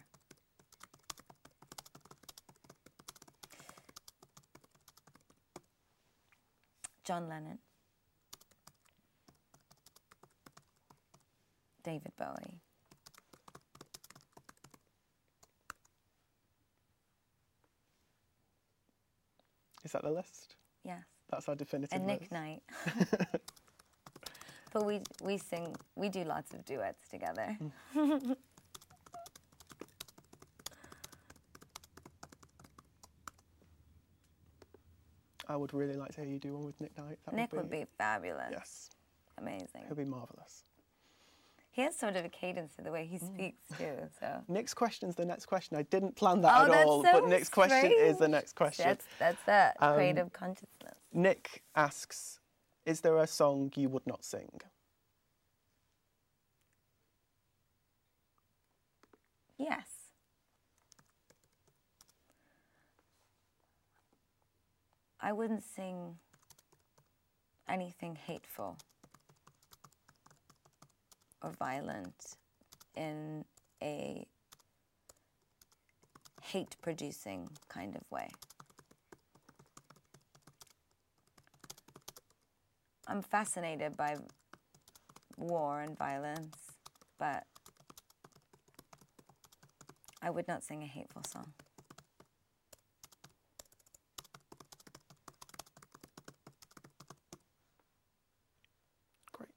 [7.04, 7.58] John Lennon.
[11.84, 12.60] David Bowie.
[19.84, 20.56] Is that the list?
[20.84, 21.02] Yes.
[21.30, 22.32] That's our definitive and Nick list.
[22.32, 22.62] Knight.
[24.72, 27.56] but we we sing we do lots of duets together.
[35.48, 37.18] I would really like to hear you do one with Nick Knight.
[37.24, 38.48] That Nick would be fabulous.
[38.50, 38.90] Yes,
[39.38, 39.84] Amazing.
[39.86, 40.64] he'll be marvellous.
[41.70, 43.94] He has sort of a cadence to the way he speaks too.
[44.18, 45.76] So Nick's question's the next question.
[45.76, 48.56] I didn't plan that Oh, at that's all, so but Nick's question is the next
[48.56, 48.84] question.
[48.84, 50.94] that's that's that Um, creative consciousness.
[51.12, 52.40] Nick asks,
[52.88, 54.62] is there a song you would not sing?
[59.58, 59.84] Yes.
[65.20, 66.16] I wouldn't sing
[67.68, 68.78] anything hateful
[71.42, 72.36] or violent
[72.96, 73.44] in
[73.82, 74.26] a
[76.40, 78.30] hate producing kind of way.
[83.08, 84.16] I'm fascinated by
[85.36, 86.56] war and violence,
[87.18, 87.44] but
[90.22, 91.52] I would not sing a hateful song.
[99.32, 99.48] Great.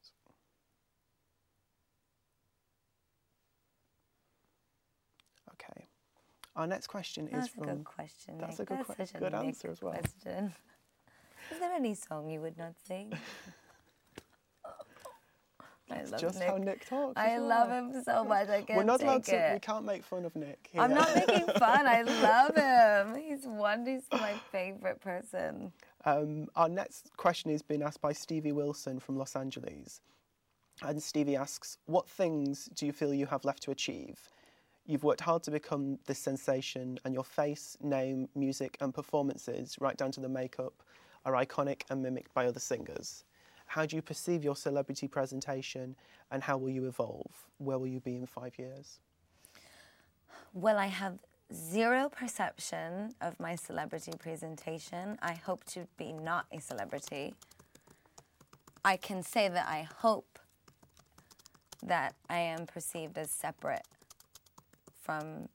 [5.53, 5.87] Okay.
[6.55, 7.65] Our next question is from.
[7.65, 8.37] That's a good question.
[8.39, 8.69] That's Nick.
[8.69, 9.93] a good That's que- good answer as well.
[9.93, 10.53] Question.
[11.51, 13.13] Is there any song you would not sing?
[15.91, 16.47] I love just Nick.
[16.47, 17.13] how Nick talks.
[17.17, 18.47] I as love him so much.
[18.47, 19.35] I can't We're not allowed to.
[19.35, 19.53] it.
[19.55, 20.69] We can't make fun of Nick.
[20.77, 21.85] I'm not making fun.
[21.85, 23.21] I love him.
[23.21, 23.85] He's one.
[23.85, 25.73] He's my favorite person.
[26.05, 29.99] Um, our next question is being asked by Stevie Wilson from Los Angeles.
[30.81, 34.17] And Stevie asks, What things do you feel you have left to achieve?
[34.85, 39.95] You've worked hard to become this sensation, and your face, name, music, and performances, right
[39.97, 40.73] down to the makeup,
[41.25, 43.23] are iconic and mimicked by other singers.
[43.65, 45.95] How do you perceive your celebrity presentation,
[46.31, 47.31] and how will you evolve?
[47.57, 48.99] Where will you be in five years?
[50.53, 51.19] Well, I have
[51.53, 55.17] zero perception of my celebrity presentation.
[55.21, 57.33] I hope to be not a celebrity.
[58.83, 60.39] I can say that I hope
[61.83, 63.87] that I am perceived as separate
[64.99, 65.49] from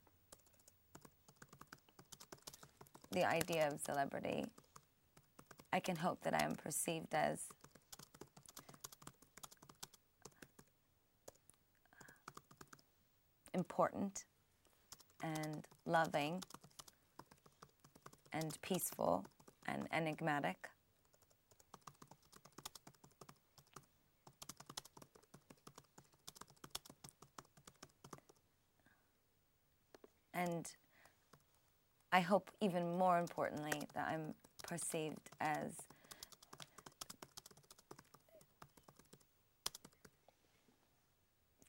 [3.10, 4.44] the idea of celebrity.
[5.76, 7.38] I can hope that I am perceived as
[13.52, 14.24] important
[15.22, 16.42] and loving
[18.32, 19.26] and peaceful
[19.68, 20.70] and enigmatic.
[30.32, 30.66] And
[32.10, 34.32] I hope, even more importantly, that I'm
[34.66, 35.72] perceived as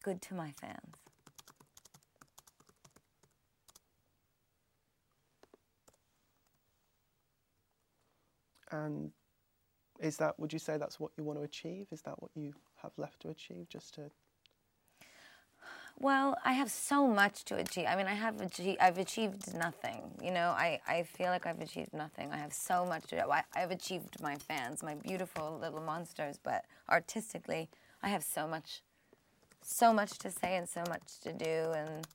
[0.03, 0.95] good to my fans.
[8.71, 9.11] And
[9.99, 11.87] is that, would you say that's what you want to achieve?
[11.91, 13.67] Is that what you have left to achieve?
[13.69, 14.11] Just to
[15.99, 17.85] Well, I have so much to achieve.
[17.89, 20.03] I mean, I have achieved, I've achieved nothing.
[20.21, 22.31] You know, I, I feel like I've achieved nothing.
[22.31, 23.31] I have so much to do.
[23.31, 27.67] I, I've achieved my fans, my beautiful little monsters, but artistically,
[28.03, 28.83] I have so much,
[29.63, 32.07] so much to say and so much to do, and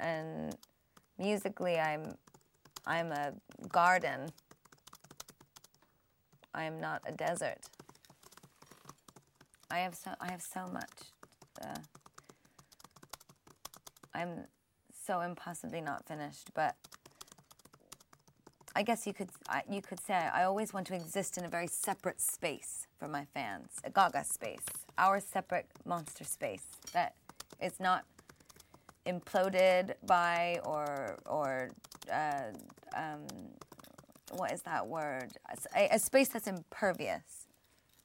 [0.00, 0.56] and
[1.18, 2.16] musically, I'm
[2.84, 3.32] I'm a
[3.68, 4.30] garden.
[6.52, 7.60] I am not a desert.
[9.70, 10.90] I have so I have so much.
[11.64, 11.76] Uh,
[14.14, 14.44] I'm
[15.06, 16.76] so impossibly not finished, but
[18.74, 21.48] I guess you could I, you could say I always want to exist in a
[21.48, 24.64] very separate space for my fans, a Gaga space,
[24.98, 27.14] our separate monster space that
[27.60, 28.04] is not
[29.06, 31.70] imploded by or or
[32.10, 32.52] uh,
[32.96, 33.26] um,
[34.32, 35.32] what is that word?
[35.76, 37.46] A, a space that's impervious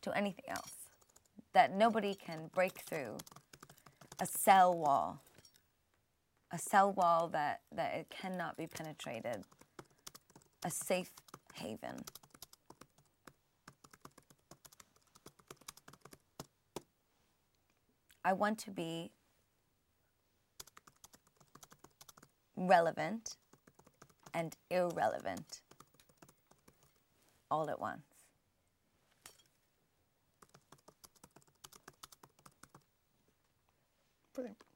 [0.02, 0.74] to anything else,
[1.54, 3.18] that nobody can break through.
[4.20, 5.22] A cell wall
[6.52, 9.44] a cell wall that, that it cannot be penetrated,
[10.64, 11.12] a safe
[11.54, 12.04] haven.
[18.24, 19.12] I want to be
[22.56, 23.38] relevant
[24.34, 25.62] and irrelevant
[27.50, 28.04] all at once.
[34.38, 34.67] brilliant.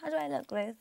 [0.00, 0.76] How do I look, Ruth?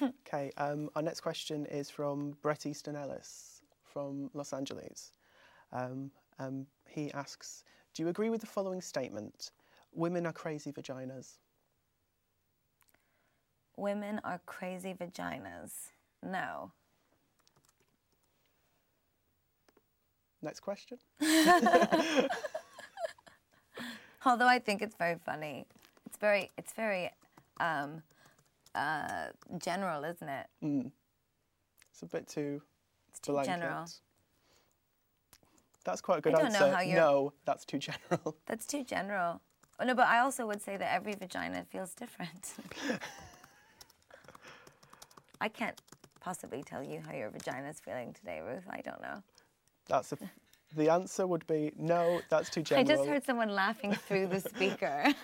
[0.26, 5.12] Okay, um, our next question is from Bret Easton Ellis from Los Angeles.
[5.72, 7.62] Um, um, he asks
[7.94, 9.50] Do you agree with the following statement?
[9.92, 11.38] Women are crazy vaginas.
[13.76, 15.72] Women are crazy vaginas.
[16.22, 16.72] No.
[20.40, 20.98] Next question.
[24.24, 25.66] Although I think it's very funny.
[26.12, 27.10] It's very, it's very
[27.58, 28.02] um,
[28.74, 29.28] uh,
[29.58, 30.46] general, isn't it?
[31.90, 32.60] It's a bit too
[33.08, 33.52] It's too blanket.
[33.52, 33.86] general.
[35.86, 36.70] That's quite a good don't know answer.
[36.74, 38.36] how you're- No, that's too general.
[38.46, 39.40] That's too general.
[39.80, 42.52] Oh, no, but I also would say that every vagina feels different.
[45.40, 45.80] I can't
[46.20, 48.64] possibly tell you how your vagina is feeling today, Ruth.
[48.68, 49.22] I don't know.
[49.88, 50.18] That's a,
[50.76, 52.86] the answer would be no, that's too general.
[52.92, 55.06] I just heard someone laughing through the speaker.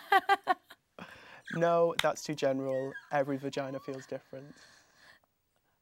[1.54, 2.92] No, that's too general.
[3.12, 4.54] Every vagina feels different.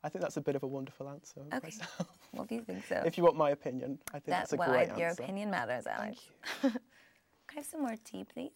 [0.05, 1.41] I think that's a bit of a wonderful answer.
[1.53, 1.67] Okay.
[1.67, 2.07] myself.
[2.33, 3.03] well, if you think so.
[3.05, 5.23] If you want my opinion, I think that, that's a well, great I- your answer.
[5.25, 6.21] opinion matters, Alex.
[6.63, 6.81] Thank you.
[7.49, 8.53] Can I have some more tea, please?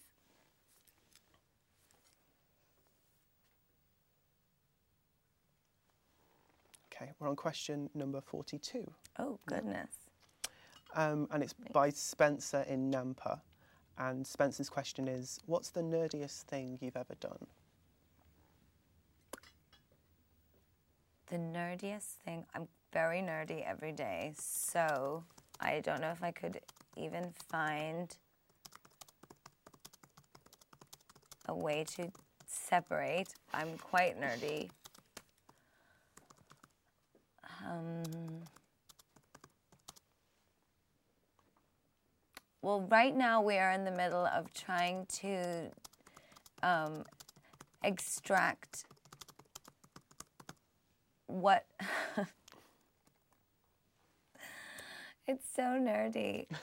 [6.95, 8.87] Okay, we're on question number 42.
[9.19, 9.91] Oh, goodness.
[10.95, 13.41] Um, and it's by Spencer in Nampa.
[14.01, 17.47] And Spencer's question is What's the nerdiest thing you've ever done?
[21.27, 25.23] The nerdiest thing, I'm very nerdy every day, so
[25.61, 26.61] I don't know if I could
[26.97, 28.17] even find
[31.47, 32.11] a way to
[32.47, 33.29] separate.
[33.53, 34.71] I'm quite nerdy.
[37.65, 38.03] Um,
[42.63, 45.71] well, right now we are in the middle of trying to
[46.63, 47.05] um,
[47.83, 48.85] extract
[51.27, 51.65] what
[55.27, 56.47] it's so nerdy.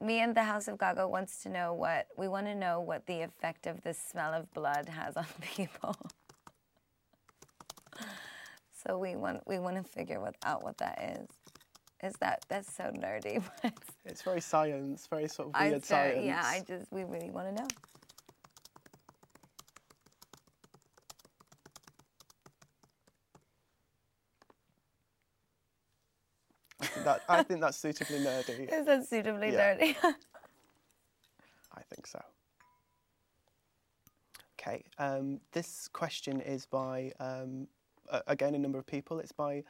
[0.00, 3.06] Me and the house of gaga wants to know what we want to know what
[3.06, 5.96] the effect of the smell of blood has on people.
[8.84, 11.45] So we want we want to figure what, out what that is
[12.02, 13.72] is that that's so nerdy but
[14.04, 16.24] It's very science, very sort of weird very- science.
[16.26, 17.68] yeah i just we really want to know
[26.80, 28.68] I think, that, I think that's suitably nerdy.
[28.72, 29.74] is that suitably Yeah.
[29.76, 29.96] nerdy
[31.78, 32.22] I think so.
[34.58, 37.68] Okay, um, this question is by, um,
[38.10, 39.18] a- again, a number of people.
[39.20, 39.62] It's by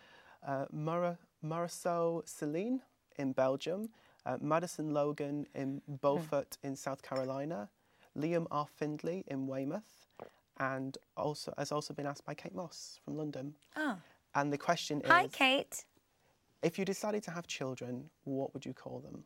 [0.47, 2.81] uh, Mara, Marisol Celine
[3.19, 3.89] in Belgium,
[4.25, 7.69] uh, Madison Logan in Beaufort in South Carolina,
[8.17, 8.67] Liam R.
[8.67, 10.07] Findley in Weymouth,
[10.59, 13.55] and also has also been asked by Kate Moss from London.
[13.77, 13.97] oh
[14.35, 15.85] And the question is, hi kate
[16.63, 19.23] if you decided to have children, what would you call them?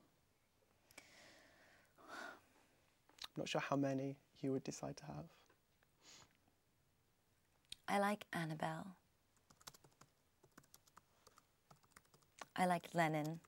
[2.11, 5.25] I'm not sure how many you would decide to have.
[7.89, 8.87] I like Annabelle.
[12.57, 13.41] I like Lennon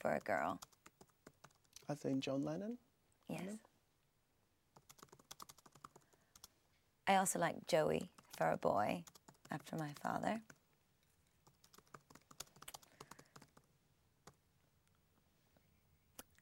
[0.00, 0.60] for a girl.
[1.88, 2.78] I think John Lennon?
[3.28, 3.42] Yes.
[7.06, 9.04] I also like Joey for a boy
[9.50, 10.40] after my father.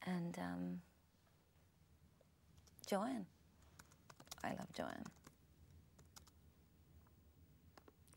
[0.05, 0.81] And um,
[2.87, 3.25] Joanne.
[4.43, 5.05] I love Joanne.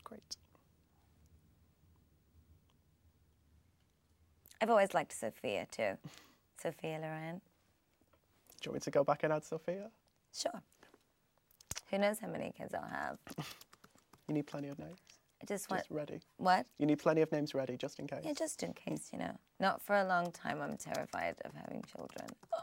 [0.03, 0.37] Great.
[4.65, 5.91] I've always liked Sophia too.
[6.59, 7.39] Sophia Loren.
[8.59, 9.91] Do you want me to go back and add Sophia?
[10.35, 10.59] Sure.
[11.91, 13.19] Who knows how many kids I'll have?
[14.27, 14.97] You need plenty of names.
[15.39, 16.19] I just want Just ready.
[16.37, 16.65] what?
[16.79, 18.21] You need plenty of names ready just in case.
[18.23, 19.37] Yeah, just in case, you know.
[19.59, 20.59] Not for a long time.
[20.59, 22.27] I'm terrified of having children.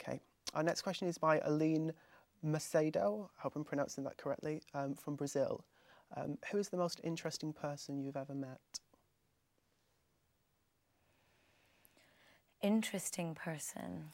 [0.00, 0.20] Okay.
[0.54, 1.92] Our next question is by Aline
[2.44, 3.28] Macedo.
[3.38, 4.62] I hope I'm pronouncing that correctly.
[4.74, 5.64] Um, from Brazil.
[6.16, 8.60] Um, who is the most interesting person you've ever met?
[12.62, 14.12] Interesting person.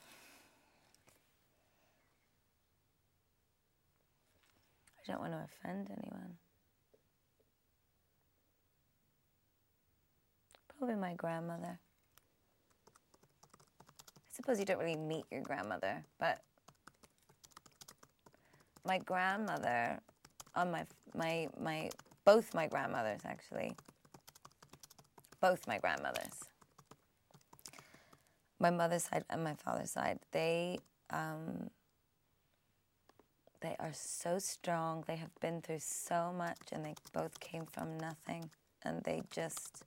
[4.99, 6.36] I don't want to offend anyone.
[10.78, 11.78] Probably my grandmother.
[14.32, 16.40] I suppose you don't really meet your grandmother, but
[18.86, 20.00] my grandmother
[20.54, 21.90] on my my my
[22.24, 23.76] both my grandmothers actually.
[25.40, 26.44] Both my grandmothers.
[28.60, 30.78] My mother's side and my father's side they
[31.10, 31.70] um,
[33.62, 35.04] they are so strong.
[35.06, 38.50] They have been through so much and they both came from nothing.
[38.84, 39.84] And they just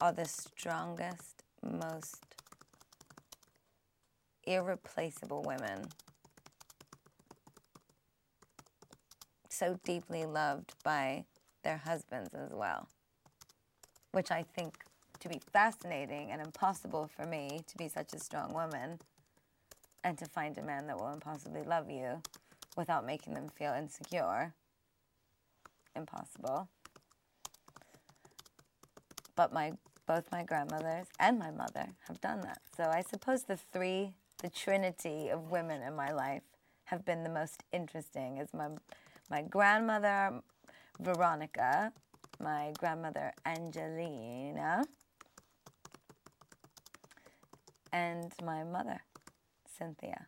[0.00, 2.36] are the strongest most
[4.44, 5.88] irreplaceable women
[9.58, 11.24] so deeply loved by
[11.64, 12.88] their husbands as well,
[14.12, 14.84] which I think
[15.20, 19.00] to be fascinating and impossible for me to be such a strong woman
[20.04, 22.22] and to find a man that will impossibly love you
[22.76, 24.54] without making them feel insecure
[25.96, 26.68] impossible.
[29.34, 29.72] But my
[30.06, 32.60] both my grandmothers and my mother have done that.
[32.76, 36.42] So I suppose the three, the trinity of women in my life
[36.84, 38.38] have been the most interesting.
[38.38, 38.68] Is my
[39.30, 40.40] my grandmother
[41.00, 41.92] Veronica,
[42.40, 44.84] my grandmother Angelina,
[47.92, 49.00] and my mother
[49.78, 50.26] Cynthia.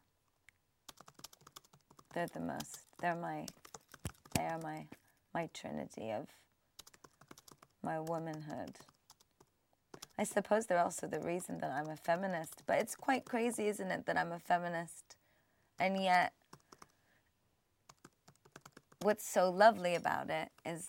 [2.14, 2.80] They're the most.
[3.00, 3.46] They're my.
[4.36, 4.86] They are my
[5.34, 6.26] my trinity of
[7.82, 8.76] my womanhood.
[10.18, 13.90] I suppose they're also the reason that I'm a feminist, but it's quite crazy, isn't
[13.90, 15.16] it, that I'm a feminist?
[15.78, 16.34] And yet,
[19.02, 20.88] what's so lovely about it is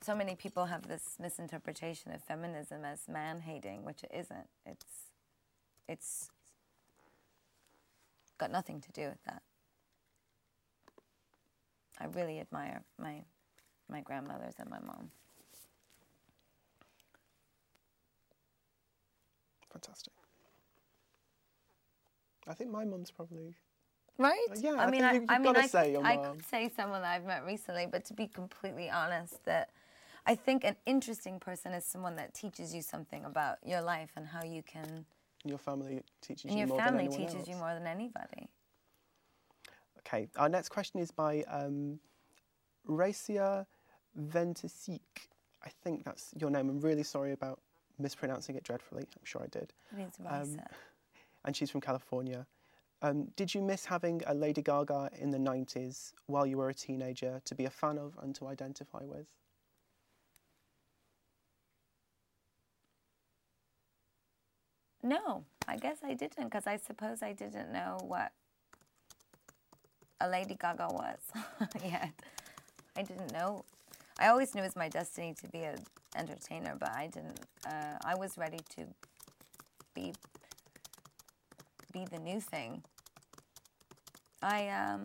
[0.00, 4.48] so many people have this misinterpretation of feminism as man hating, which it isn't.
[4.66, 4.84] It's,
[5.88, 6.30] it's
[8.38, 9.42] got nothing to do with that.
[12.00, 13.22] I really admire my,
[13.88, 15.10] my grandmothers and my mom.
[19.70, 20.12] Fantastic.
[22.48, 23.54] I think my mum's probably.
[24.18, 24.46] Right?
[24.56, 27.02] Yeah, I I mean, I, you've I mean, I, say your I could say someone
[27.02, 29.70] that I've met recently, but to be completely honest, that
[30.26, 34.26] I think an interesting person is someone that teaches you something about your life and
[34.26, 35.04] how you can,
[35.44, 38.48] Your family teaches and you your more family than anyone teaches you more than anybody.
[40.00, 41.98] Okay, our next question is by um,
[42.88, 43.66] Racia
[44.18, 45.00] Ventisik.
[45.64, 46.68] I think that's your name.
[46.68, 47.60] I'm really sorry about
[47.98, 49.02] mispronouncing it dreadfully.
[49.02, 49.72] I'm sure I did.
[49.92, 50.60] It means Um,
[51.44, 52.46] And she's from California.
[53.04, 56.74] Um, did you miss having a Lady Gaga in the 90s while you were a
[56.74, 59.26] teenager to be a fan of and to identify with?
[65.02, 68.30] No, I guess I didn't, because I suppose I didn't know what
[70.20, 71.18] a Lady Gaga was
[71.84, 72.10] yet.
[72.96, 73.64] I didn't know.
[74.20, 75.78] I always knew it was my destiny to be an
[76.14, 77.40] entertainer, but I didn't.
[77.66, 78.86] Uh, I was ready to
[79.92, 80.12] be
[81.92, 82.82] be the new thing.
[84.42, 85.04] I um.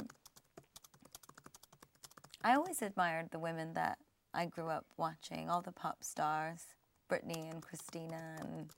[2.44, 3.98] I always admired the women that
[4.34, 6.66] I grew up watching, all the pop stars,
[7.10, 8.70] Britney and Christina and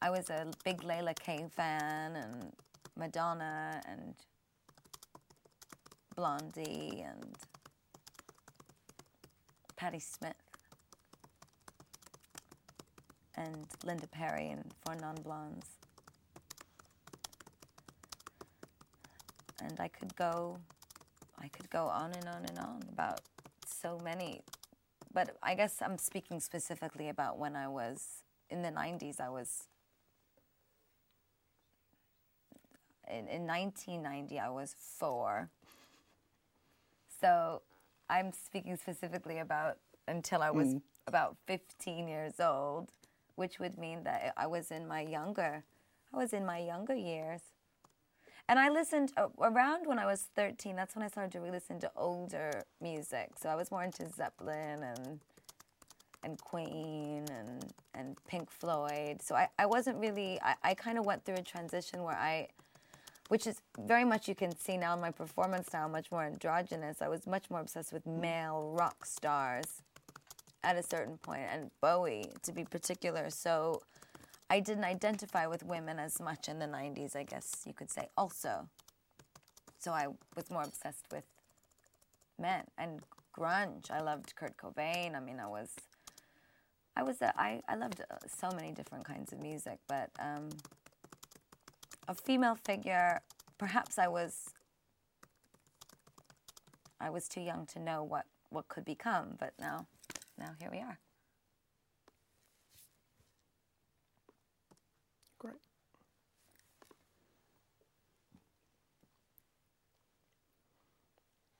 [0.00, 2.52] I was a big Layla K fan and
[2.98, 4.14] Madonna and
[6.16, 7.36] Blondie and
[9.76, 10.34] Patti Smith
[13.36, 15.81] and Linda Perry and Four Non Blondes.
[19.62, 20.58] And I could go
[21.40, 23.20] I could go on and on and on about
[23.66, 24.42] so many.
[25.12, 28.22] But I guess I'm speaking specifically about when I was
[28.52, 29.68] in the 90s I was
[33.08, 35.48] in, in 1990 I was 4
[37.20, 37.62] so
[38.10, 40.78] I'm speaking specifically about until I was hmm.
[41.06, 42.90] about 15 years old
[43.36, 45.64] which would mean that I was in my younger
[46.12, 47.40] I was in my younger years
[48.48, 50.76] and I listened uh, around when I was 13.
[50.76, 53.30] That's when I started to really listen to older music.
[53.40, 55.20] So I was more into Zeppelin and
[56.24, 59.22] and Queen and and Pink Floyd.
[59.22, 60.40] So I, I wasn't really.
[60.42, 62.48] I, I kind of went through a transition where I,
[63.28, 67.02] which is very much you can see now in my performance style, much more androgynous.
[67.02, 69.82] I was much more obsessed with male rock stars
[70.64, 73.30] at a certain point, and Bowie to be particular.
[73.30, 73.82] So
[74.52, 78.10] I didn't identify with women as much in the 90s, I guess you could say,
[78.18, 78.68] also.
[79.78, 81.24] So I was more obsessed with
[82.38, 83.00] men and
[83.34, 83.90] grunge.
[83.90, 85.16] I loved Kurt Cobain.
[85.16, 85.70] I mean, I was,
[86.94, 90.50] I was, a, I, I loved uh, so many different kinds of music, but um,
[92.06, 93.22] a female figure,
[93.56, 94.50] perhaps I was,
[97.00, 99.86] I was too young to know what, what could become, but now,
[100.38, 100.98] now here we are.
[105.38, 105.54] Great.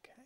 [0.05, 0.23] Okay.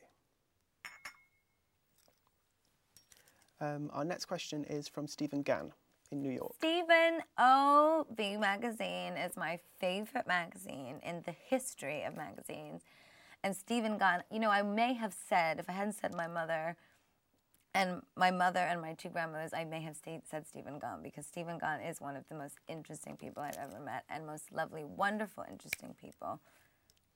[3.61, 5.73] Um, our next question is from Stephen Gan
[6.11, 6.55] in New York.
[6.59, 8.07] Stephen O.
[8.17, 12.83] V magazine is my favorite magazine in the history of magazines.
[13.43, 16.77] And Stephen Gan, you know, I may have said, if I hadn't said my mother
[17.75, 21.27] and my mother and my two grandmothers, I may have stayed, said Stephen Gan because
[21.27, 24.85] Stephen Gan is one of the most interesting people I've ever met and most lovely,
[24.85, 26.41] wonderful, interesting people.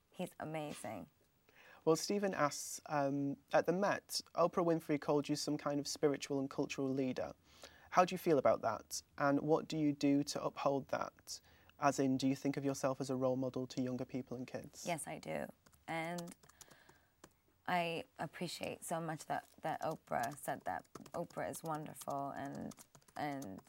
[0.09, 1.07] He's amazing.
[1.83, 6.39] Well, Stephen asks um, At the Met, Oprah Winfrey called you some kind of spiritual
[6.39, 7.31] and cultural leader.
[7.89, 9.01] How do you feel about that?
[9.17, 11.39] And what do you do to uphold that?
[11.81, 14.45] As in, do you think of yourself as a role model to younger people and
[14.45, 14.83] kids?
[14.85, 15.45] Yes, I do.
[15.87, 16.21] And
[17.67, 20.83] I appreciate so much that, that Oprah said that
[21.15, 22.71] Oprah is wonderful and
[23.17, 23.59] and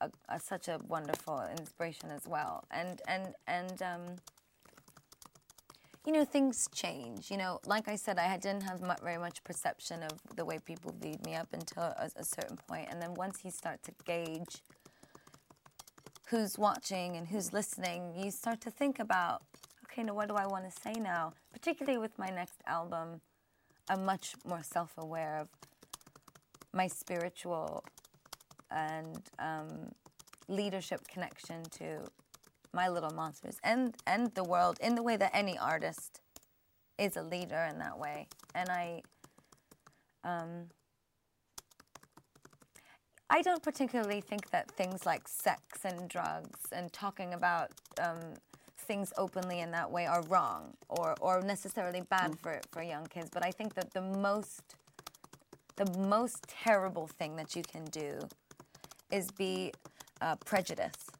[0.00, 2.64] a, a, such a wonderful inspiration as well.
[2.70, 4.02] And and and um,
[6.06, 7.30] you know things change.
[7.30, 10.58] You know, like I said, I didn't have mu- very much perception of the way
[10.58, 12.88] people viewed me up until a, a certain point.
[12.90, 14.62] and then once you start to gauge
[16.26, 19.42] who's watching and who's listening, you start to think about,
[19.84, 21.34] okay, now what do I want to say now?
[21.52, 23.20] Particularly with my next album,
[23.88, 25.48] I'm much more self aware of
[26.72, 27.84] my spiritual
[28.70, 29.92] and um,
[30.48, 32.00] leadership connection to
[32.72, 36.20] my little monsters and, and the world in the way that any artist
[36.98, 38.28] is a leader in that way.
[38.54, 39.02] And I.
[40.24, 40.68] Um,
[43.34, 48.34] I don't particularly think that things like sex and drugs and talking about um,
[48.76, 53.30] things openly in that way are wrong or, or necessarily bad for, for young kids.
[53.32, 54.76] But I think that the most
[55.76, 58.18] the most terrible thing that you can do
[59.10, 59.72] is be
[60.20, 61.11] uh, prejudice.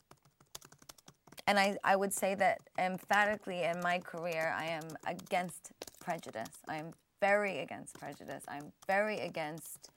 [1.47, 6.51] And I, I would say that emphatically in my career, I am against prejudice.
[6.69, 8.45] I am very against prejudice.
[8.49, 9.91] I'm very against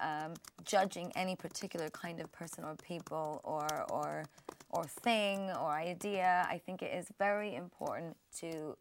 [0.00, 0.34] um,
[0.64, 4.24] judging any particular kind of person or people or or
[4.70, 6.46] or thing or idea.
[6.48, 8.76] I think it is very important to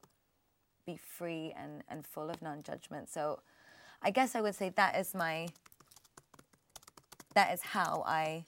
[0.85, 3.09] be free and, and full of non-judgment.
[3.09, 3.39] So
[4.01, 5.47] I guess I would say that is my
[7.33, 8.45] that is how I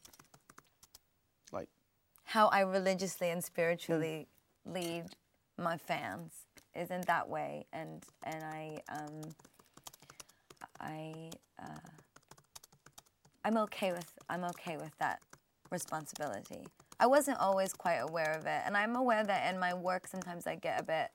[2.25, 4.27] how I religiously and spiritually
[4.67, 4.73] mm.
[4.73, 5.05] lead
[5.57, 6.33] my fans
[6.75, 9.21] is in that way and and I um
[10.79, 11.31] I
[11.61, 11.89] uh,
[13.43, 15.19] I'm okay with I'm okay with that
[15.71, 16.67] responsibility.
[16.99, 20.47] I wasn't always quite aware of it, and I'm aware that in my work sometimes
[20.47, 21.11] I get a bit,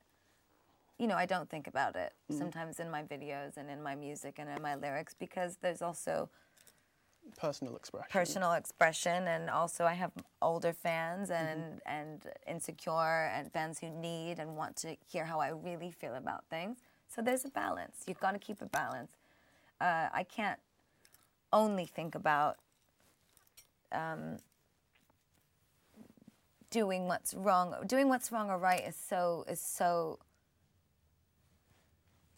[0.99, 2.39] you know, I don't think about it mm.
[2.39, 6.29] sometimes in my videos and in my music and in my lyrics because there's also
[7.39, 8.09] personal expression.
[8.11, 11.79] Personal expression, and also I have older fans and mm-hmm.
[11.87, 16.45] and insecure and fans who need and want to hear how I really feel about
[16.51, 16.79] things.
[17.09, 18.05] So there's a balance.
[18.07, 19.13] You've got to keep a balance.
[19.81, 20.61] Uh, I can't
[21.53, 22.59] only think about
[23.93, 24.37] um,
[26.71, 27.75] doing what's wrong.
[27.87, 30.19] Doing what's wrong or right is so is so.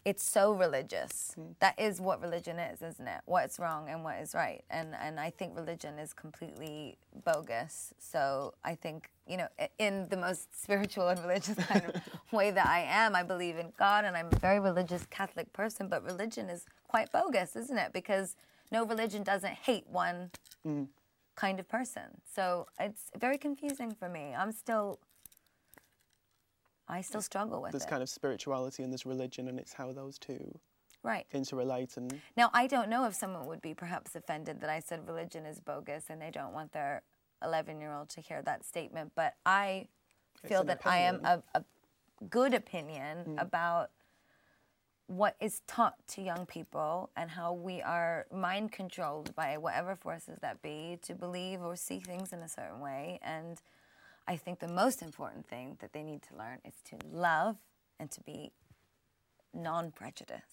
[0.05, 1.33] It's so religious.
[1.39, 1.55] Mm.
[1.59, 3.21] That is what religion is, isn't it?
[3.25, 7.93] What's wrong and what is right, and and I think religion is completely bogus.
[7.99, 9.47] So I think you know,
[9.79, 12.01] in the most spiritual and religious kind of
[12.31, 15.87] way that I am, I believe in God, and I'm a very religious Catholic person.
[15.87, 17.93] But religion is quite bogus, isn't it?
[17.93, 18.35] Because
[18.71, 20.31] no religion doesn't hate one
[20.67, 20.87] mm.
[21.35, 22.21] kind of person.
[22.35, 24.33] So it's very confusing for me.
[24.37, 24.99] I'm still,
[26.87, 27.89] I still struggle with there's it.
[27.89, 30.59] kind of spirituality and there's religion, and it's how those two
[31.03, 31.97] right interrelate.
[31.97, 35.45] And now I don't know if someone would be perhaps offended that I said religion
[35.45, 37.03] is bogus and they don't want their
[37.43, 39.87] 11 year old to hear that statement, but I
[40.47, 41.25] feel that opinion.
[41.25, 41.63] I am a, a
[42.29, 43.41] good opinion mm.
[43.41, 43.91] about
[45.07, 50.37] what is taught to young people and how we are mind controlled by whatever forces
[50.41, 53.19] that be to believe or see things in a certain way.
[53.21, 53.61] And
[54.27, 57.57] I think the most important thing that they need to learn is to love
[57.99, 58.51] and to be
[59.53, 60.43] non prejudiced.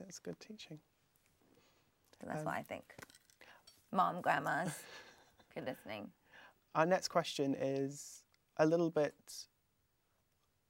[0.00, 0.78] That's good teaching.
[2.20, 2.84] So that's um, what I think.
[3.92, 6.10] Mom, grandmas, if you're listening.
[6.74, 8.22] Our next question is
[8.58, 9.14] a little bit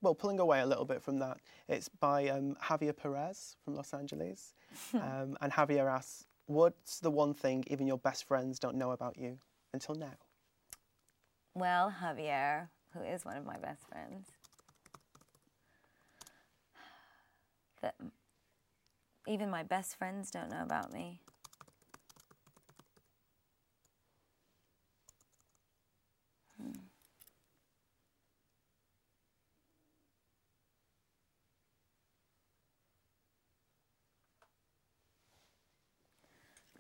[0.03, 1.39] well, pulling away a little bit from that,
[1.69, 4.55] it's by um, Javier Perez from Los Angeles.
[4.95, 9.19] um, and Javier asks, What's the one thing even your best friends don't know about
[9.19, 9.39] you
[9.73, 10.13] until now?
[11.57, 14.29] Well, Javier, who is one of my best friends,
[17.81, 17.95] that
[19.27, 21.23] even my best friends don't know about me.
[26.61, 26.73] Hmm.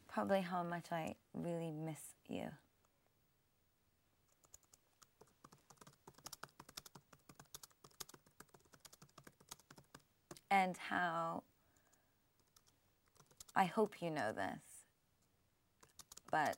[0.09, 2.49] probably how much I really miss you.
[10.51, 11.43] And how
[13.55, 14.61] I hope you know this,
[16.31, 16.57] but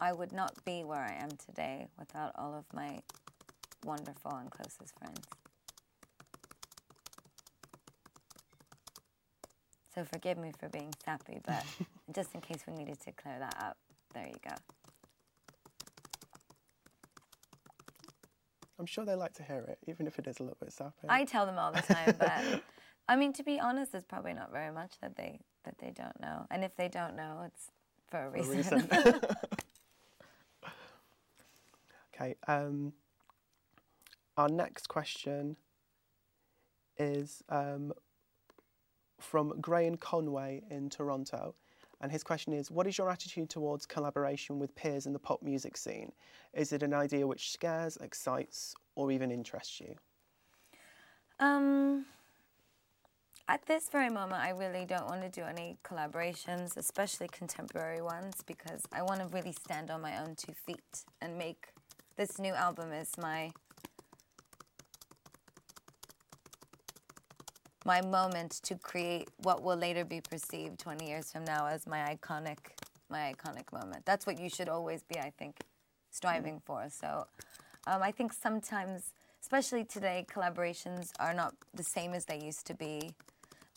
[0.00, 3.00] I would not be where I am today without all of my
[3.84, 5.20] wonderful and closest friends.
[9.94, 11.64] So forgive me for being sappy, but
[12.14, 13.76] just in case we needed to clear that up,
[14.14, 14.54] there you go.
[18.78, 21.06] I'm sure they like to hear it, even if it is a little bit sappy.
[21.08, 22.62] I tell them all the time, but
[23.08, 26.20] I mean, to be honest, there's probably not very much that they that they don't
[26.20, 27.70] know, and if they don't know, it's
[28.10, 28.56] for a reason.
[28.56, 28.88] reason.
[32.14, 32.36] okay.
[32.46, 32.92] Um,
[34.36, 35.56] our next question
[36.96, 37.92] is um,
[39.20, 41.54] from Graham Conway in Toronto.
[42.00, 45.42] And his question is What is your attitude towards collaboration with peers in the pop
[45.42, 46.12] music scene?
[46.52, 49.94] Is it an idea which scares, excites, or even interests you?
[51.40, 52.06] Um,
[53.48, 58.42] at this very moment, I really don't want to do any collaborations, especially contemporary ones,
[58.46, 61.68] because I want to really stand on my own two feet and make
[62.16, 63.52] this new album is my
[67.88, 72.00] my moment to create what will later be perceived 20 years from now as my
[72.14, 72.58] iconic
[73.08, 74.04] my iconic moment.
[74.04, 75.56] That's what you should always be, I think,
[76.10, 76.88] striving for.
[76.90, 77.24] So
[77.86, 82.74] um, I think sometimes, especially today, collaborations are not the same as they used to
[82.74, 83.12] be.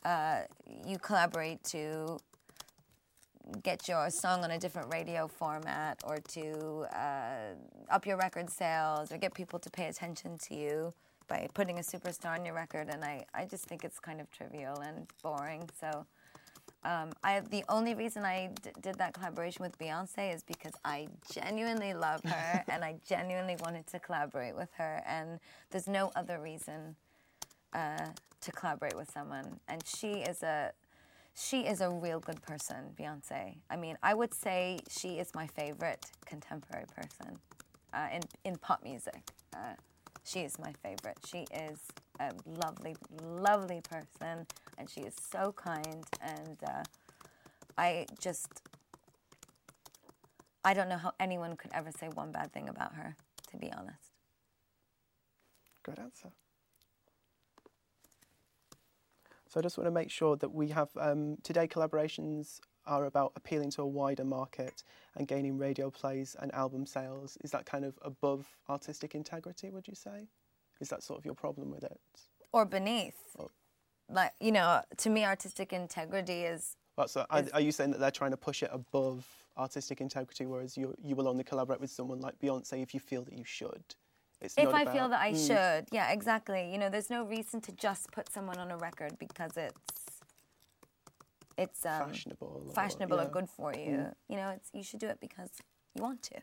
[0.04, 0.42] Uh,
[0.86, 2.18] you collaborate to
[3.64, 7.56] get your song on a different radio format or to uh,
[7.90, 10.94] up your record sales or get people to pay attention to you
[11.28, 12.90] by putting a superstar on your record.
[12.90, 15.70] And I, I just think it's kind of trivial and boring.
[15.80, 16.06] So
[16.84, 21.08] um, I the only reason I d- did that collaboration with Beyonce is because I
[21.32, 25.04] genuinely love her and I genuinely wanted to collaborate with her.
[25.06, 25.40] And
[25.70, 26.96] there's no other reason
[27.74, 28.08] uh,
[28.42, 29.60] to collaborate with someone.
[29.68, 30.72] And she is a
[31.34, 33.56] she is a real good person, Beyonce.
[33.70, 37.40] I mean, I would say she is my favorite contemporary person
[37.94, 39.22] uh, in in pop music.
[39.54, 39.76] Uh,
[40.24, 41.18] she is my favorite.
[41.26, 41.80] She is
[42.20, 44.46] a lovely, lovely person,
[44.78, 46.06] and she is so kind.
[46.22, 46.84] And uh,
[47.78, 48.62] I just,
[50.64, 53.16] I don't know how anyone could ever say one bad thing about her.
[53.52, 54.14] To be honest.
[55.84, 56.30] Good answer.
[59.50, 63.32] So I just want to make sure that we have um, today collaborations are about
[63.36, 64.84] appealing to a wider market
[65.16, 67.38] and gaining radio plays and album sales.
[67.44, 69.70] Is that kind of above artistic integrity?
[69.70, 70.28] Would you say?
[70.80, 72.00] Is that sort of your problem with it?
[72.54, 73.18] Or beneath.
[73.40, 73.50] Oh.
[74.10, 77.92] Like you know, to me, artistic integrity is Well, so are, Is- are you saying
[77.92, 79.26] that they're trying to push it above
[79.58, 83.24] artistic integrity, whereas you you will only collaborate with someone like Beyonce if you feel
[83.24, 83.84] that you should?
[84.42, 86.72] It's if I about- feel that I Mm, should, yeah, exactly.
[86.72, 90.01] You know, there's no reason to just put someone on a record because it's
[91.58, 94.08] it's um, fashionable, or- fashionable or good for you.
[94.28, 95.50] You know, it's you should do it because
[95.96, 96.36] you want to.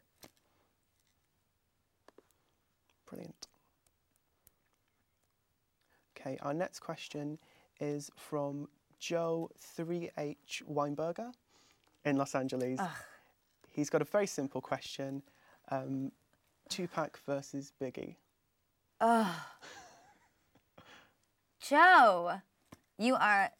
[3.08, 3.46] Brilliant.
[6.18, 7.38] Okay, our next question
[7.80, 8.68] is from
[8.98, 11.32] Joe 3H Weinberger
[12.04, 12.80] in Los Angeles.
[13.72, 15.22] He's got a very simple question
[15.70, 16.10] um,
[16.68, 18.16] Tupac versus Biggie.
[19.00, 19.34] Ugh.
[21.60, 22.40] Joe,
[22.98, 23.50] you are.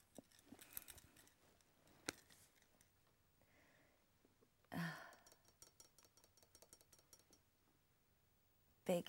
[8.89, 9.05] Biggie,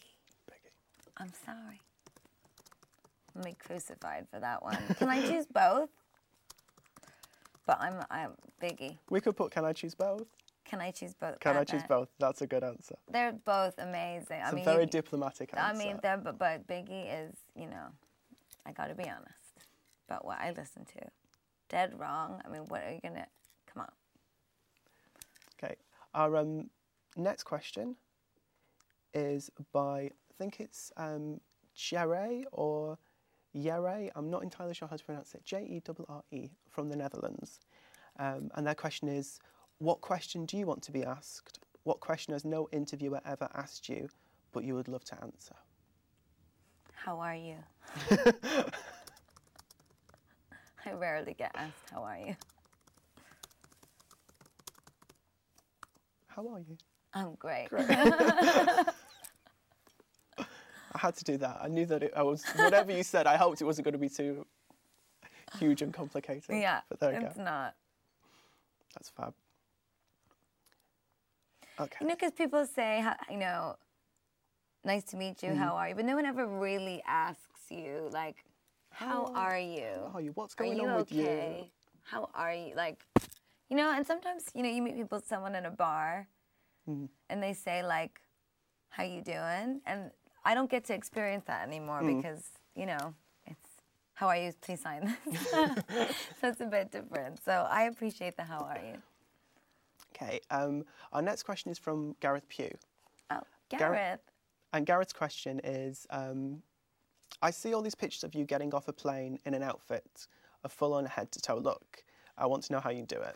[0.50, 0.72] Biggie.
[1.18, 1.80] I'm sorry.
[3.36, 4.78] I'm be crucified for that one.
[4.98, 5.90] Can I choose both?
[7.66, 8.32] But I'm I'm
[8.62, 8.98] Biggie.
[9.10, 10.26] We could put Can I choose both?
[10.66, 11.40] Can I choose both?
[11.40, 12.10] Can I choose both?
[12.20, 12.96] That's a good answer.
[13.12, 14.38] They're both amazing.
[14.42, 17.68] It's I mean, a very you- diplomatic I mean, they're, but, but Biggie is, you
[17.68, 17.88] know,
[18.66, 19.68] I got to be honest
[20.08, 21.08] about what I listen to.
[21.70, 22.42] Dead wrong.
[22.46, 23.26] I mean, what are you gonna?
[23.74, 23.92] Come on.
[25.64, 25.76] Okay.
[26.14, 26.70] Our um,
[27.16, 27.96] next question
[29.14, 31.40] is by, I think it's um,
[31.76, 32.98] Jere or
[33.56, 34.12] Jere.
[34.16, 35.44] I'm not entirely sure how to pronounce it.
[35.44, 37.60] J E R R E from the Netherlands.
[38.20, 39.40] Um, and their question is
[39.80, 41.60] What question do you want to be asked?
[41.84, 44.10] What question has no interviewer ever asked you,
[44.52, 45.56] but you would love to answer?
[46.94, 47.56] How are you?
[50.86, 52.36] I rarely get asked, "How are you?"
[56.28, 56.78] How are you?
[57.14, 57.68] I'm great.
[57.72, 58.86] I
[61.00, 61.60] had to do that.
[61.62, 63.98] I knew that it, I was, whatever you said, I hoped it wasn't going to
[64.00, 64.46] be too
[65.60, 66.56] huge and complicated.
[66.56, 67.44] yeah, But there you it's go.
[67.44, 67.76] not.
[68.94, 69.34] That's fab.
[71.80, 71.98] Okay.
[72.02, 73.76] You know, because people say, you know,
[74.84, 75.60] nice to meet you, Mm-hmm.
[75.60, 75.96] how are you?
[75.96, 78.44] But no one ever really asks you, like,
[78.92, 79.88] how How are you?
[80.12, 80.32] How are you?
[80.36, 81.58] What's going on with okay?
[81.62, 81.66] you?
[82.04, 82.74] How are you?
[82.76, 83.06] Like,
[83.70, 86.28] you know, and sometimes, you know, you meet people, someone in a bar,
[86.90, 87.06] Mm-hmm.
[87.30, 88.20] and they say, like,
[88.90, 89.82] how you doing?
[89.86, 90.10] And
[90.46, 92.18] I don't get to experience that anymore Mm.
[92.18, 92.44] because,
[92.76, 93.14] you know,
[93.46, 93.70] it's,
[94.14, 94.52] how are you?
[94.62, 95.50] Please sign this.
[95.52, 97.44] so it's a bit different.
[97.44, 99.02] So I appreciate the how are you?
[100.16, 100.40] Okay.
[100.50, 100.84] Um,
[101.14, 102.72] our next question is from Gareth Pugh.
[103.32, 104.20] Oh, Gareth- Gareth.
[104.74, 106.62] And Gareth's question is um,
[107.42, 110.28] I see all these pictures of you getting off a plane in an outfit,
[110.64, 112.04] a full on head to toe look.
[112.38, 113.36] I want to know how you do it.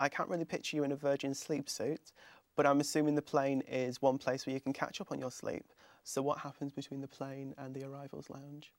[0.00, 2.12] I can't really picture you in a Virgin sleep suit,
[2.56, 5.30] but I'm assuming the plane is one place where you can catch up on your
[5.30, 5.64] sleep.
[6.04, 8.72] So, what happens between the plane and the arrivals lounge?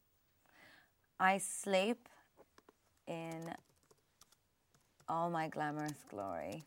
[1.19, 2.07] I sleep
[3.07, 3.53] in
[5.09, 6.63] all my glamorous glory.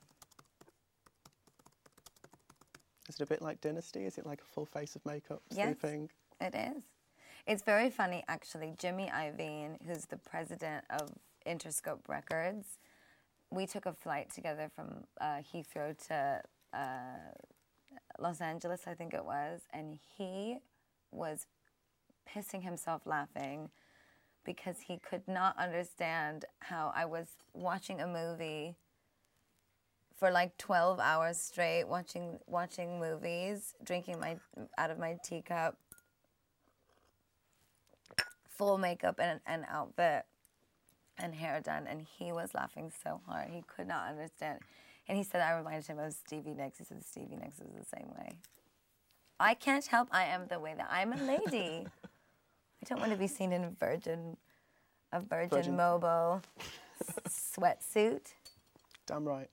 [3.09, 4.05] Is it a bit like Dynasty?
[4.05, 5.77] Is it like a full face of makeup Yes.
[5.81, 6.11] sleeping?
[6.41, 6.83] It is.
[7.47, 8.75] It's very funny, actually.
[8.77, 11.11] Jimmy Iovine, who's the president of
[11.47, 12.79] Interscope Records,
[13.51, 16.43] we took a flight together from uh, Heathrow to
[16.75, 17.33] uh,
[18.19, 20.59] Los Angeles, I think it was, and he
[21.11, 21.47] was
[22.29, 23.71] pissing himself laughing
[24.45, 28.77] because he could not understand how I was watching a movie
[30.17, 34.37] for like 12 hours straight watching watching movies drinking my
[34.77, 35.77] out of my teacup
[38.49, 40.25] full makeup and an outfit
[41.19, 43.51] and hair done and he was laughing so hard.
[43.51, 44.59] He could not understand
[45.09, 47.85] and he said i reminded him of stevie nicks he said stevie nicks is the
[47.97, 48.31] same way
[49.41, 53.19] i can't help i am the way that i'm a lady i don't want to
[53.19, 54.37] be seen in a virgin
[55.13, 55.77] a virgin, Virgin.
[55.77, 56.43] mobile
[57.29, 58.33] sweatsuit
[59.09, 59.49] Damn right.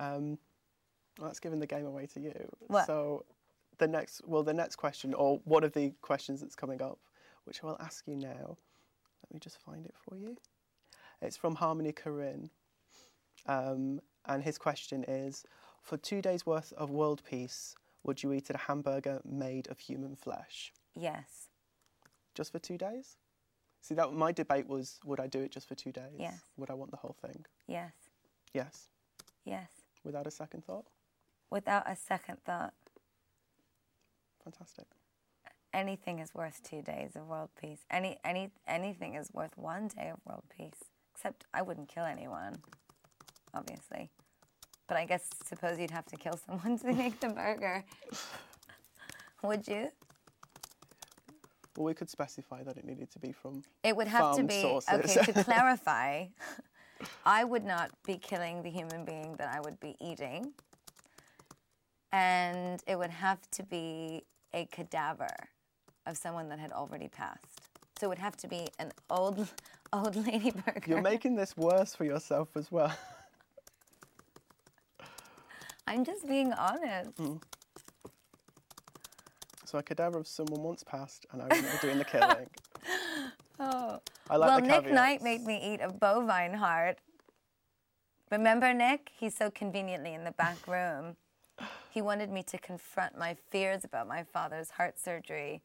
[0.00, 0.36] Um,
[1.18, 2.34] well, that's giving the game away to you.
[2.66, 2.86] What?
[2.86, 3.24] So,
[3.78, 6.98] the next, well, the next question, or one of the questions that's coming up,
[7.44, 8.56] which I will ask you now.
[9.22, 10.36] Let me just find it for you.
[11.22, 12.50] It's from Harmony Korine,
[13.46, 15.44] um, and his question is:
[15.82, 20.16] For two days' worth of world peace, would you eat a hamburger made of human
[20.16, 20.72] flesh?
[20.94, 21.48] yes
[22.34, 23.16] Just for two days?
[23.80, 26.18] See, that my debate was: Would I do it just for two days?
[26.18, 26.40] Yes.
[26.56, 27.46] Would I want the whole thing?
[27.68, 27.92] yes
[28.52, 28.88] Yes.
[29.44, 29.70] yes
[30.04, 30.86] Without a second thought?
[31.50, 32.74] without a second thought
[34.42, 34.86] Fantastic.
[35.72, 37.78] anything is worth two days of world peace.
[37.90, 40.82] Any any anything is worth one day of world peace.
[41.22, 42.56] Except I wouldn't kill anyone,
[43.54, 44.10] obviously.
[44.88, 47.84] But I guess suppose you'd have to kill someone to make the burger.
[49.44, 49.90] Would you?
[51.76, 53.62] Well, we could specify that it needed to be from.
[53.84, 55.16] It would have to be sources.
[55.16, 55.32] okay.
[55.32, 56.26] To clarify,
[57.24, 60.52] I would not be killing the human being that I would be eating,
[62.10, 65.36] and it would have to be a cadaver
[66.04, 67.70] of someone that had already passed.
[67.96, 69.48] So it would have to be an old,
[69.92, 70.82] old lady burger.
[70.86, 72.92] You're making this worse for yourself as well.
[75.86, 77.16] I'm just being honest.
[77.16, 77.40] Mm.
[79.64, 82.48] So a cadaver of someone once passed, and I be doing the killing.
[83.60, 84.00] Oh.
[84.28, 86.98] I like well, the Nick Knight made me eat a bovine heart.
[88.30, 89.12] Remember Nick?
[89.16, 91.16] He's so conveniently in the back room.
[91.90, 95.62] He wanted me to confront my fears about my father's heart surgery.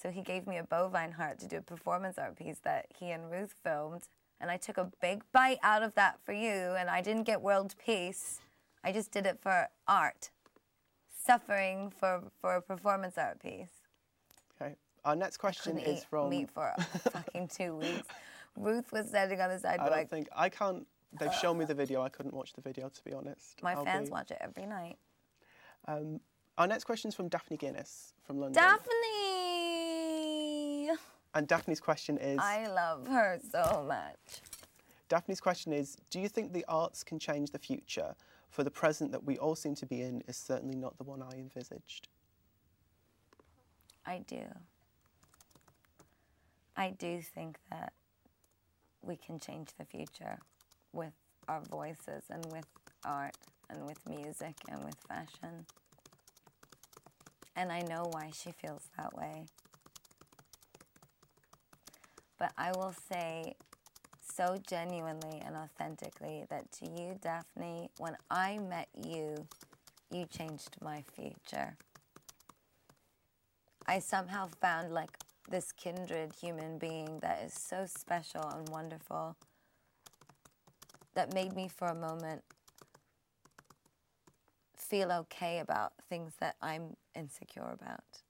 [0.00, 3.10] So he gave me a bovine heart to do a performance art piece that he
[3.10, 4.08] and Ruth filmed.
[4.40, 7.42] And I took a big bite out of that for you, and I didn't get
[7.42, 8.40] world peace.
[8.82, 10.30] I just did it for art.
[11.22, 13.68] Suffering for, for a performance art piece.
[14.60, 14.74] Okay.
[15.04, 16.30] Our next question couldn't is eat from.
[16.30, 16.72] meat for
[17.12, 18.08] fucking two weeks.
[18.56, 20.86] Ruth was standing on the side I don't like, think I can't.
[21.18, 22.00] They've shown me the video.
[22.02, 23.62] I couldn't watch the video to be honest.
[23.62, 24.96] my I'll fans be- watch it every night.
[25.86, 26.20] Um,
[26.56, 28.62] our next question is from Daphne Guinness from London.
[28.62, 29.29] Daphne!
[31.34, 32.38] And Daphne's question is.
[32.40, 34.40] I love her so much.
[35.08, 38.14] Daphne's question is Do you think the arts can change the future?
[38.50, 41.22] For the present that we all seem to be in is certainly not the one
[41.22, 42.08] I envisaged.
[44.04, 44.42] I do.
[46.76, 47.92] I do think that
[49.02, 50.38] we can change the future
[50.92, 51.12] with
[51.46, 52.66] our voices and with
[53.04, 53.36] art
[53.68, 55.66] and with music and with fashion.
[57.54, 59.46] And I know why she feels that way.
[62.40, 63.54] But I will say
[64.20, 69.46] so genuinely and authentically that to you, Daphne, when I met you,
[70.10, 71.76] you changed my future.
[73.86, 75.18] I somehow found like
[75.50, 79.36] this kindred human being that is so special and wonderful
[81.14, 82.42] that made me for a moment
[84.76, 88.22] feel okay about things that I'm insecure about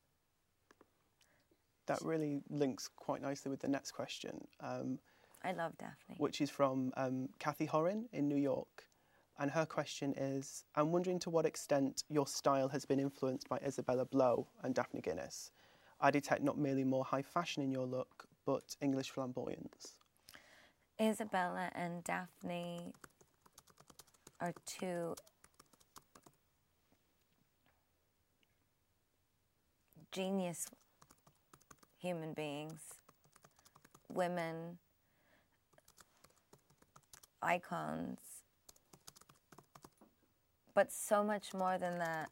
[1.91, 4.47] that really links quite nicely with the next question.
[4.61, 5.01] Um,
[5.43, 6.15] I love Daphne.
[6.19, 8.85] Which is from um, Cathy Horyn in New York.
[9.41, 13.57] And her question is I'm wondering to what extent your style has been influenced by
[13.59, 15.51] Isabella Blow and Daphne Guinness.
[16.01, 19.97] I detect not merely more high fashion in your look, but English flamboyance.
[21.01, 22.93] Isabella and Daphne
[24.41, 25.17] are two
[30.13, 30.67] genius
[32.01, 32.81] human beings,
[34.09, 34.79] women,
[37.43, 38.19] icons,
[40.75, 42.31] but so much more than that.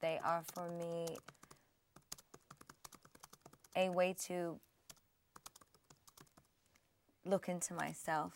[0.00, 1.16] They are for me
[3.76, 4.58] a way to
[7.24, 8.32] look into myself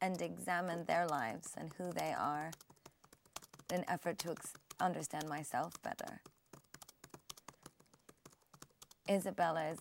[0.00, 2.50] and examine their lives and who they are
[3.70, 6.20] in an effort to ex- understand myself better.
[9.10, 9.78] Isabella is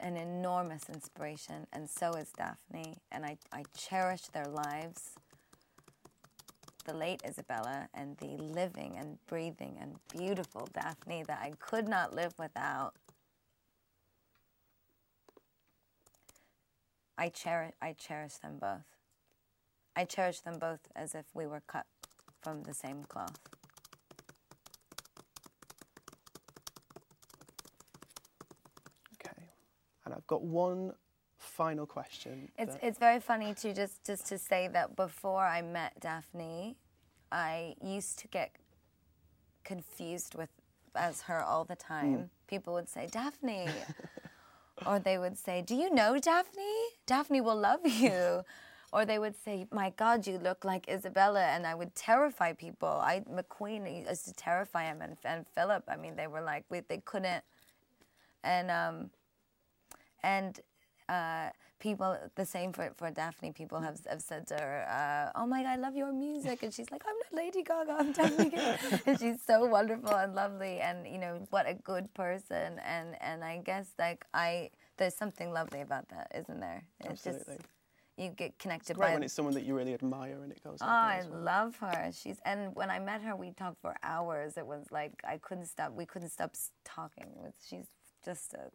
[0.00, 5.10] an enormous inspiration, and so is Daphne, and I, I cherish their lives.
[6.86, 12.14] The late Isabella and the living and breathing and beautiful Daphne that I could not
[12.14, 12.94] live without.
[17.16, 18.84] I cherish, I cherish them both.
[19.96, 21.86] I cherish them both as if we were cut
[22.42, 23.38] from the same cloth.
[29.14, 29.44] Okay.
[30.14, 30.92] And I've got one
[31.38, 32.50] final question.
[32.56, 36.76] It's that- it's very funny to just just to say that before I met Daphne,
[37.32, 38.52] I used to get
[39.64, 40.50] confused with
[40.94, 42.30] as her all the time.
[42.46, 43.68] People would say Daphne,
[44.86, 46.76] or they would say, "Do you know Daphne?
[47.06, 48.44] Daphne will love you."
[48.92, 52.88] Or they would say, "My God, you look like Isabella," and I would terrify people.
[52.88, 55.82] I McQueen used to terrify him, and, and Philip.
[55.88, 57.42] I mean, they were like, we, they couldn't.
[58.44, 59.10] And um,
[60.24, 60.60] and
[61.08, 63.52] uh, people the same for, for Daphne.
[63.52, 66.72] People have, have said to her, uh, "Oh my God, I love your music," and
[66.72, 68.50] she's like, "I'm not Lady Gaga, I'm Daphne."
[69.06, 72.80] And she's so wonderful and lovely, and you know what a good person.
[72.94, 76.82] And and I guess like I there's something lovely about that, isn't there?
[77.00, 77.56] It's Absolutely.
[77.56, 77.68] just
[78.16, 79.12] you get connected by.
[79.12, 80.78] when it's someone that you really admire and it goes.
[80.80, 81.40] Oh, I well.
[81.40, 82.10] love her.
[82.12, 84.56] She's and when I met her, we talked for hours.
[84.56, 85.92] It was like I couldn't stop.
[85.92, 87.26] We couldn't stop talking.
[87.68, 87.88] She's
[88.24, 88.70] just a.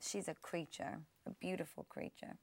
[0.00, 2.36] She's a creature, a beautiful creature.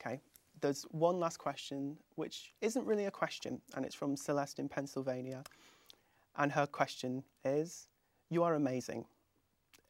[0.00, 0.20] Okay.
[0.60, 5.42] There's one last question, which isn't really a question, and it's from Celeste in Pennsylvania.
[6.36, 7.88] And her question is
[8.30, 9.04] You are amazing.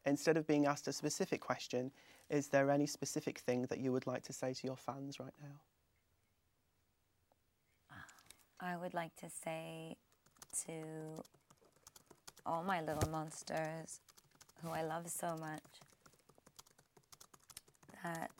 [0.05, 1.91] Instead of being asked a specific question,
[2.29, 5.33] is there any specific thing that you would like to say to your fans right
[5.41, 5.55] now?
[8.59, 9.95] I would like to say
[10.65, 11.23] to
[12.45, 13.99] all my little monsters,
[14.61, 15.61] who I love so much,
[18.07, 18.31] that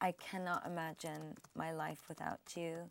[0.00, 2.90] I cannot imagine my life without you,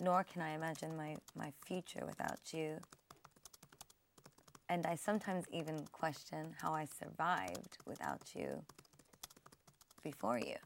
[0.00, 2.78] nor can I imagine my, my future without you.
[4.68, 8.62] And I sometimes even question how I survived without you
[10.04, 10.56] before you.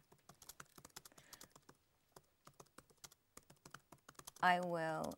[4.43, 5.15] I will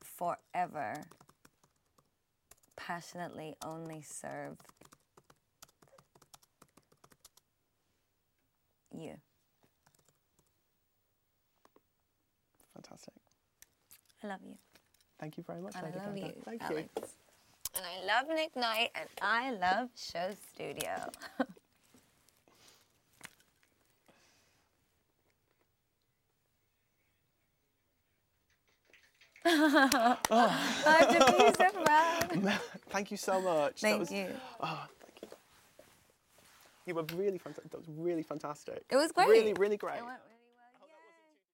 [0.00, 0.94] forever
[2.90, 4.56] passionately only serve
[8.90, 9.14] you.
[12.74, 13.14] Fantastic.
[14.24, 14.56] I love you.
[15.20, 16.32] Thank you very much, And I love you.
[16.44, 16.88] Thank Alex.
[16.96, 17.02] you.
[17.76, 21.10] And I love Nick Knight and I love Show Studio.
[30.30, 32.58] I'm diffusive, man.
[32.90, 33.80] Thank you so much.
[33.80, 34.28] That Thank was- you.
[34.60, 35.28] Oh, thank you.
[36.86, 37.70] You were really fantastic.
[37.72, 38.84] That was really fantastic.
[38.90, 39.28] It was great.
[39.28, 39.98] Really, really great.
[39.98, 40.18] It went